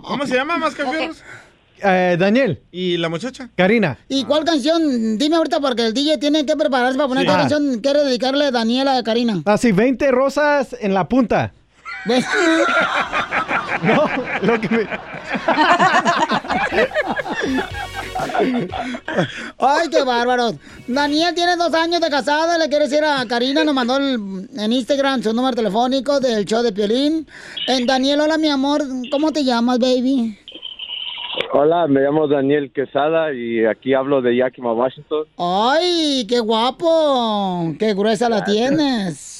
[0.04, 1.24] ¿Cómo se llama, Mascafierros?
[1.82, 2.62] Eh, Daniel.
[2.72, 3.50] ¿Y la muchacha?
[3.56, 3.98] Karina.
[4.10, 5.18] ¿Y cuál canción?
[5.18, 7.28] Dime ahorita porque el DJ tiene que prepararse para poner Sí.
[7.28, 7.38] qué Ah.
[7.38, 9.42] canción quiere dedicarle a Daniela a Karina.
[9.46, 11.54] Así, 20 rosas en la punta.
[12.06, 12.26] ¿Ves?
[13.82, 14.04] No,
[14.42, 14.86] lo que me...
[19.58, 20.52] Ay, qué bárbaro.
[20.88, 24.74] Daniel tiene dos años de casada, le quiere decir a Karina, nos mandó el- en
[24.74, 27.28] Instagram su número telefónico del show de Piolín.
[27.68, 28.82] Eh, Daniel, hola mi amor,
[29.12, 30.38] ¿cómo te llamas, baby?
[31.54, 35.26] Hola, me llamo Daniel Quesada y aquí hablo de Yakima, Washington.
[35.38, 39.40] Ay, qué guapo, qué gruesa la tienes.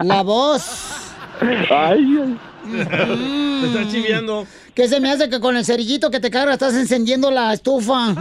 [0.00, 1.02] La voz.
[1.40, 2.40] Ay,
[2.70, 4.46] Te está chiviando.
[4.74, 8.14] ¿Qué se me hace que con el cerillito que te carga estás encendiendo la estufa?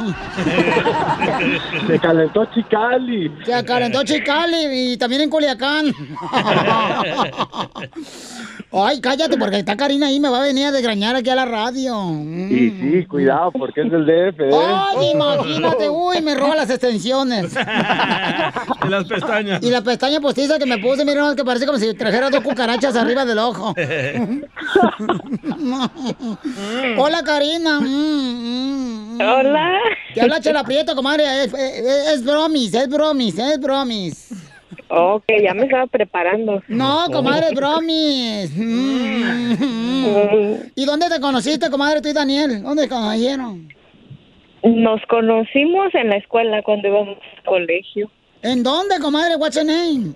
[1.88, 3.32] se calentó Chicali.
[3.46, 5.94] Se calentó Chicali y también en Culiacán.
[8.72, 11.46] Ay, cállate, porque está Karina ahí, me va a venir a desgrañar aquí a la
[11.46, 12.10] radio.
[12.12, 14.50] Y sí, cuidado, porque es del DF, ¿eh?
[14.54, 17.56] Ay, imagínate, uy, me roba las extensiones.
[18.86, 19.64] Y las pestañas.
[19.64, 22.96] Y la pestaña postiza que me puse, mira, que parece como si trajera dos cucarachas
[22.96, 23.74] arriba del ojo.
[26.98, 27.80] Hola, Karina.
[29.20, 29.80] Hola.
[30.14, 31.24] Te habla Chela Prieto, comadre.
[31.44, 34.32] Es, es, es bromis, es bromis, es bromis.
[34.90, 36.62] Ok, ya me estaba preparando.
[36.68, 38.52] No, comadre, es bromis.
[38.56, 39.56] Mm.
[40.76, 42.62] ¿Y dónde te conociste, comadre, tú y Daniel?
[42.62, 43.68] ¿Dónde te conocieron?
[44.64, 48.10] Nos conocimos en la escuela cuando íbamos al colegio.
[48.42, 49.36] ¿En dónde, comadre?
[49.36, 50.14] What's your name?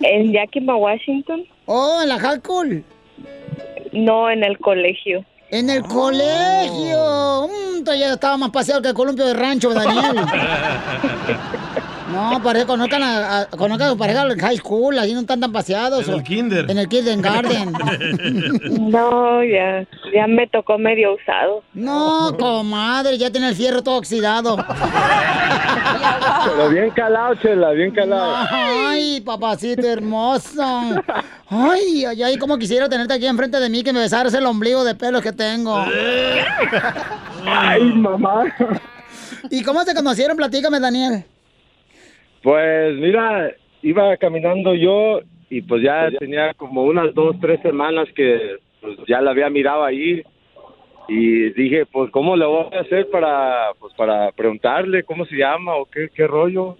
[0.00, 1.44] En Yakima, Washington.
[1.66, 2.84] Oh, en la high school.
[3.92, 5.24] No, en el colegio.
[5.50, 7.48] En el colegio.
[7.48, 10.16] Mm, todavía estaba más paseado que el columpio de rancho, Daniel.
[12.12, 15.40] No, parece conozcan a, a- conozcan a su pareja en high school, así no están
[15.40, 16.06] tan paseados.
[16.08, 16.70] En el kinder.
[16.70, 17.72] En el kindergarten.
[18.96, 19.84] No, ya,
[20.14, 21.62] ya me tocó medio usado.
[21.74, 24.56] No, comadre, ya tiene el fierro todo oxidado.
[26.44, 28.34] Pero bien calado, Chela, bien calado.
[28.50, 30.62] Ay, papacito hermoso.
[31.48, 34.84] Ay, ay, ay, como quisiera tenerte aquí enfrente de mí que me besaras el ombligo
[34.84, 35.76] de pelos que tengo.
[37.46, 38.44] Ay, mamá.
[39.50, 40.36] ¿Y cómo se conocieron?
[40.36, 41.24] Platícame, Daniel.
[42.46, 43.50] Pues mira,
[43.82, 45.18] iba caminando yo
[45.50, 49.82] y pues ya tenía como unas dos, tres semanas que pues, ya la había mirado
[49.82, 50.22] ahí
[51.08, 55.74] y dije, pues cómo le voy a hacer para, pues para preguntarle cómo se llama
[55.74, 56.76] o qué, qué rollo.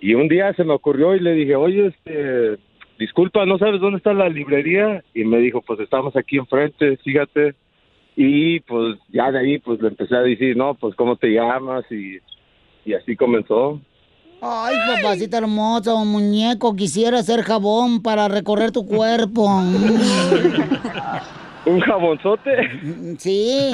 [0.00, 2.56] Y un día se me ocurrió y le dije, oye, este,
[2.98, 5.04] disculpa, ¿no sabes dónde está la librería?
[5.12, 7.54] Y me dijo, pues estamos aquí enfrente, fíjate.
[8.16, 11.84] Y pues ya de ahí pues le empecé a decir, no, pues cómo te llamas
[11.92, 12.16] y,
[12.86, 13.78] y así comenzó.
[14.40, 19.46] Ay, papacito hermoso, muñeco, quisiera hacer jabón para recorrer tu cuerpo.
[21.66, 22.50] ¿Un jabonzote?
[23.18, 23.72] Sí.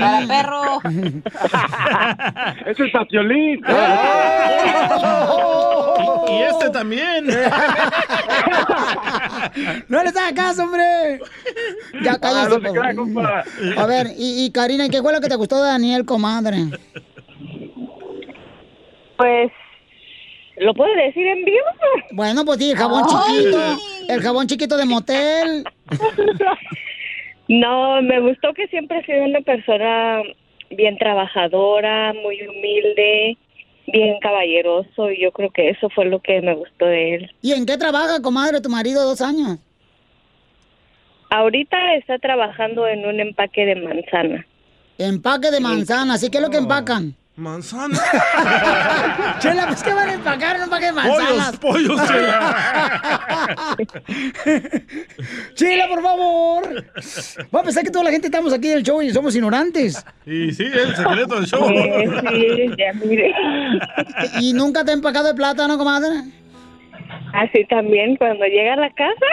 [0.00, 0.80] Para perro.
[2.66, 3.60] Ese es Papiolín.
[6.28, 7.26] Y este también.
[9.88, 11.20] No le hagas caso, hombre.
[12.02, 12.68] Ya cállate.
[12.82, 13.04] Ah, no.
[13.80, 16.66] A ver, y, y Karina, ¿qué fue lo que te gustó de Daniel, comadre?
[19.16, 19.50] Pues,
[20.60, 21.66] ¿lo puedo decir en vivo?
[22.12, 23.58] Bueno, pues sí, el jabón chiquito.
[24.08, 25.64] El jabón chiquito de motel.
[27.48, 30.22] No, me gustó que siempre ha sido una persona
[30.70, 33.36] bien trabajadora, muy humilde,
[33.88, 37.30] bien caballeroso y yo creo que eso fue lo que me gustó de él.
[37.42, 39.58] ¿Y en qué trabaja, comadre, tu marido, dos años?
[41.30, 44.46] Ahorita está trabajando en un empaque de manzana.
[44.98, 46.30] Empaque de manzana, ¿sí?
[46.30, 47.16] ¿Qué es lo que empacan?
[47.40, 47.98] Manzana.
[49.40, 51.56] Chela, pues ¿qué van a empacar en un empaque de manzanas?
[51.56, 53.76] Pollos, pollos, Chela.
[55.54, 56.84] Chela, por favor.
[57.54, 60.04] Va a pensar que toda la gente estamos aquí en el show y somos ignorantes.
[60.26, 61.66] Y sí, el secreto del show.
[62.30, 63.32] sí, ya mire.
[64.38, 66.10] ¿Y nunca te ha empacado de plátano, comadre?
[67.32, 69.26] Así también cuando llega a la casa.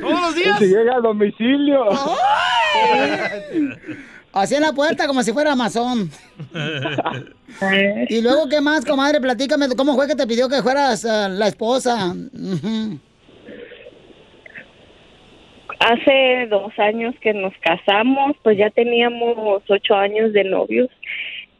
[0.00, 0.60] Todos los días.
[0.60, 1.90] llega a domicilio.
[1.90, 2.10] Así
[4.46, 6.10] en la puerta, como si fuera Amazon.
[8.08, 9.20] Y luego, ¿qué más, comadre?
[9.20, 12.14] Platícame, ¿cómo fue que te pidió que fueras eh, la esposa?
[15.80, 20.88] Hace dos años que nos casamos, pues ya teníamos ocho años de novios.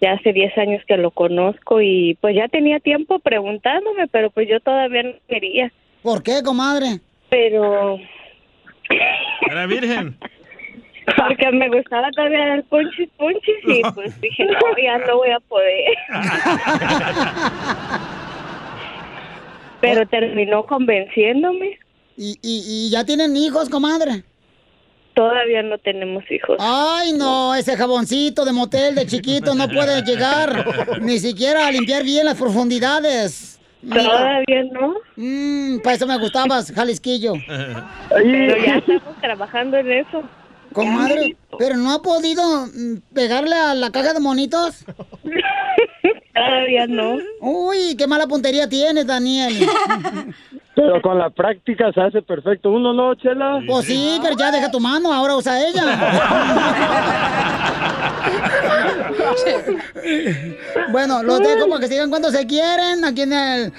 [0.01, 4.49] Ya hace diez años que lo conozco y pues ya tenía tiempo preguntándome, pero pues
[4.49, 5.73] yo todavía no quería.
[6.03, 7.01] ¿Por qué, comadre?
[7.31, 7.99] Pero
[9.51, 10.17] Era virgen.
[11.17, 15.41] Porque me gustaba todavía dar punches, punches y pues dije, no, ya no voy a
[15.41, 15.95] poder.
[19.81, 21.79] Pero terminó convenciéndome.
[22.17, 24.25] ¿Y, y, y ya tienen hijos, comadre?
[25.15, 26.57] Todavía no tenemos hijos.
[26.61, 30.65] Ay, no, ese jaboncito de motel de chiquito no puede llegar
[31.01, 33.61] ni siquiera a limpiar bien las profundidades.
[33.89, 34.95] Todavía no.
[35.17, 37.35] Mmm, para eso me gustabas, Jalisquillo.
[38.11, 40.23] Pero ya estamos trabajando en eso.
[40.73, 44.85] Comadre, pero no ha podido mm, pegarle a la caja de monitos.
[46.35, 47.17] Todavía no.
[47.41, 49.55] Uy, qué mala puntería tienes, Daniel.
[50.79, 52.71] Pero con la práctica se hace perfecto.
[52.71, 53.61] Uno no, Chela.
[53.67, 55.83] Pues sí, pero ya deja tu mano, ahora usa ella.
[60.93, 63.05] bueno, los dejo para que sigan cuando se quieren.
[63.05, 63.73] Aquí en el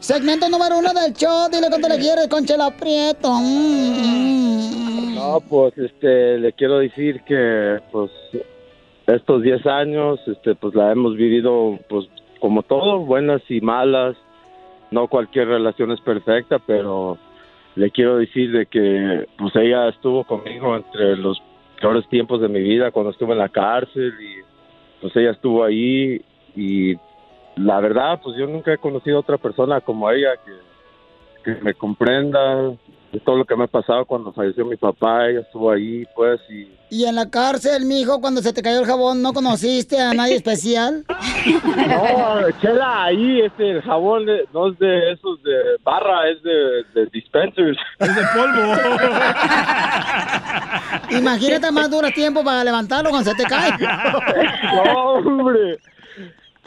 [0.00, 1.48] segmento número uno del show.
[1.50, 3.30] Dile cuánto le quieres, Conchela Prieto.
[3.30, 5.14] Mm, mm.
[5.14, 8.10] No, pues este, le quiero decir que pues
[9.06, 12.06] estos 10 años, este, pues la hemos vivido pues
[12.40, 14.16] como todo, buenas y malas.
[14.90, 17.18] No cualquier relación es perfecta, pero
[17.76, 21.40] le quiero decir de que pues ella estuvo conmigo entre los
[21.80, 24.40] peores tiempos de mi vida cuando estuve en la cárcel y
[25.00, 26.20] pues ella estuvo ahí
[26.56, 26.96] y
[27.56, 30.52] la verdad pues yo nunca he conocido a otra persona como ella que,
[31.54, 32.70] que me comprenda
[33.12, 36.40] de todo lo que me ha pasado cuando falleció mi papá, ella estuvo ahí pues
[36.48, 40.14] y Y en la cárcel, mijo, cuando se te cayó el jabón, ¿no conociste a
[40.14, 41.04] nadie especial?
[41.40, 46.84] No, Chela, ahí este el jabón de- no es de esos de barra, es de,
[46.94, 47.78] de dispensers.
[47.98, 48.74] Es de polvo.
[51.18, 53.70] Imagínate más duras tiempo para levantarlo cuando se te cae.
[54.74, 55.78] No, hombre.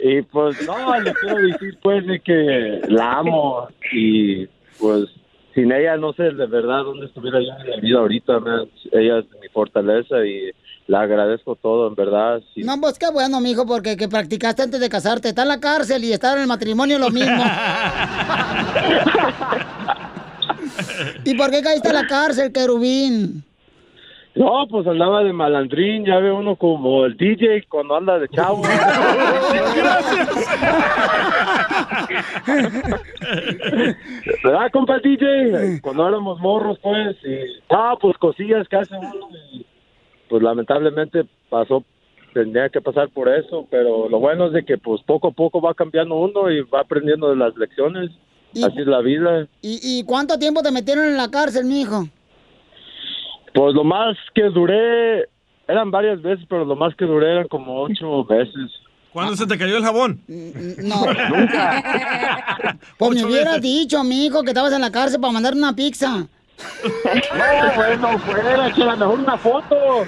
[0.06, 4.44] Y pues no, le quiero decir pues de que la amo y
[4.78, 5.06] pues
[5.54, 8.38] sin ella no sé de verdad dónde estuviera yo en la vida ahorita.
[8.38, 8.68] man.
[8.92, 10.50] Ella es mi fortaleza y
[10.88, 12.42] le agradezco todo, en verdad.
[12.52, 12.64] Sí.
[12.64, 15.28] No, pues qué bueno, mijo, porque que practicaste antes de casarte.
[15.28, 17.42] Está en la cárcel y estar en el matrimonio lo mismo.
[21.24, 23.42] ¿Y por qué caíste a la cárcel, querubín?
[24.34, 28.62] No, pues andaba de malandrín, ya ve uno como el DJ cuando anda de chavo.
[34.42, 35.80] ¿Verdad, compa el DJ?
[35.80, 39.64] Cuando éramos morros, pues, y, ah, pues cosillas que hace uno, y,
[40.28, 41.84] pues lamentablemente pasó,
[42.32, 45.60] tendría que pasar por eso, pero lo bueno es de que, pues, poco a poco
[45.60, 48.10] va cambiando uno y va aprendiendo de las lecciones,
[48.50, 49.46] así es la vida.
[49.62, 52.08] ¿Y, y cuánto tiempo te metieron en la cárcel, mijo?
[53.54, 55.28] Pues lo más que duré,
[55.68, 58.70] eran varias veces, pero lo más que duré eran como ocho veces.
[59.12, 60.20] ¿Cuándo se te cayó el jabón?
[60.26, 61.06] No.
[62.98, 66.26] Pues me hubieras dicho, mijo, que estabas en la cárcel para mandar una pizza.
[66.58, 70.06] No, bueno, fuera, que a lo mejor una foto.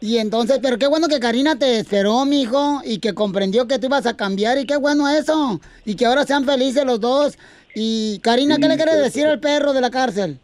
[0.00, 3.86] Y entonces, pero qué bueno que Karina te esperó, mijo, y que comprendió que tú
[3.86, 5.60] ibas a cambiar, y qué bueno eso.
[5.84, 7.38] Y que ahora sean felices los dos.
[7.74, 10.38] Y Karina, ¿qué le quieres decir al perro de la cárcel?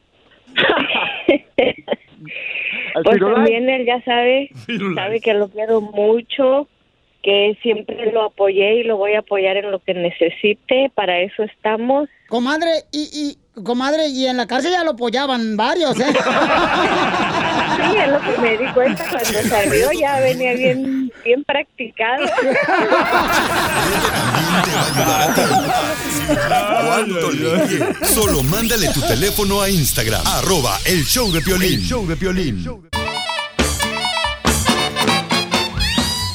[3.03, 4.51] Pues también él ya sabe,
[4.95, 6.69] sabe que lo quiero mucho,
[7.23, 11.43] que siempre lo apoyé y lo voy a apoyar en lo que necesite, para eso
[11.43, 12.09] estamos.
[12.29, 16.05] Comadre, y, y, comadre, y en la cárcel ya lo apoyaban varios, ¿eh?
[17.91, 22.25] Sí, es lo que me di cuenta cuando salió, ya venía bien, bien practicado.
[26.87, 27.97] ¿Cuánto le quieres?
[28.11, 31.81] Solo mándale tu teléfono a Instagram, arroba el show de Piolín.
[31.81, 32.65] show de Piolín.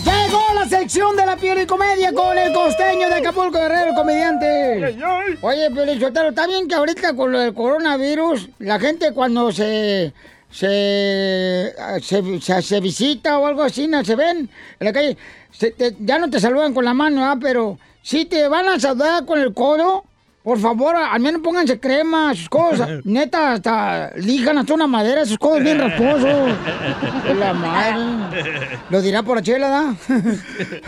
[0.06, 3.96] Llegó la sección de la piel y comedia con el costeño de Acapulco Guerrero, el
[3.96, 4.98] comediante.
[5.42, 10.14] Oye, pero está bien que ahorita con lo del coronavirus, la gente cuando se
[10.52, 15.18] se, se, se- se visita o algo así, no se ven en la calle,
[15.52, 17.38] se te- ya no te saludan con la mano, ¿ah?
[17.40, 20.04] pero si te van a saludar con el codo,
[20.44, 22.90] por favor, al menos pónganse crema, sus cosas.
[23.04, 26.50] Neta, hasta lijan hasta una madera, sus codos bien rasposos.
[27.38, 28.80] La madre.
[28.90, 29.96] Lo dirá por la chela, ¿da?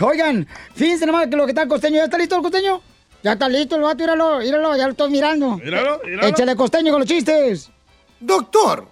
[0.00, 1.96] Oigan, fíjense nomás que lo que está el costeño.
[1.98, 2.80] ¿Ya está listo el costeño?
[3.22, 5.56] Ya está listo el vato, míralo, míralo, ya lo estoy mirando.
[5.58, 6.26] Míralo, míralo.
[6.28, 7.70] Échale costeño con los chistes.
[8.18, 8.88] Doctor,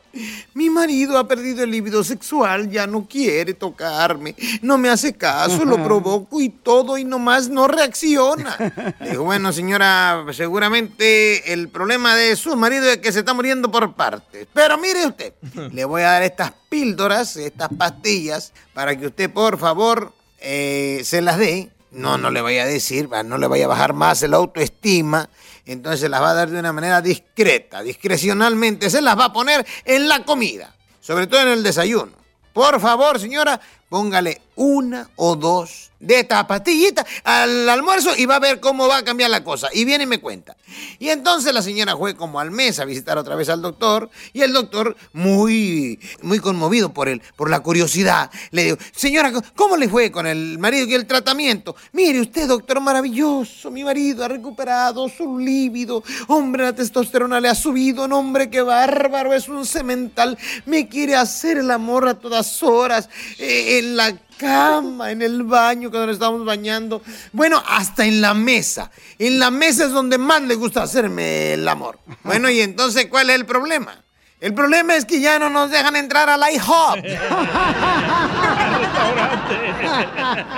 [0.54, 5.64] mi marido ha perdido el libido sexual, ya no quiere tocarme, no me hace caso,
[5.64, 8.56] lo provoco y todo y nomás no reacciona.
[9.00, 13.70] Le Digo, bueno señora, seguramente el problema de su marido es que se está muriendo
[13.70, 14.46] por partes.
[14.52, 15.32] Pero mire usted,
[15.72, 21.20] le voy a dar estas píldoras, estas pastillas, para que usted por favor eh, se
[21.20, 21.70] las dé.
[21.90, 25.28] No, no le vaya a decir, no le vaya a bajar más el autoestima.
[25.72, 28.90] Entonces se las va a dar de una manera discreta, discrecionalmente.
[28.90, 32.12] Se las va a poner en la comida, sobre todo en el desayuno.
[32.52, 38.40] Por favor, señora, póngale una o dos de esta pastillita al almuerzo y va a
[38.40, 39.68] ver cómo va a cambiar la cosa.
[39.72, 40.56] Y viene y me cuenta.
[40.98, 44.42] Y entonces la señora fue como al mes a visitar otra vez al doctor y
[44.42, 49.88] el doctor, muy, muy conmovido por, el, por la curiosidad, le dijo, señora, ¿cómo le
[49.88, 51.76] fue con el marido y el tratamiento?
[51.92, 57.54] Mire usted, doctor, maravilloso, mi marido ha recuperado su líbido, hombre, la testosterona le ha
[57.54, 62.62] subido, un hombre, qué bárbaro, es un cemental, me quiere hacer el amor a todas
[62.62, 67.02] horas, eh, en la cama, en el baño, cuando nos estamos bañando.
[67.32, 68.90] Bueno, hasta en la mesa.
[69.18, 71.98] En la mesa es donde más le gusta hacerme el amor.
[72.24, 74.02] Bueno, y entonces, ¿cuál es el problema?
[74.40, 77.04] El problema es que ya no nos dejan entrar al IHOP.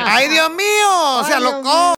[0.04, 1.24] ¡Ay, Dios mío!
[1.26, 1.94] Se alocó.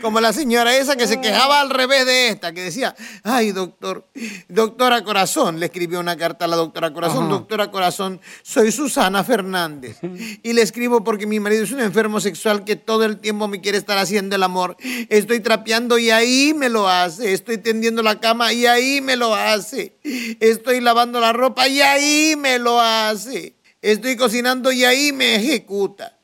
[0.00, 4.06] Como la señora esa que se quejaba al revés de esta, que decía, ay, doctor,
[4.48, 9.98] doctora Corazón, le escribió una carta a la doctora Corazón, doctora Corazón, soy Susana Fernández.
[10.42, 13.60] Y le escribo porque mi marido es un enfermo sexual que todo el tiempo me
[13.60, 14.76] quiere estar haciendo el amor.
[15.08, 17.32] Estoy trapeando y ahí me lo hace.
[17.32, 19.96] Estoy tendiendo la cama y ahí me lo hace.
[20.40, 23.55] Estoy lavando la ropa y ahí me lo hace.
[23.86, 26.18] Estoy cocinando y ahí me ejecuta.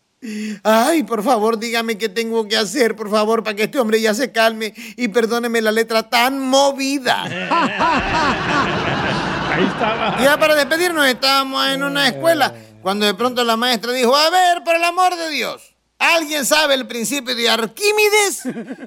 [0.64, 4.14] Ay, por favor, dígame qué tengo que hacer, por favor, para que este hombre ya
[4.14, 7.22] se calme y perdóneme la letra tan movida.
[9.52, 10.20] Ahí estaba.
[10.20, 12.52] Ya para despedirnos, estábamos en una escuela
[12.82, 15.71] cuando de pronto la maestra dijo, a ver, por el amor de Dios,
[16.02, 18.42] ¿alguien sabe el principio de Arquímedes?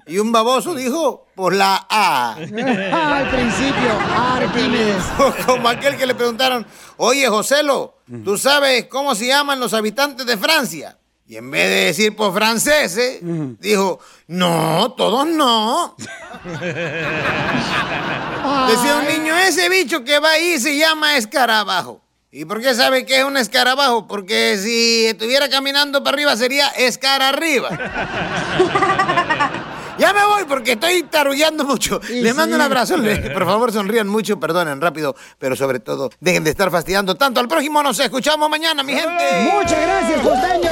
[0.08, 2.34] Y un baboso dijo, por la A.
[2.36, 5.04] Al principio, Arquímedes.
[5.46, 6.66] Como aquel que le preguntaron,
[6.98, 10.98] oye, Joselo, ¿tú sabes cómo se llaman los habitantes de Francia?
[11.28, 13.18] Y en vez de decir por franceses,
[13.60, 15.96] dijo, no, todos no.
[18.68, 22.05] Decía un niño, ese bicho que va ahí se llama escarabajo.
[22.38, 24.08] ¿Y por qué sabe que es un escarabajo?
[24.10, 27.70] Porque si estuviera caminando para arriba sería escara arriba.
[29.98, 32.02] Ya me voy porque estoy tarullando mucho.
[32.10, 32.98] Le mando un abrazo.
[33.34, 37.48] Por favor, sonrían mucho, perdonen rápido, pero sobre todo, dejen de estar fastidiando tanto al
[37.48, 37.82] prójimo.
[37.82, 39.50] Nos escuchamos mañana, mi gente.
[39.50, 40.72] Muchas gracias, costeño.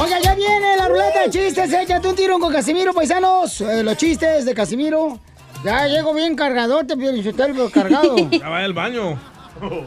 [0.00, 1.70] Oiga, ya viene la ruleta de chistes.
[1.70, 3.60] Échate un tiro con Casimiro, paisanos.
[3.60, 5.20] Eh, los chistes de Casimiro.
[5.64, 8.16] Ya llego bien cargadote, pero cargado.
[8.30, 9.18] Ya va al baño.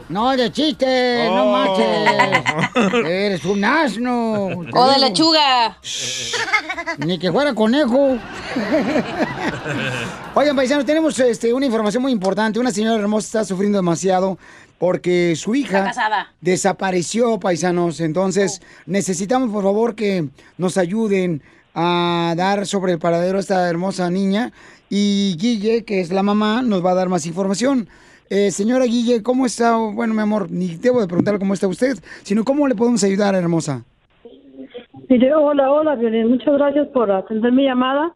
[0.07, 1.51] No, de chistes, no Oh.
[1.51, 2.93] marches.
[3.11, 4.45] Eres un asno.
[4.73, 5.77] O de lechuga.
[6.99, 8.17] Ni que fuera conejo.
[10.33, 12.59] Oigan, paisanos, tenemos este, una información muy importante.
[12.59, 14.37] Una señora hermosa está sufriendo demasiado
[14.77, 15.91] porque su hija
[16.39, 17.99] desapareció, paisanos.
[17.99, 21.41] Entonces, necesitamos, por favor, que nos ayuden
[21.73, 24.53] a dar sobre el paradero a esta hermosa niña.
[24.89, 27.87] Y Guille, que es la mamá, nos va a dar más información.
[28.29, 29.77] Eh, señora Guille, ¿cómo está?
[29.77, 33.35] Bueno, mi amor, ni debo de preguntarle cómo está usted, sino cómo le podemos ayudar,
[33.35, 33.83] hermosa.
[35.09, 36.29] Mire, hola, hola, Violín.
[36.29, 38.13] Muchas gracias por atender mi llamada.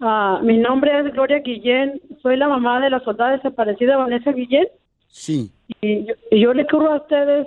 [0.00, 2.00] Ah, mi nombre es Gloria Guillén.
[2.22, 4.66] Soy la mamá de la soldada desaparecida Vanessa Guillén.
[5.08, 5.52] Sí.
[5.80, 7.46] Y yo, y yo le corro a ustedes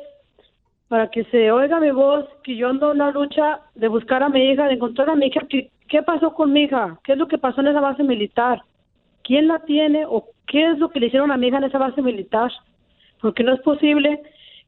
[0.87, 4.29] para que se oiga mi voz, que yo ando en la lucha de buscar a
[4.29, 5.41] mi hija, de encontrar a mi hija.
[5.49, 6.99] ¿Qué, qué pasó con mi hija?
[7.03, 8.61] ¿Qué es lo que pasó en esa base militar?
[9.23, 11.77] ¿Quién la tiene o qué es lo que le hicieron a mi hija en esa
[11.77, 12.51] base militar?
[13.21, 14.21] Porque no es posible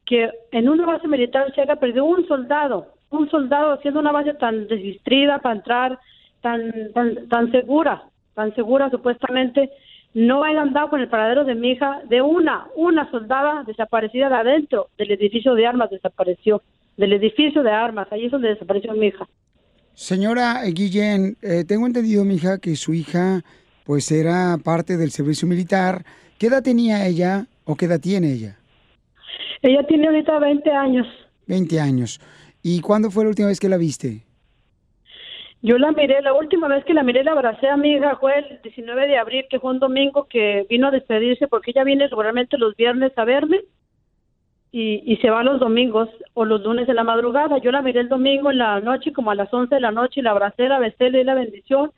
[0.04, 4.34] que en una base militar se haya perdido un soldado, un soldado haciendo una base
[4.34, 5.98] tan desdistrida para entrar,
[6.40, 8.02] tan, tan, tan segura,
[8.34, 9.70] tan segura supuestamente,
[10.12, 14.34] no hayan dado con el paradero de mi hija, de una, una soldada desaparecida de
[14.34, 16.62] adentro del edificio de armas, desapareció,
[16.96, 19.28] del edificio de armas, ahí es donde desapareció mi hija.
[20.00, 23.42] Señora Guillén, eh, tengo entendido, mija, que su hija,
[23.84, 26.04] pues, era parte del servicio militar.
[26.38, 28.56] ¿Qué edad tenía ella o qué edad tiene ella?
[29.60, 31.06] Ella tiene ahorita 20 años.
[31.48, 32.18] 20 años.
[32.62, 34.22] ¿Y cuándo fue la última vez que la viste?
[35.60, 38.38] Yo la miré, la última vez que la miré, la abracé a mi hija fue
[38.38, 42.08] el 19 de abril, que fue un domingo que vino a despedirse porque ella viene
[42.08, 43.60] regularmente los viernes a verme
[44.72, 47.58] y, y se va los domingos o los lunes de la madrugada.
[47.58, 50.20] Yo la miré el domingo en la noche, como a las 11 de la noche,
[50.20, 51.92] y la abracé, la besé, le di la bendición.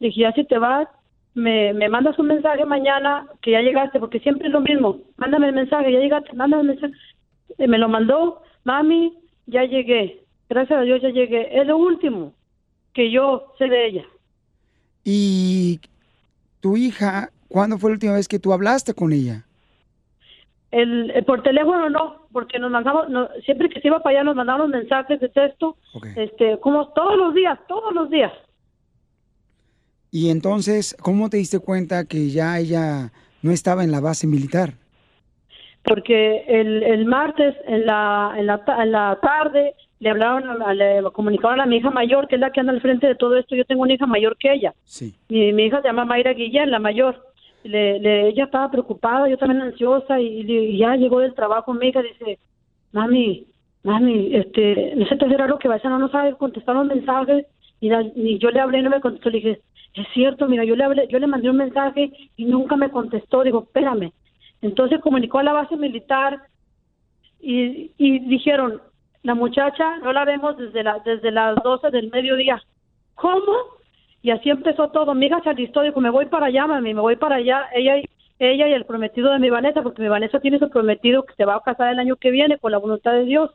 [0.00, 0.88] Le dije, ya si te vas,
[1.34, 4.98] me, me mandas un mensaje mañana que ya llegaste, porque siempre es lo mismo.
[5.16, 6.94] Mándame el mensaje, ya llegaste, mándame el mensaje.
[7.58, 9.14] Y me lo mandó, mami,
[9.46, 10.22] ya llegué.
[10.48, 11.60] Gracias a Dios ya llegué.
[11.60, 12.32] Es lo último
[12.92, 14.04] que yo sé de ella.
[15.04, 15.80] ¿Y
[16.60, 19.45] tu hija, cuándo fue la última vez que tú hablaste con ella?
[20.80, 24.24] El, el- por teléfono no, porque nos mandamos, no- siempre que se iba para allá
[24.24, 25.76] nos mandaban mensajes de texto,
[26.16, 28.32] este, como todos los días, todos los días.
[30.10, 33.12] Y entonces, ¿cómo te diste cuenta que ya ella
[33.42, 34.74] no estaba en la base militar?
[35.82, 41.02] Porque el, el martes en la, en, la, en la tarde le hablaron, a- le
[41.12, 43.54] comunicaron a mi hija mayor, que es la que anda al frente de todo esto.
[43.54, 44.74] Yo tengo una hija mayor que ella.
[44.84, 45.14] Sí.
[45.28, 47.22] Mi, mi hija se llama Mayra Guillén, la mayor.
[47.68, 52.38] Le, le- ella estaba preocupada, yo también ansiosa, y, ya llegó del trabajo hija, dice,
[52.92, 53.46] mami,
[53.82, 57.46] mami, este, no se te hace raro que Baisa no nos sabe contestar los mensajes,
[57.80, 59.60] y yo le hablé y no me contestó, le dije,
[59.94, 63.42] es cierto, mira, yo le hablé, yo le mandé un mensaje y nunca me contestó,
[63.42, 64.12] digo, espérame.
[64.62, 66.38] Entonces comunicó a la base militar
[67.40, 68.80] y, y dijeron,
[69.22, 72.62] la muchacha no la vemos desde, la, desde las 12 del mediodía.
[73.14, 73.52] ¿Cómo?
[74.26, 75.14] Y así empezó todo.
[75.14, 77.68] Mi hija se alistó, dijo, me voy para allá, mami, me voy para allá.
[77.72, 78.06] Ella y,
[78.40, 81.44] ella y el prometido de mi Vanessa, porque mi Vanessa tiene su prometido que se
[81.44, 83.52] va a casar el año que viene con la voluntad de Dios.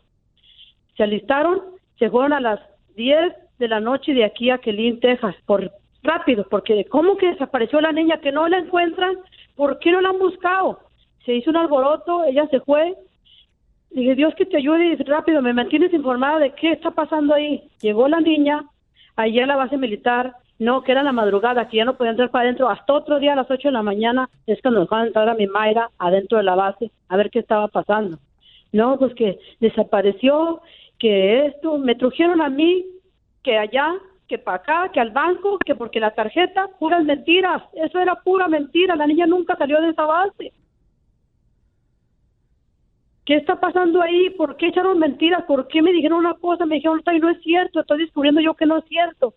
[0.95, 1.59] Se alistaron,
[1.99, 2.61] se fueron a las
[2.95, 7.82] 10 de la noche de aquí a Quelín, Texas, por rápido, porque ¿cómo que desapareció
[7.82, 8.22] la niña?
[8.22, 9.17] Que no la encuentran,
[9.57, 10.80] ¿por qué no la han buscado?
[11.26, 12.95] Se hizo un alboroto, ella se fue,
[13.89, 17.61] Dije, Dios que te ayude rápido, me mantienes informada de qué está pasando ahí.
[17.82, 18.63] Llegó la niña,
[19.17, 22.30] allí a la base militar, no, que era la madrugada, que ya no podía entrar
[22.30, 22.70] para adentro.
[22.70, 25.47] Hasta otro día a las 8 de la mañana es cuando dejaron entrar a mi
[25.47, 28.20] Mayra adentro de la base a ver qué estaba pasando.
[28.72, 30.62] No, pues que desapareció,
[30.99, 32.86] que esto, me trujeron a mí,
[33.41, 33.95] que allá,
[34.28, 37.64] que para acá, que al banco, que porque la tarjeta, puras mentiras.
[37.74, 40.53] Eso era pura mentira, la niña nunca salió de esa base.
[43.26, 44.30] ¿Qué está pasando ahí?
[44.30, 45.43] ¿Por qué echaron mentiras?
[45.47, 46.68] ¿Por qué me dijeron una cosa?
[46.68, 47.80] Me dijeron no es cierto.
[47.80, 49.34] Estoy descubriendo yo que no es cierto.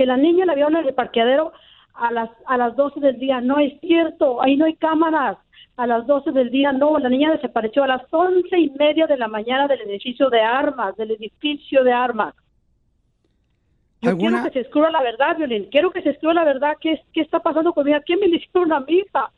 [0.00, 1.52] Que la niña la vieron en el parqueadero
[1.92, 3.42] a las a las 12 del día.
[3.42, 4.40] No es cierto.
[4.40, 5.36] Ahí no hay cámaras.
[5.76, 6.98] A las 12 del día no.
[6.98, 10.96] La niña desapareció a las once y media de la mañana del edificio de armas,
[10.96, 12.34] del edificio de armas.
[14.00, 15.66] Yo quiero ¿Alguna- que se escriba la verdad, Violín.
[15.70, 16.78] Quiero que se escriba la verdad.
[16.80, 17.98] ¿Qué, qué está pasando conmigo?
[18.06, 19.30] ¿Quién me le hicieron a mi hija?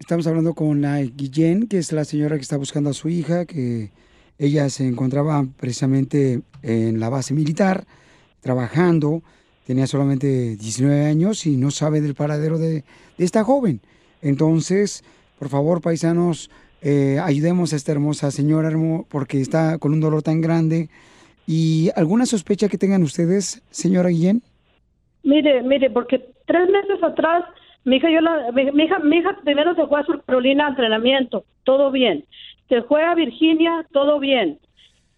[0.00, 3.46] Estamos hablando con la Guillén, que es la señora que está buscando a su hija,
[3.46, 3.90] que
[4.38, 7.84] ella se encontraba precisamente en la base militar,
[8.40, 9.22] trabajando,
[9.66, 12.84] tenía solamente 19 años y no sabe del paradero de,
[13.18, 13.80] esta joven.
[14.22, 15.04] Entonces,
[15.38, 16.50] por favor, paisanos,
[16.82, 18.70] eh, ayudemos a esta hermosa señora,
[19.08, 20.88] porque está con un dolor tan grande.
[21.46, 24.42] ¿Y alguna sospecha que tengan ustedes, señora Guillén?
[25.22, 27.44] Mire, mire, porque tres meses atrás,
[27.84, 31.90] mi hija, yo la, mi hija primero se fue a Sur Carolina a entrenamiento, todo
[31.90, 32.24] bien.
[32.68, 34.58] Se fue a Virginia, todo bien.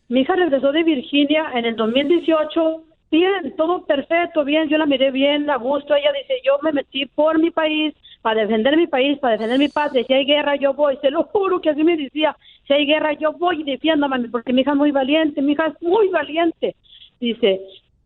[0.09, 5.11] Mi hija regresó de Virginia en el 2018, bien, todo perfecto, bien, yo la miré
[5.11, 5.95] bien, a gusto.
[5.95, 9.69] Ella dice, yo me metí por mi país, para defender mi país, para defender mi
[9.69, 10.05] patria.
[10.05, 10.99] Si hay guerra, yo voy.
[11.01, 12.37] Se lo juro que así me decía.
[12.67, 15.53] Si hay guerra, yo voy y defiendo, mami, porque mi hija es muy valiente, mi
[15.53, 16.77] hija es muy valiente.
[17.19, 17.61] Dice,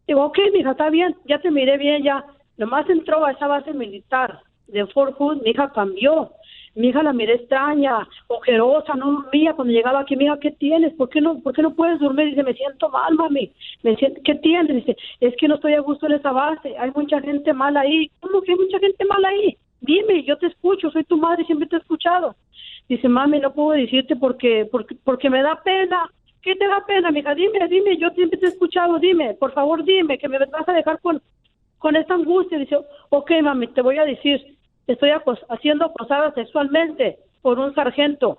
[0.07, 2.25] digo, ok, mi hija, está bien, ya te miré bien, ya.
[2.57, 6.31] Nomás entró a esa base militar de Fort Hood, mi hija cambió.
[6.75, 10.17] Mi hija la miré extraña, ojerosa, no dormía cuando llegaba aquí.
[10.17, 10.93] Mi hija, ¿qué tienes?
[10.95, 12.27] ¿Por qué no, por qué no puedes dormir?
[12.31, 13.53] Dice, me siento mal, mami.
[13.83, 14.75] Me siento, ¿Qué tienes?
[14.75, 16.77] Dice, es que no estoy a gusto en esa base.
[16.79, 18.11] Hay mucha gente mala ahí.
[18.21, 19.57] ¿Cómo que hay mucha gente mala ahí?
[19.81, 22.35] Dime, yo te escucho, soy tu madre, siempre te he escuchado.
[22.89, 26.11] Dice, mami, no puedo decirte porque, porque, porque me da pena.
[26.43, 27.35] ¿Qué te da pena, mija?
[27.35, 30.73] Dime, dime, yo siempre te he escuchado, dime, por favor, dime, que me vas a
[30.73, 31.23] dejar con,
[31.79, 32.59] con esta angustia.
[32.59, 32.77] Dice,
[33.09, 34.54] ok, mami, te voy a decir,
[34.87, 38.39] estoy acos- siendo acosada sexualmente por un sargento.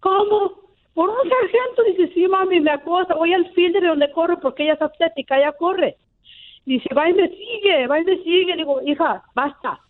[0.00, 0.64] ¿Cómo?
[0.94, 4.62] Por un sargento, dice, sí, mami, me acosa, voy al field de donde corre porque
[4.62, 5.96] ella es atlética, ella corre.
[6.64, 8.56] Dice, va y me sigue, va y me sigue.
[8.56, 9.80] Digo, hija, basta,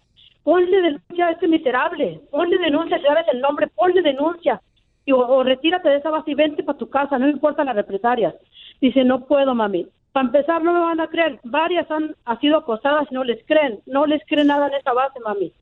[0.43, 4.61] ponle denuncia a este miserable, ponle denuncia, sabes el nombre, ponle denuncia.
[5.05, 8.35] Digo, o retírate de esa base y vente para tu casa, no importa las represalias.
[8.81, 9.87] Dice, no puedo, mami.
[10.15, 11.41] Para empezar, no me van a creer.
[11.43, 13.81] Varias han, sido acosadas y no les creen.
[13.85, 15.53] No les creen nada en esa base, mami.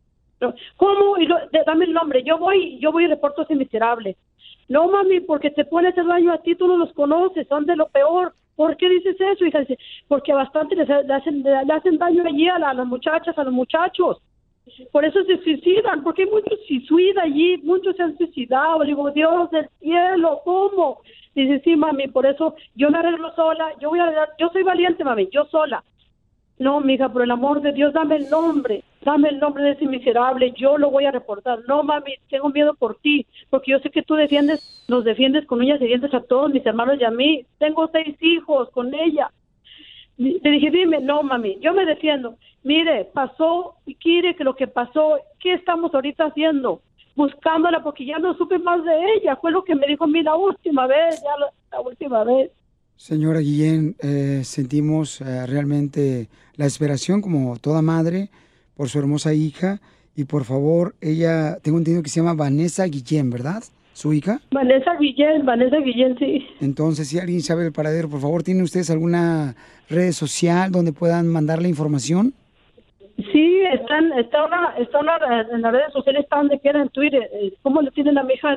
[0.77, 1.17] ¿Cómo?
[1.17, 2.23] Y lo- de- dame el nombre.
[2.23, 4.15] Yo voy, yo voy y reporto ese miserable.
[4.69, 7.77] No, mami, porque te pone hacer daño a ti, tú no los conoces, son de
[7.77, 8.35] lo peor.
[8.55, 9.61] ¿Por qué dices eso, hija?
[9.61, 13.39] Dice, porque bastante les, le hacen, le hacen daño allí a, la- a las muchachas,
[13.39, 14.19] a los muchachos.
[14.93, 18.81] Por eso se suicidan, porque hay muchos suicidas allí, muchos se han suicidado.
[18.81, 21.01] Le digo, Dios del cielo, ¿cómo?
[21.35, 24.63] Dice, sí, mami, por eso yo me arreglo sola, yo voy a arreglar, yo soy
[24.63, 25.83] valiente, mami, yo sola.
[26.59, 29.87] No, mija, por el amor de Dios, dame el nombre, dame el nombre de ese
[29.87, 31.61] miserable, yo lo voy a reportar.
[31.67, 35.59] No, mami, tengo miedo por ti, porque yo sé que tú defiendes, nos defiendes con
[35.59, 37.45] uñas y dientes a todos mis hermanos y a mí.
[37.59, 39.33] Tengo seis hijos con ella.
[40.23, 42.37] Le dije, dime, no, mami, yo me defiendo.
[42.63, 46.81] Mire, pasó, y quiere que lo que pasó, ¿qué estamos ahorita haciendo?
[47.17, 49.37] Buscándola porque ya no supe más de ella.
[49.37, 52.51] Fue lo que me dijo a mí la última vez, ya la, última vez.
[52.97, 58.31] Señora Guillén, eh, sentimos eh, realmente la esperación como toda madre
[58.77, 59.81] por su hermosa hija
[60.15, 63.65] y por favor, ella, tengo entendido que se llama Vanessa Guillén, ¿verdad?
[63.95, 64.41] ¿Su hija?
[64.51, 66.47] Vanessa Guillén, Vanessa Guillén, sí.
[66.61, 69.55] Entonces, si alguien sabe el paradero, por favor, ¿tienen ustedes alguna
[69.89, 72.33] red social donde puedan mandarle información?
[73.33, 75.19] Sí, están, está una, está una,
[75.53, 77.29] en las redes sociales, está donde quiera en Twitter.
[77.35, 78.57] Eh, ¿Cómo le tienen a mi hija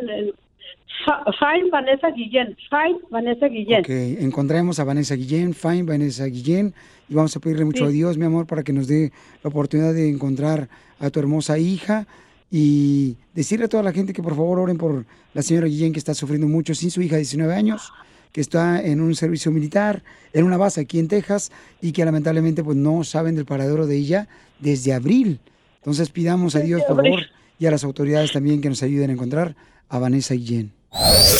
[1.40, 2.56] Find Vanessa Guillén?
[2.70, 3.82] Find Vanessa Guillén.
[3.82, 3.90] Ok,
[4.24, 6.74] encontremos a Vanessa Guillén, fine Vanessa Guillén,
[7.10, 7.90] y vamos a pedirle mucho Sí.
[7.90, 9.12] a Dios, mi amor, para que nos dé
[9.44, 12.08] la oportunidad de encontrar a tu hermosa hija
[12.52, 16.00] y decirle a toda la gente que por favor oren por la señora Guillén que
[16.00, 17.92] está sufriendo mucho sin su hija de 19 años,
[18.32, 20.04] que está en un servicio militar,
[20.34, 21.52] en una base aquí en Texas
[21.82, 24.28] y que lamentablemente pues no saben del paradero de ella
[24.60, 25.40] desde abril.
[25.78, 27.22] Entonces pidamos a Dios por favor
[27.60, 29.56] y a las autoridades también que nos ayuden a encontrar
[29.90, 30.74] a Vanessa Guillén.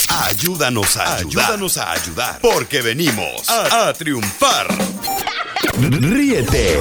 [0.08, 1.44] Ayúdanos a ayudar.
[1.46, 2.38] Ayúdanos a ayudar.
[2.42, 4.66] Porque venimos a, a triunfar.
[5.80, 6.78] Ríete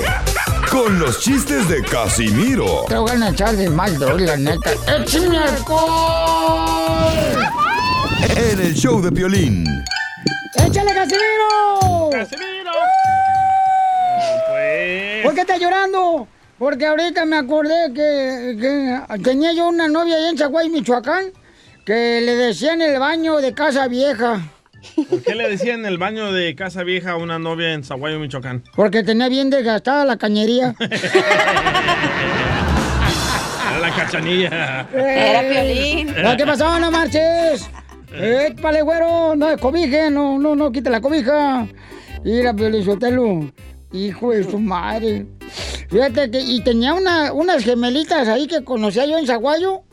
[0.76, 4.72] con los chistes de Casimiro Te voy a echar de mal, la neta.
[5.00, 7.14] ¡Échame alcohol!
[8.36, 9.66] en el show de Piolín.
[10.56, 12.10] ¡Échale, Casimiro!
[12.12, 12.72] ¡Casimiro!
[15.24, 16.28] ¿Por qué estás llorando?
[16.60, 21.32] Porque ahorita me acordé que, que tenía yo una novia allá en Zaguay, Michoacán,
[21.86, 24.42] que le decían el baño de casa vieja,
[25.10, 28.20] ¿Por qué le decían en el baño de casa vieja a una novia en Zaguayo,
[28.20, 28.64] Michoacán?
[28.76, 30.76] porque tenía bien desgastada la cañería.
[33.70, 34.88] Era la cachanilla.
[34.94, 36.04] Ey.
[36.06, 36.80] No, ¿Qué pasó?
[36.80, 37.70] No marches.
[38.14, 39.36] Épale, güero.
[39.36, 41.68] No cobije, no, no, no, quita la cobija.
[42.24, 43.52] Mira, Piolizotelo.
[43.92, 45.26] Hijo de su madre.
[45.90, 49.84] Fíjate que, y tenía una, unas gemelitas ahí que conocía yo en Zaguayo,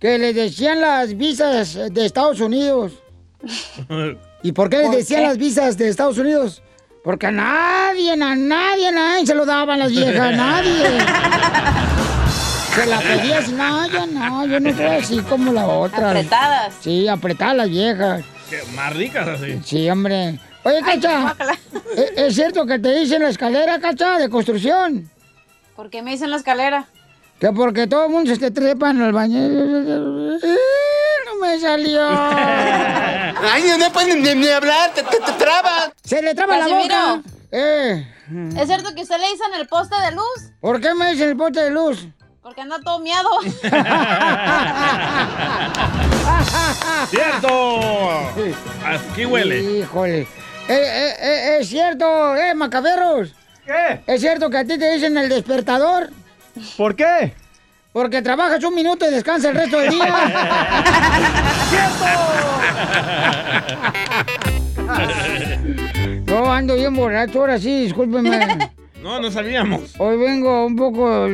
[0.00, 2.92] que le decían las visas de Estados Unidos.
[4.42, 5.26] ¿Y por qué les ¿Por decían qué?
[5.28, 6.62] las visas de Estados Unidos?
[7.02, 10.98] Porque a nadie, a nadie, a nadie se lo daban las viejas, a nadie.
[12.74, 16.10] Se la pedías, no, yo no, yo no soy así como la otra.
[16.10, 16.74] Apretadas.
[16.80, 18.24] Sí, apretadas las viejas.
[18.50, 18.60] ¿Qué?
[18.74, 19.60] Más ricas así.
[19.64, 20.40] Sí, hombre.
[20.64, 21.36] Oye, Cacha,
[21.96, 25.08] ¿es, es cierto que te dicen la escalera, Cacha, de construcción?
[25.76, 26.86] ¿Por qué me dicen la escalera?
[27.38, 29.38] Que porque todo el mundo se te trepa en el baño.
[29.48, 30.38] No
[31.40, 32.00] me salió.
[32.08, 35.90] Ay, no pueden ni, ni hablar, te, te, te trabas.
[36.04, 37.20] Se le traba la boca.
[37.50, 38.06] Eh.
[38.56, 40.52] ¿Es cierto que usted le dicen el poste de luz?
[40.60, 42.06] ¿Por qué me dicen el poste de luz?
[42.42, 43.28] Porque anda todo miado.
[47.10, 47.80] ¡Cierto!
[48.84, 49.80] Aquí huele.
[49.80, 50.20] Híjole.
[50.20, 50.26] Eh,
[50.68, 53.34] eh, eh, es cierto, eh, macaberos.
[53.66, 54.02] ¿Qué?
[54.06, 56.10] ¿Es cierto que a ti te dicen el despertador?
[56.76, 57.32] ¿Por qué?
[57.92, 60.04] Porque trabajas un minuto y descansas el resto del día.
[66.26, 68.70] Yo ando bien borracho, ahora sí, discúlpeme.
[69.00, 69.94] No, no sabíamos.
[69.98, 71.28] Hoy vengo un poco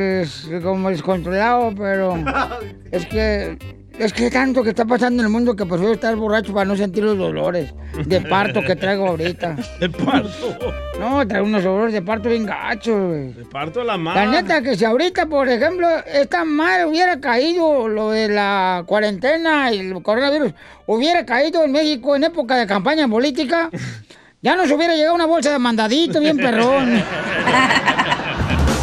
[0.63, 2.17] como descontrolado, pero
[2.91, 3.57] es que
[4.01, 6.75] es que tanto que está pasando en el mundo que prefiero estar borracho para no
[6.75, 7.75] sentir los dolores
[8.07, 9.57] de parto que traigo ahorita.
[9.81, 10.57] De parto.
[10.99, 13.33] No, traigo unos dolores de parto bien gachos, güey.
[13.35, 14.19] De parto la mano.
[14.19, 19.71] La neta que si ahorita, por ejemplo, esta madre hubiera caído lo de la cuarentena
[19.73, 20.55] y el coronavirus,
[20.87, 23.69] hubiera caído en México en época de campaña política,
[24.43, 27.03] ya nos hubiera llegado una bolsa de mandadito bien perrón.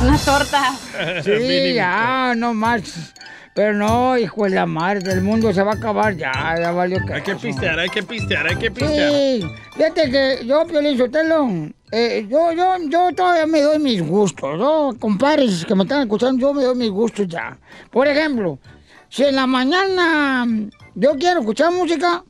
[0.03, 0.73] Una torta.
[1.23, 3.13] Sí, ya, no más.
[3.57, 6.31] Pero no, hijo de la madre, el mundo se va a acabar ya,
[6.61, 7.11] ya valió que.
[7.11, 9.11] Hay que pistear, hay que pistear, hay que pistear.
[9.11, 11.49] Sí, fíjate que yo, Piolín Sotelo,
[11.91, 14.91] eh, yo, yo, yo todavía me doy mis gustos, ¿no?
[14.99, 17.57] Compadres que me están escuchando, yo me doy mis gustos ya.
[17.89, 18.59] Por ejemplo,
[19.09, 20.45] si en la mañana
[20.93, 22.23] yo quiero escuchar música,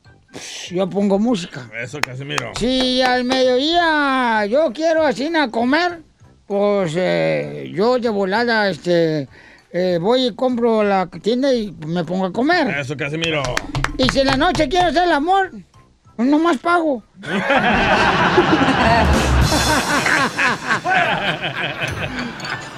[0.70, 1.68] yo pongo música.
[1.78, 2.52] Eso, Casimiro.
[2.58, 6.00] Si al mediodía yo quiero así a comer,
[6.46, 9.28] pues eh, yo de volada este,
[9.72, 12.68] eh, voy y compro la tienda y me pongo a comer.
[12.78, 13.42] Eso, Casimiro.
[13.96, 15.50] Y si en la noche quiero hacer el amor,
[16.16, 17.02] pues nomás pago.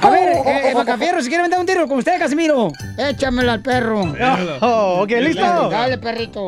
[0.02, 4.02] A ver, eh, Macafierro, si quiere vender un tiro con usted, Casimiro, échamelo al perro.
[4.60, 5.68] Oh, ok, ¿listo?
[5.68, 6.46] Dale, perrito.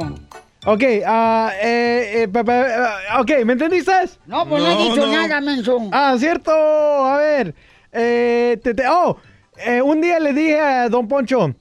[0.64, 3.92] Ok, ah, eh, eh, pa- pa- ah, ok, ¿me entendiste?
[4.26, 5.78] No, pues no, he dicho nada, menso.
[5.92, 7.54] Ah, cierto, a ver.
[7.92, 9.18] Eh, te- te- oh,
[9.64, 11.54] eh, un día le dije a Don Poncho,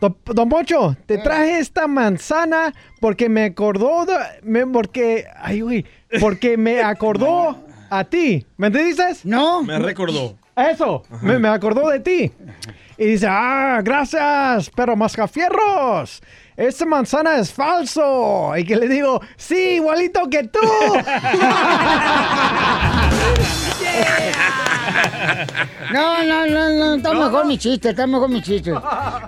[0.00, 5.84] don, don Poncho, te traje esta manzana porque me acordó, de- me- porque, ay, güey,
[6.20, 7.56] porque me acordó
[7.90, 8.44] A ti.
[8.58, 9.24] ¿Me dices?
[9.24, 9.62] No.
[9.62, 10.36] Me recordó.
[10.54, 12.32] Eso, me, me acordó de ti.
[12.98, 16.20] Y dice, ah, gracias, pero mascafierros.
[16.58, 18.52] Esta manzana es falso.
[18.56, 20.58] Y que le digo, sí, igualito que tú.
[25.92, 28.72] No, no, no, no, está mejor mi chiste, está mejor mi chiste.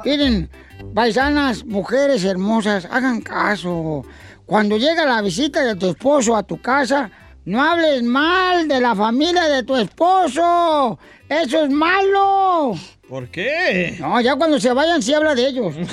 [0.04, 0.50] Miren,
[0.94, 4.04] paisanas, mujeres hermosas, hagan caso.
[4.44, 7.10] Cuando llega la visita de tu esposo a tu casa,
[7.44, 10.98] no hables mal de la familia de tu esposo.
[11.30, 12.74] Eso es malo.
[13.08, 13.96] ¿Por qué?
[14.00, 15.74] No, ya cuando se vayan sí habla de ellos.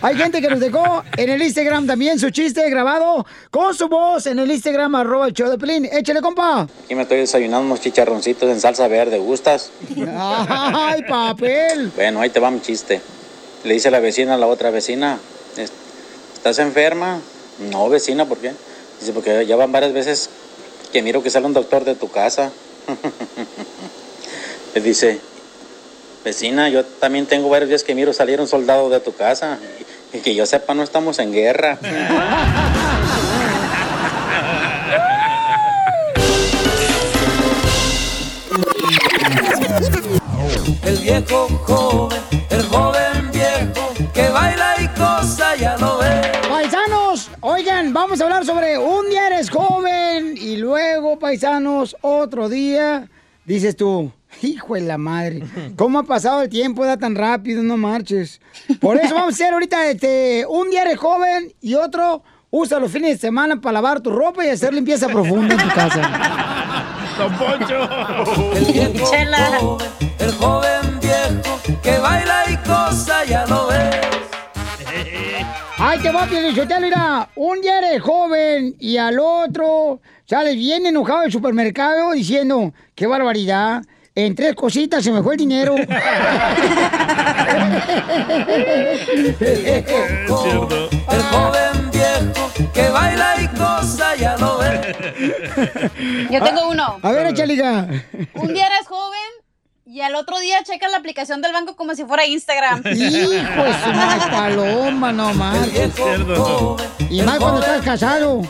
[0.00, 4.26] Hay gente que nos dejó en el Instagram también su chiste grabado con su voz
[4.26, 5.88] en el Instagram arroba el show de Pelín.
[5.90, 6.68] Échale, compa.
[6.84, 9.18] Aquí me estoy desayunando unos chicharroncitos en salsa verde.
[9.18, 9.70] ¿Gustas?
[10.16, 11.90] Ay, papel.
[11.96, 13.00] Bueno, ahí te va mi chiste.
[13.64, 15.18] Le dice la vecina a la otra vecina,
[15.56, 15.72] "¿Es-
[16.34, 17.18] ¿estás enferma?
[17.70, 18.52] No, vecina, ¿por qué?
[19.00, 20.30] Dice, porque ya van varias veces
[20.92, 22.50] que miro que sale un doctor de tu casa.
[24.74, 25.20] Le dice,
[26.24, 29.58] vecina, yo también tengo varios días que miro salir un soldado de tu casa.
[30.12, 31.78] Y que yo sepa, no estamos en guerra.
[40.82, 46.32] El viejo joven, el joven viejo que baila y cosa ya lo ve.
[46.48, 49.97] Paisanos, oigan, vamos a hablar sobre un día eres joven
[50.36, 53.08] y luego, paisanos, otro día,
[53.44, 55.42] dices tú, hijo de la madre,
[55.76, 56.84] ¿cómo ha pasado el tiempo?
[56.84, 58.40] Da tan rápido, no marches.
[58.80, 62.90] Por eso vamos a hacer ahorita este, un día eres joven y otro, usa los
[62.90, 66.94] fines de semana para lavar tu ropa y hacer limpieza profunda en tu casa.
[67.18, 68.54] Don Poncho.
[68.54, 69.28] El viejo joven,
[70.18, 74.17] el joven viejo que baila y cosa ya lo ves.
[75.80, 80.84] Ay, te va a pedir, mira, un día eres joven y al otro sales bien
[80.86, 83.82] enojado del supermercado diciendo, qué barbaridad,
[84.12, 85.76] en tres cositas se me fue el dinero.
[85.76, 85.86] El
[90.28, 94.96] joven, el joven viejo que baila y cosa ya lo ves.
[96.28, 96.98] Yo tengo uno.
[97.00, 97.86] A ver, échaliga.
[98.34, 99.47] Un día eres joven
[99.90, 102.80] y al otro día checas la aplicación del banco como si fuera Instagram.
[102.84, 105.66] Hijo de su madre, paloma, no más.
[107.08, 108.42] Y más cuando estás casado.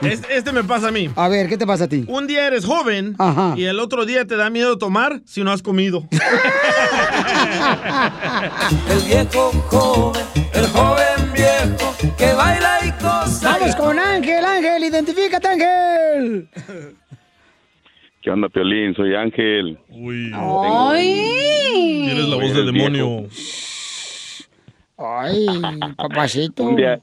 [0.00, 1.10] Este, este me pasa a mí.
[1.14, 2.06] A ver, ¿qué te pasa a ti?
[2.08, 3.52] Un día eres joven Ajá.
[3.54, 6.08] y el otro día te da miedo tomar si no has comido.
[8.88, 10.24] El viejo joven,
[10.54, 13.58] el joven viejo que baila y cosa.
[13.58, 16.48] Vamos con Ángel, Ángel, identifícate, Ángel.
[18.22, 18.94] ¿Qué onda, Piolín?
[18.94, 19.78] Soy Ángel.
[19.88, 20.30] Uy.
[20.34, 22.02] ¡Ay!
[22.04, 23.24] Tienes la voz del demonio.
[24.98, 25.46] Ay,
[25.96, 26.64] papacito.
[26.64, 27.00] Un día,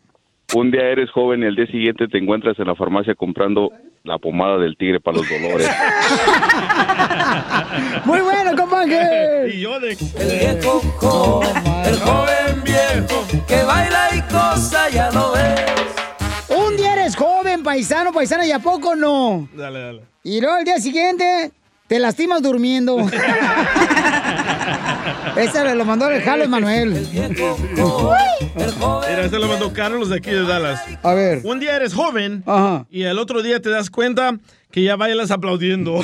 [0.53, 3.71] un día eres joven y el día siguiente te encuentras en la farmacia comprando
[4.03, 5.67] la pomada del tigre para los dolores.
[8.05, 9.55] Muy bueno, compa Ángel.
[9.55, 9.93] Y yo de...
[9.93, 11.49] El viejo joven,
[11.83, 15.65] el joven viejo que baila y cosa ya lo ves.
[16.49, 19.49] Un día eres joven, paisano, paisana, y a poco no.
[19.55, 20.01] Dale, dale.
[20.27, 21.53] Y luego el día siguiente
[21.87, 22.97] te lastimas durmiendo.
[25.37, 27.07] Ese lo mandó el jalo Manuel.
[27.13, 27.29] Mira,
[29.23, 30.81] este lo mandó Carlos de aquí de Dallas.
[31.01, 31.39] A ver.
[31.45, 32.85] Un día eres joven Ajá.
[32.91, 34.35] y el otro día te das cuenta
[34.69, 36.01] que ya bailas aplaudiendo.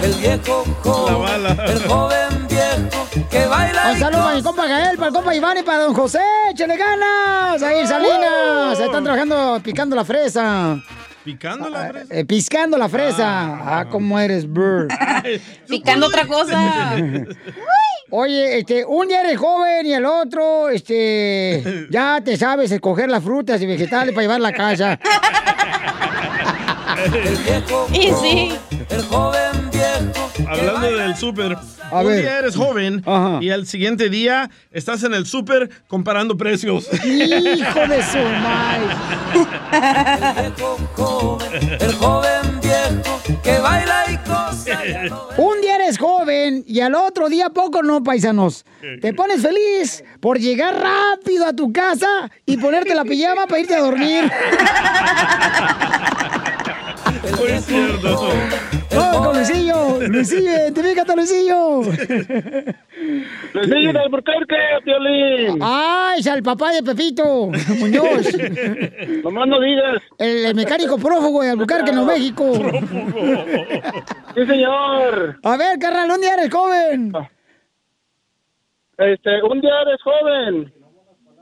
[0.00, 5.08] El viejo joven, el joven viejo que baila Un saludo para mi compa Gael, para
[5.08, 6.20] el compa Iván y para don José.
[6.50, 7.62] ¡Échale ganas!
[7.62, 8.78] Ahí en Salinas.
[8.78, 10.82] Se están trabajando picando la fresa.
[11.24, 12.14] ¿Picando la fresa?
[12.14, 13.78] Eh, piscando la fresa.
[13.78, 14.90] Ah, cómo eres, bird.
[15.68, 16.96] Picando otra cosa.
[18.10, 23.24] Oye, este, un día eres joven y el otro, este, ya te sabes escoger las
[23.24, 24.98] frutas y vegetales para llevar a la casa.
[27.04, 28.58] El viejo Y sí.
[28.90, 31.56] el joven viejo Hablando del súper,
[31.90, 32.20] A un ver.
[32.22, 33.38] día eres joven Ajá.
[33.40, 36.88] y al siguiente día estás en el súper comparando precios.
[37.04, 38.94] Hijo de su madre.
[40.46, 44.78] el viejo joven, el joven viejo que baila y cosa.
[45.36, 48.64] Un día eres joven y al otro día poco no, paisanos.
[49.00, 53.74] Te pones feliz por llegar rápido a tu casa y ponerte la pijama para irte
[53.74, 54.30] a dormir.
[57.44, 58.28] Muy cierto.
[58.96, 60.00] ¡Oh, con Luisillo!
[60.08, 61.82] ¡Luisillo, identifícate, Luisillo!
[63.52, 65.58] Luisillo del Burquerque, Piolín.
[65.60, 68.34] ¡Ay, es el papá de Pepito Muñoz!
[69.22, 70.00] Nomás no digas.
[70.16, 72.50] El, el mecánico prófugo de Albuquerque, Nuevo México.
[74.34, 75.38] Sí, señor.
[75.42, 77.12] A ver, carnal, un día eres joven.
[78.96, 80.72] Este, un día eres joven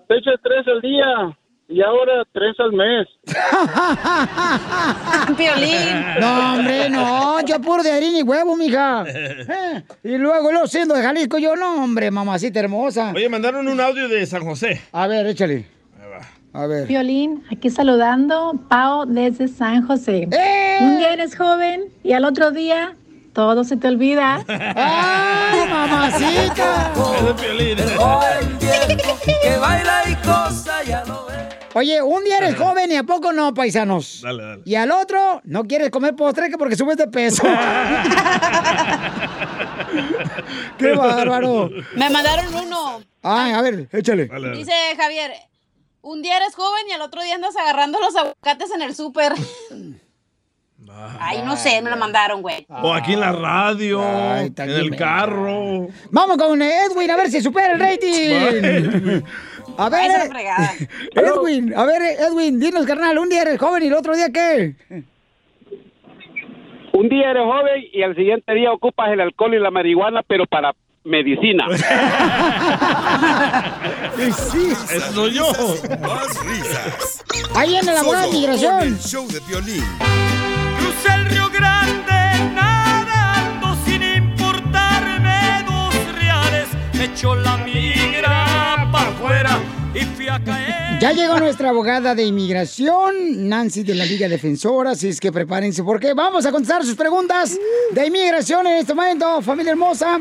[0.08, 1.38] te eché tres al día
[1.72, 3.06] y ahora tres al mes.
[5.36, 6.04] Piolín.
[6.20, 9.04] No, hombre, no, yo puro de harina y huevo, mija.
[9.14, 13.12] Eh, Y luego, lo siendo de Jalisco, yo, no, hombre, mamacita hermosa.
[13.14, 14.80] Oye, mandaron un audio de San José.
[14.92, 15.66] A ver, échale.
[16.54, 16.86] A ver.
[16.86, 20.28] Violín, aquí saludando, Pau desde San José.
[20.30, 20.76] ¡Eh!
[20.82, 22.94] Un día eres joven y al otro día
[23.32, 24.44] todo se te olvida.
[24.46, 26.92] ¡Ay, mamacita!
[29.42, 31.41] que baila y cosa ya lo ve.
[31.74, 34.20] Oye, un día eres joven y a poco no, paisanos.
[34.22, 34.62] Dale, dale.
[34.64, 37.42] Y al otro, no quieres comer postre que porque subes de peso.
[40.78, 41.70] ¡Qué bárbaro!
[41.96, 43.02] Me mandaron uno.
[43.22, 44.28] Ay, a ver, échale.
[44.54, 45.32] Dice Javier,
[46.02, 49.32] un día eres joven y al otro día andas agarrando los aguacates en el súper.
[51.20, 52.66] Ay, no sé, me lo mandaron, güey.
[52.68, 54.02] O aquí en la radio,
[54.38, 55.88] en el carro.
[56.10, 59.22] Vamos con Edwin, a ver si supera el rating.
[59.78, 60.70] A ver, fregada.
[61.14, 64.74] Edwin, a ver, Edwin, dinos, carnal, un día eres joven y el otro día qué?
[66.92, 70.46] Un día eres joven y al siguiente día ocupas el alcohol y la marihuana, pero
[70.46, 70.74] para
[71.04, 71.66] medicina.
[74.16, 74.72] sí.
[74.94, 75.52] Eso soy yo.
[76.00, 77.24] Más risas.
[77.54, 78.82] Ahí viene la abogada de Solo migración.
[78.82, 79.84] El show de violín.
[80.78, 86.68] Crucé el Río Grande nadando sin importarme dos reales.
[86.94, 88.41] Me echó la migra
[89.94, 91.00] y fui a caer.
[91.00, 95.82] Ya llegó nuestra abogada de inmigración, Nancy de la Liga Defensora, así es que prepárense
[95.82, 97.58] porque vamos a contestar sus preguntas
[97.92, 100.20] de inmigración en este momento, familia hermosa.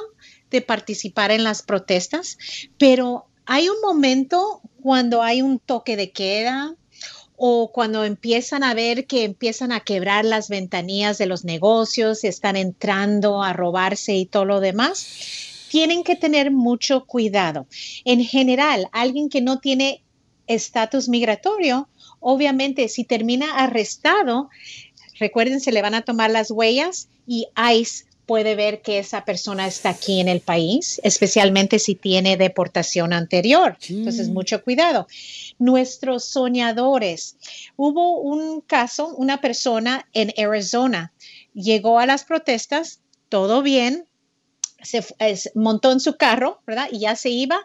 [0.52, 2.38] de participar en las protestas,
[2.78, 6.76] pero hay un momento cuando hay un toque de queda,
[7.43, 12.55] o cuando empiezan a ver que empiezan a quebrar las ventanillas de los negocios, están
[12.55, 17.65] entrando a robarse y todo lo demás, tienen que tener mucho cuidado.
[18.05, 20.03] En general, alguien que no tiene
[20.45, 21.89] estatus migratorio,
[22.19, 24.51] obviamente si termina arrestado,
[25.19, 29.68] recuerden, se le van a tomar las huellas y ICE puede ver que esa persona
[29.68, 33.76] está aquí en el país, especialmente si tiene deportación anterior.
[33.90, 35.06] Entonces, mucho cuidado.
[35.60, 37.36] Nuestros soñadores.
[37.76, 41.12] Hubo un caso, una persona en Arizona
[41.53, 44.06] llegó a las protestas, todo bien,
[44.82, 46.88] se es- montó en su carro, ¿verdad?
[46.90, 47.60] Y ya se iba.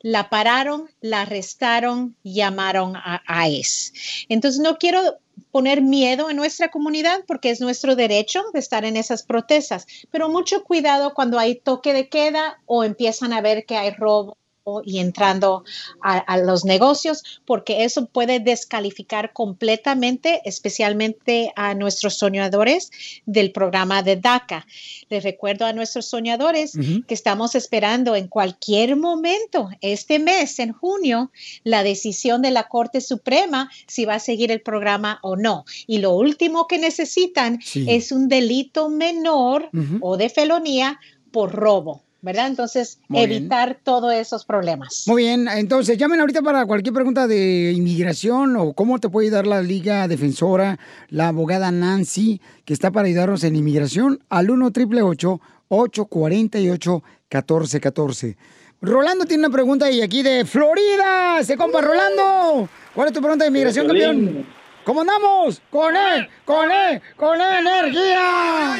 [0.00, 3.92] La pararon, la arrestaron, llamaron a ICE.
[4.30, 5.18] Entonces, no quiero
[5.50, 10.28] poner miedo en nuestra comunidad porque es nuestro derecho de estar en esas protestas, pero
[10.28, 14.36] mucho cuidado cuando hay toque de queda o empiezan a ver que hay robo
[14.84, 15.64] y entrando
[16.02, 22.90] a, a los negocios, porque eso puede descalificar completamente, especialmente a nuestros soñadores
[23.26, 24.66] del programa de DACA.
[25.08, 26.72] Les recuerdo a nuestros soñadores
[27.06, 31.30] que estamos esperando en cualquier momento, este mes, en junio,
[31.64, 35.64] la decisión de la Corte Suprema si va a seguir el programa o no.
[35.86, 37.86] Y lo último que necesitan Sí.
[37.88, 39.70] es un delito menor
[40.00, 40.98] o de felonía
[41.30, 42.02] por robo.
[42.20, 42.48] ¿Verdad?
[42.48, 43.42] Entonces, Muy bien.
[43.42, 45.04] evitar todos esos problemas.
[45.06, 49.46] Muy bien, entonces llamen ahorita para cualquier pregunta de inmigración o cómo te puede ayudar
[49.46, 50.78] la Liga Defensora,
[51.10, 58.36] la abogada Nancy, que está para ayudarnos en inmigración, al 1 888 848 1414
[58.80, 61.42] Rolando tiene una pregunta y aquí de Florida.
[61.42, 62.68] Se compa Rolando.
[62.94, 64.46] ¿Cuál es tu pregunta de inmigración, campeón?
[64.84, 65.60] ¿Cómo andamos?
[65.68, 68.76] Con E, con E, con E energía.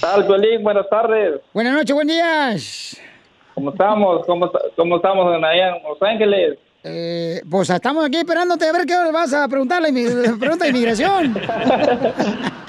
[0.00, 0.62] Tal, Piolín?
[0.62, 1.40] Buenas tardes.
[1.52, 3.00] Buenas noches, buen días.
[3.54, 4.26] ¿Cómo estamos?
[4.26, 6.58] ¿Cómo, cómo estamos en allá en Los Ángeles?
[6.84, 9.88] Eh, pues estamos aquí esperándote a ver qué hora vas a preguntar la,
[10.40, 11.34] pregunta de inmigración.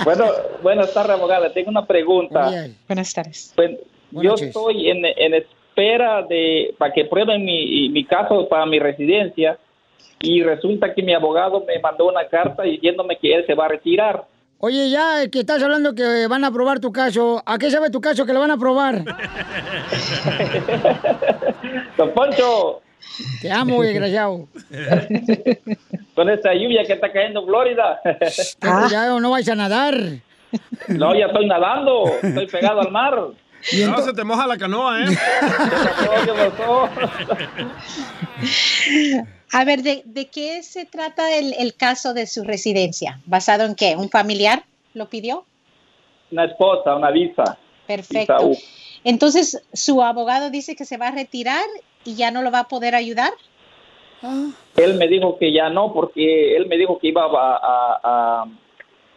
[0.06, 0.26] Bueno,
[0.64, 1.52] buenas tardes, abogada.
[1.52, 2.50] Tengo una pregunta.
[2.88, 3.52] Buenas tardes.
[3.54, 3.72] Pues,
[4.12, 4.48] Buenas yo noches.
[4.48, 9.58] estoy en, en espera de para que prueben mi, mi caso para mi residencia
[10.22, 13.70] y resulta que mi abogado me mandó una carta diciéndome que él se va a
[13.70, 14.24] retirar.
[14.62, 18.02] Oye, ya que estás hablando que van a aprobar tu caso, ¿a qué sabe tu
[18.02, 19.06] caso que lo van a aprobar?
[21.98, 22.82] Don Poncho,
[23.42, 24.50] Te amo, desgraciado.
[26.16, 28.02] Con esta lluvia que está cayendo en Florida.
[28.04, 29.96] Ten cuidado, no vais a nadar.
[30.90, 32.12] No, ya estoy nadando.
[32.22, 33.18] Estoy pegado al mar.
[33.88, 35.06] No, se te moja la canoa, ¿eh?
[39.52, 43.20] A ver, ¿de, de qué se trata el, el caso de su residencia?
[43.26, 43.96] ¿Basado en qué?
[43.96, 44.64] ¿Un familiar
[44.94, 45.44] lo pidió?
[46.32, 47.58] Una esposa, una visa.
[47.88, 48.38] Perfecto.
[48.38, 48.56] Visa U.
[49.04, 51.66] Entonces, ¿su abogado dice que se va a retirar
[52.06, 53.32] y ya no lo va a poder ayudar?
[54.76, 58.46] Él me dijo que ya no, porque él me dijo que iba a, a, a,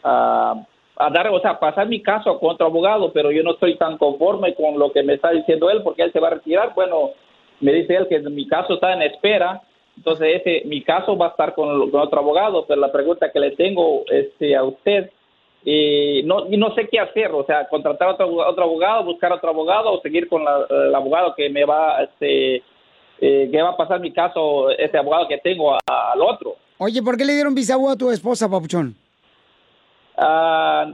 [0.04, 0.54] a-
[0.96, 3.96] a dar, o sea, pasar mi caso con otro abogado, pero yo no estoy tan
[3.98, 6.72] conforme con lo que me está diciendo él, porque él se va a retirar.
[6.74, 7.10] Bueno,
[7.60, 9.62] me dice él que mi caso está en espera,
[9.96, 13.40] entonces ese mi caso va a estar con, con otro abogado, pero la pregunta que
[13.40, 15.10] le tengo este, a usted,
[15.64, 19.92] eh, no, no sé qué hacer, o sea, contratar otro, otro abogado, buscar otro abogado
[19.92, 22.56] o seguir con la- el abogado que me va, este,
[23.20, 26.56] eh, que va a pasar mi caso, ese abogado que tengo a- al otro.
[26.78, 28.96] Oye, ¿por qué le dieron visa a tu esposa, papuchón?
[30.16, 30.92] Ah,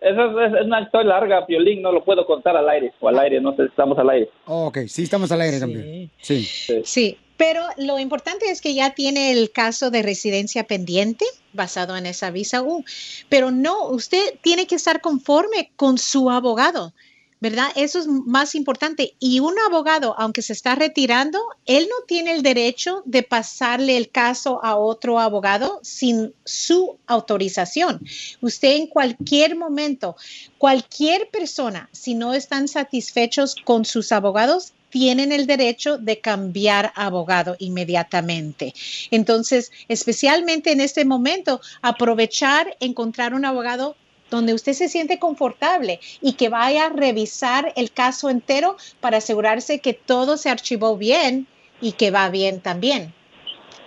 [0.00, 3.18] esa es, es una historia larga, Piolín, no lo puedo contar al aire, o al
[3.18, 4.30] aire, no sé si estamos al aire.
[4.46, 6.10] Oh, ok, sí, estamos al aire también.
[6.20, 6.48] Sí.
[6.84, 12.06] Sí, pero lo importante es que ya tiene el caso de residencia pendiente basado en
[12.06, 12.84] esa visa U.
[13.28, 16.92] Pero no, usted tiene que estar conforme con su abogado,
[17.40, 17.68] ¿verdad?
[17.74, 19.14] Eso es más importante.
[19.18, 24.10] Y un abogado, aunque se está retirando, él no tiene el derecho de pasarle el
[24.10, 28.00] caso a otro abogado sin su autorización.
[28.40, 30.16] Usted en cualquier momento,
[30.58, 37.56] cualquier persona, si no están satisfechos con sus abogados, tienen el derecho de cambiar abogado
[37.58, 38.74] inmediatamente.
[39.10, 43.96] Entonces, especialmente en este momento, aprovechar, encontrar un abogado
[44.30, 49.80] donde usted se siente confortable y que vaya a revisar el caso entero para asegurarse
[49.80, 51.46] que todo se archivó bien
[51.80, 53.12] y que va bien también.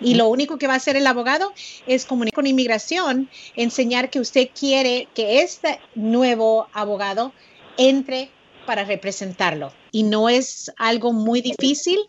[0.02, 1.54] Y lo único que va a hacer el abogado
[1.88, 7.32] es comunicar con inmigración, enseñar que usted quiere que este nuevo abogado
[7.78, 8.30] entre
[8.66, 9.72] para representarlo.
[9.92, 12.00] Y no es algo muy difícil,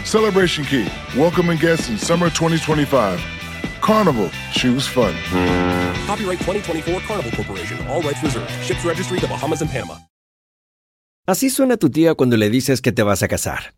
[0.04, 3.18] Celebration Key, welcoming guests in summer 2025.
[3.80, 5.14] Carnival, choose fun.
[6.06, 7.78] Copyright 2024 Carnival Corporation.
[7.88, 8.52] All rights reserved.
[8.62, 10.00] Ships registry the Bahamas and Panama.
[11.26, 13.74] Así suena tu tía cuando le dices que te vas a casar.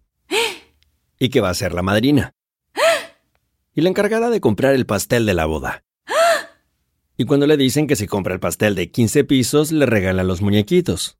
[1.20, 2.34] Y que va a ser la madrina.
[3.76, 5.84] Y la encargada de comprar el pastel de la boda.
[7.16, 10.42] Y cuando le dicen que si compra el pastel de 15 pisos, le regalan los
[10.42, 11.20] muñequitos.